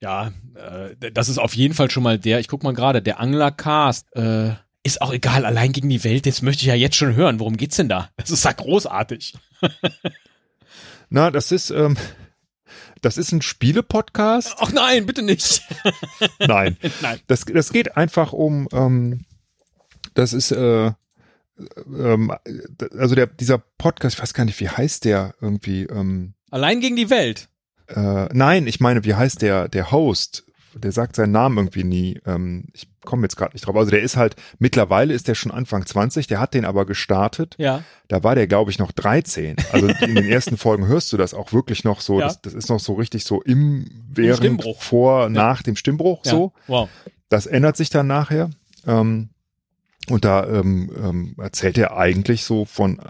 Ja, 0.00 0.32
äh, 0.54 1.10
das 1.12 1.28
ist 1.28 1.38
auf 1.38 1.54
jeden 1.54 1.74
Fall 1.74 1.90
schon 1.90 2.02
mal 2.02 2.18
der, 2.18 2.40
ich 2.40 2.48
guck 2.48 2.62
mal 2.62 2.74
gerade, 2.74 3.02
der 3.02 3.20
Anglercast. 3.20 4.14
Äh, 4.14 4.54
ist 4.82 5.02
auch 5.02 5.12
egal, 5.12 5.44
allein 5.44 5.72
gegen 5.72 5.88
die 5.88 6.04
Welt, 6.04 6.26
das 6.26 6.42
möchte 6.42 6.62
ich 6.62 6.68
ja 6.68 6.74
jetzt 6.74 6.94
schon 6.94 7.16
hören. 7.16 7.40
Worum 7.40 7.56
geht's 7.56 7.76
denn 7.76 7.88
da? 7.88 8.08
Das 8.16 8.30
ist 8.30 8.44
ja 8.44 8.52
großartig. 8.52 9.34
Na, 11.08 11.32
das 11.32 11.50
ist, 11.50 11.70
ähm, 11.70 11.96
das 13.02 13.16
ist 13.16 13.32
ein 13.32 13.42
Spiele-Podcast. 13.42 14.56
Ach 14.58 14.72
nein, 14.72 15.06
bitte 15.06 15.22
nicht. 15.22 15.62
Nein. 16.38 16.76
nein. 17.02 17.20
Das, 17.26 17.44
das 17.44 17.72
geht 17.72 17.96
einfach 17.96 18.32
um, 18.32 18.68
ähm, 18.72 19.24
das 20.14 20.32
ist, 20.32 20.52
äh, 20.52 20.92
ähm, 21.56 22.32
also 22.96 23.14
der, 23.14 23.26
dieser 23.26 23.58
Podcast, 23.58 24.16
ich 24.16 24.22
weiß 24.22 24.34
gar 24.34 24.44
nicht, 24.44 24.60
wie 24.60 24.68
heißt 24.68 25.04
der 25.04 25.34
irgendwie, 25.40 25.82
ähm, 25.84 26.34
Allein 26.50 26.80
gegen 26.80 26.96
die 26.96 27.10
Welt. 27.10 27.48
Äh, 27.88 28.28
nein, 28.32 28.66
ich 28.66 28.80
meine, 28.80 29.04
wie 29.04 29.14
heißt 29.14 29.42
der, 29.42 29.68
der 29.68 29.90
Host? 29.90 30.44
Der 30.74 30.92
sagt 30.92 31.16
seinen 31.16 31.32
Namen 31.32 31.56
irgendwie 31.56 31.84
nie. 31.84 32.20
Ähm, 32.26 32.64
ich 32.74 32.86
komme 33.06 33.22
jetzt 33.22 33.36
gerade 33.36 33.54
nicht 33.54 33.66
drauf. 33.66 33.76
Also 33.76 33.90
der 33.90 34.02
ist 34.02 34.16
halt, 34.16 34.36
mittlerweile 34.58 35.14
ist 35.14 35.26
der 35.26 35.34
schon 35.34 35.50
Anfang 35.50 35.86
20, 35.86 36.26
der 36.26 36.38
hat 36.38 36.52
den 36.52 36.66
aber 36.66 36.84
gestartet. 36.84 37.54
Ja. 37.56 37.82
Da 38.08 38.22
war 38.22 38.34
der, 38.34 38.46
glaube 38.46 38.70
ich, 38.70 38.78
noch 38.78 38.92
13. 38.92 39.56
Also 39.72 39.86
in 39.86 40.14
den 40.14 40.26
ersten 40.26 40.58
Folgen 40.58 40.86
hörst 40.86 41.12
du 41.12 41.16
das 41.16 41.32
auch 41.32 41.54
wirklich 41.54 41.84
noch 41.84 42.02
so. 42.02 42.20
Ja. 42.20 42.26
Das, 42.26 42.42
das 42.42 42.52
ist 42.52 42.68
noch 42.68 42.80
so 42.80 42.92
richtig 42.94 43.24
so 43.24 43.40
im, 43.40 43.88
während, 44.10 44.38
Stimmbruch. 44.38 44.82
vor, 44.82 45.30
nach 45.30 45.62
dem 45.62 45.76
Stimmbruch 45.76 46.26
ja. 46.26 46.32
so. 46.32 46.52
Wow. 46.66 46.90
Das 47.30 47.46
ändert 47.46 47.78
sich 47.78 47.88
dann 47.88 48.06
nachher. 48.06 48.50
Ähm, 48.86 49.30
und 50.08 50.24
da 50.24 50.46
ähm, 50.46 50.90
ähm, 51.02 51.34
erzählt 51.38 51.78
er 51.78 51.96
eigentlich 51.96 52.44
so 52.44 52.64
von, 52.64 53.00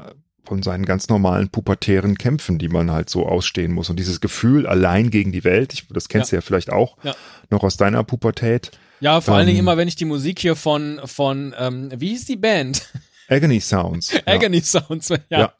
von 0.47 0.62
seinen 0.62 0.84
ganz 0.86 1.09
normalen 1.09 1.49
pubertären 1.49 2.16
Kämpfen, 2.18 2.59
die 2.59 2.68
man 2.68 2.90
halt 2.90 3.11
so 3.11 3.26
ausstehen 3.26 3.72
muss. 3.72 3.90
Und 3.90 3.99
dieses 3.99 4.20
Gefühl 4.20 4.66
allein 4.66 5.11
gegen 5.11 5.32
die 5.32 5.44
Welt, 5.44 5.72
ich, 5.72 5.86
das 5.88 6.09
kennst 6.09 6.32
du 6.32 6.36
ja 6.36 6.42
vielleicht 6.42 6.70
auch 6.70 6.97
Ja. 7.03 7.14
noch 7.51 7.62
aus 7.64 7.76
deiner 7.76 8.05
Pubertät. 8.05 8.70
Ja, 9.01 9.20
vor 9.20 9.34
allen 9.34 9.42
Ähm. 9.42 9.49
Dingen 9.49 9.59
immer, 9.61 9.76
wenn 9.76 9.88
ich 9.88 9.97
die 9.97 10.05
Musik 10.07 10.38
hier 10.38 10.57
von, 10.57 11.01
von 11.05 11.55
ähm, 11.59 11.90
wie 11.97 12.09
hieß 12.11 12.24
die 12.26 12.36
Band? 12.36 12.88
Agony 13.28 13.61
Sounds. 13.61 14.12
ja. 14.12 14.20
Agony 14.26 14.61
Sounds. 14.61 15.09
Ja. 15.11 15.18
Ja. 15.30 15.53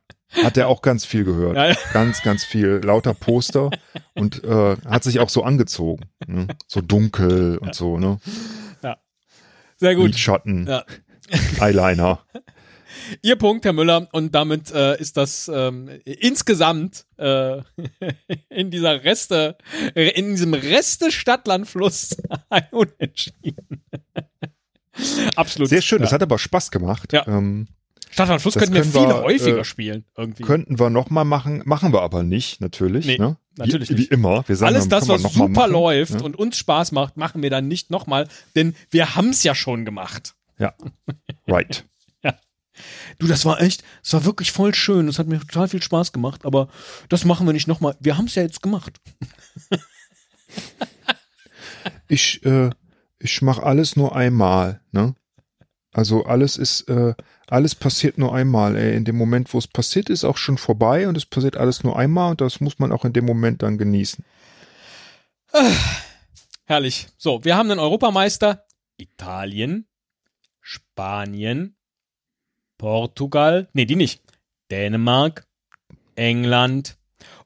Hat 0.43 0.57
er 0.57 0.69
auch 0.69 0.83
ganz 0.83 1.05
viel 1.05 1.25
gehört. 1.25 1.57
Ja, 1.57 1.69
ja. 1.71 1.77
Ganz, 1.93 2.23
ganz 2.23 2.45
viel. 2.45 2.81
Lauter 2.85 3.15
Poster 3.15 3.71
und 4.15 4.43
äh, 4.45 4.77
hat 4.87 5.05
sich 5.05 5.21
auch 5.21 5.29
so 5.29 5.43
angezogen. 5.45 6.05
Ne? 6.27 6.49
So 6.67 6.81
dunkel 6.81 7.59
und 7.59 7.75
so, 7.75 7.99
ne? 7.99 8.19
Sehr 9.79 9.95
gut. 9.95 10.07
Lidschatten, 10.07 10.67
Ja. 10.67 10.85
Eyeliner. 11.61 12.21
Ihr 13.23 13.37
Punkt, 13.37 13.65
Herr 13.65 13.73
Müller, 13.73 14.09
und 14.13 14.35
damit 14.35 14.71
äh, 14.73 14.99
ist 15.01 15.17
das 15.17 15.51
ähm, 15.53 15.89
insgesamt 16.05 17.07
äh, 17.19 17.59
in 18.49 18.71
dieser 18.71 19.05
Reste, 19.05 19.57
in 19.95 20.31
diesem 20.31 20.55
Reste 20.55 21.11
Stadtlandfluss 21.11 22.17
ein 22.51 22.67
Unentschieden. 22.71 23.83
Absolut. 25.37 25.69
Sehr 25.69 25.83
schön, 25.83 25.99
Ja. 25.99 26.05
das 26.05 26.13
hat 26.13 26.23
aber 26.23 26.39
Spaß 26.39 26.71
gemacht. 26.71 27.13
Ja. 27.13 27.27
Ähm, 27.27 27.69
Stadtlandfluss 28.11 28.55
könnten 28.55 28.75
wir 28.75 28.81
können 28.81 28.93
viel 28.93 29.09
wir, 29.09 29.23
häufiger 29.23 29.59
äh, 29.59 29.65
spielen. 29.65 30.05
Irgendwie. 30.17 30.43
könnten 30.43 30.79
wir 30.79 30.89
noch 30.89 31.11
mal 31.11 31.25
machen, 31.25 31.63
machen 31.67 31.93
wir 31.93 32.01
aber 32.01 32.23
nicht, 32.23 32.61
natürlich. 32.61 33.07
Nee, 33.07 33.19
ne? 33.19 33.37
natürlich 33.57 33.91
wie. 33.91 33.99
Wie 33.99 34.05
immer. 34.05 34.45
Wir 34.49 34.57
sagen, 34.57 34.75
Alles 34.75 34.89
das, 34.89 35.09
was 35.09 35.23
super 35.23 35.49
machen, 35.49 35.73
läuft 35.73 36.15
ne? 36.15 36.23
und 36.23 36.37
uns 36.37 36.57
Spaß 36.57 36.93
macht, 36.93 37.17
machen 37.19 37.43
wir 37.43 37.51
dann 37.51 37.69
nicht 37.69 37.91
nochmal, 37.91 38.27
denn 38.55 38.75
wir 38.91 39.17
haben's 39.17 39.43
ja 39.43 39.55
schon 39.55 39.85
gemacht. 39.85 40.35
Ja, 40.59 40.73
right. 41.47 41.85
Du, 43.19 43.27
das 43.27 43.45
war 43.45 43.61
echt, 43.61 43.83
das 44.03 44.13
war 44.13 44.25
wirklich 44.25 44.53
voll 44.53 44.75
schön. 44.75 45.07
Das 45.07 45.19
hat 45.19 45.27
mir 45.27 45.41
total 45.41 45.69
viel 45.69 45.83
Spaß 45.83 46.13
gemacht, 46.13 46.45
aber 46.45 46.69
das 47.09 47.25
machen 47.25 47.47
wir 47.47 47.53
nicht 47.53 47.69
nochmal. 47.69 47.97
Wir 48.01 48.17
haben's 48.17 48.35
ja 48.35 48.43
jetzt 48.43 48.63
gemacht. 48.63 49.01
Ich, 52.09 52.45
äh, 52.45 52.71
ich 53.19 53.43
mache 53.43 53.63
alles 53.63 53.97
nur 53.97 54.15
einmal, 54.15 54.81
ne? 54.93 55.15
Also 55.93 56.27
alles 56.27 56.57
ist, 56.57 56.83
äh, 56.89 57.15
alles 57.47 57.75
passiert 57.75 58.19
nur 58.19 58.35
einmal. 58.35 58.77
Ey. 58.77 58.97
In 58.97 59.05
dem 59.05 59.17
Moment, 59.17 59.53
wo 59.55 59.59
es 59.59 59.67
passiert, 59.67 60.11
ist 60.11 60.25
auch 60.25 60.37
schon 60.37 60.59
vorbei 60.59 61.09
und 61.09 61.17
es 61.17 61.25
passiert 61.25 61.57
alles 61.57 61.85
nur 61.85 61.99
einmal 61.99 62.33
und 62.33 62.41
das 62.41 62.61
muss 62.61 62.79
man 62.79 62.93
auch 62.93 63.05
in 63.05 63.15
dem 63.15 63.25
Moment 63.25 63.63
dann 63.63 63.79
genießen. 63.79 64.25
Herrlich. 66.67 67.09
So, 67.17 67.45
wir 67.45 67.57
haben 67.57 67.71
einen 67.71 67.81
Europameister. 67.81 68.65
Italien, 68.99 69.87
Spanien, 70.61 71.77
Portugal, 72.79 73.69
nee, 73.73 73.85
die 73.85 73.97
nicht. 73.97 74.23
Dänemark, 74.71 75.47
England. 76.15 76.97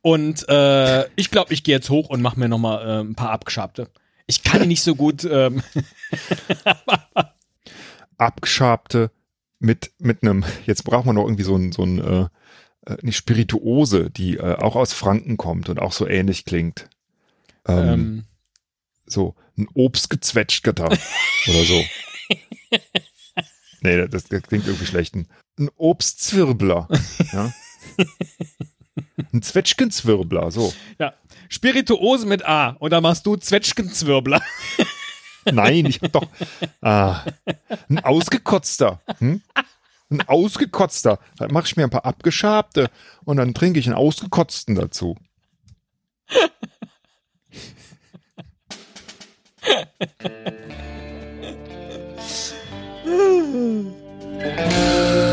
Und 0.03 0.49
äh, 0.49 1.07
ich 1.17 1.31
glaube, 1.31 1.53
ich 1.53 1.63
gehe 1.63 1.75
jetzt 1.75 1.91
hoch 1.91 2.09
und 2.09 2.23
mache 2.23 2.39
mir 2.39 2.49
nochmal 2.49 2.87
äh, 2.87 3.01
ein 3.01 3.15
paar 3.15 3.31
Abgeschabte. 3.31 3.91
Ich 4.27 4.43
kann 4.43 4.67
nicht 4.69 4.83
so 4.83 4.95
gut. 4.95 5.25
Ähm, 5.25 5.63
Abgeschabte 8.19 9.11
mit, 9.59 9.93
mit 9.99 10.23
einem, 10.23 10.45
jetzt 10.67 10.85
braucht 10.85 11.07
man 11.07 11.17
noch 11.17 11.25
irgendwie 11.25 11.43
so 11.43 11.57
ein, 11.57 11.73
so 11.73 11.83
ein, 11.83 11.99
äh, 11.99 12.29
äh, 12.87 12.97
eine 13.03 13.13
Spirituose, 13.13 14.11
die 14.11 14.37
äh, 14.37 14.57
auch 14.57 14.77
aus 14.77 14.93
Franken 14.93 15.37
kommt 15.37 15.69
und 15.69 15.79
auch 15.79 15.93
so 15.93 16.07
ähnlich 16.07 16.45
klingt. 16.45 16.89
Ähm, 17.67 17.89
ähm, 17.89 18.25
so 19.07 19.35
ein 19.59 19.69
Obstgezwetschgeter 19.75 20.87
oder 21.49 21.65
so. 21.65 21.85
Nee, 23.83 24.09
das, 24.09 24.25
das 24.25 24.43
klingt 24.43 24.67
irgendwie 24.67 24.87
schlecht. 24.87 25.15
Ein, 25.15 25.27
Obstzwirbler. 25.77 26.89
ja. 27.33 27.53
Ein 29.33 29.43
Zwetschgenzwirbler, 29.43 30.51
so. 30.51 30.73
ja. 30.99 31.15
Spirituose 31.49 32.27
mit 32.27 32.45
A. 32.47 32.71
Und 32.79 32.93
da 32.93 33.01
machst 33.01 33.27
du 33.27 33.37
Zwetschgenzwirbler. 33.37 34.41
Nein, 35.45 35.87
ich 35.87 36.01
hab 36.01 36.13
doch. 36.13 36.27
Ah, 36.81 37.25
ein 37.89 37.99
ausgekotzter. 37.99 39.01
Hm? 39.19 39.43
Ein 40.11 40.29
ausgekotzter. 40.29 41.19
Dann 41.39 41.53
mache 41.53 41.67
ich 41.67 41.77
mir 41.77 41.85
ein 41.85 41.91
paar 41.91 42.05
abgeschabte 42.05 42.91
und 43.25 43.39
dann 43.39 43.55
trinke 43.55 43.79
ich 43.79 43.87
einen 43.87 43.97
ausgekotzten 43.97 44.75
dazu. 44.75 45.17
Mm-hmm. 53.11 53.91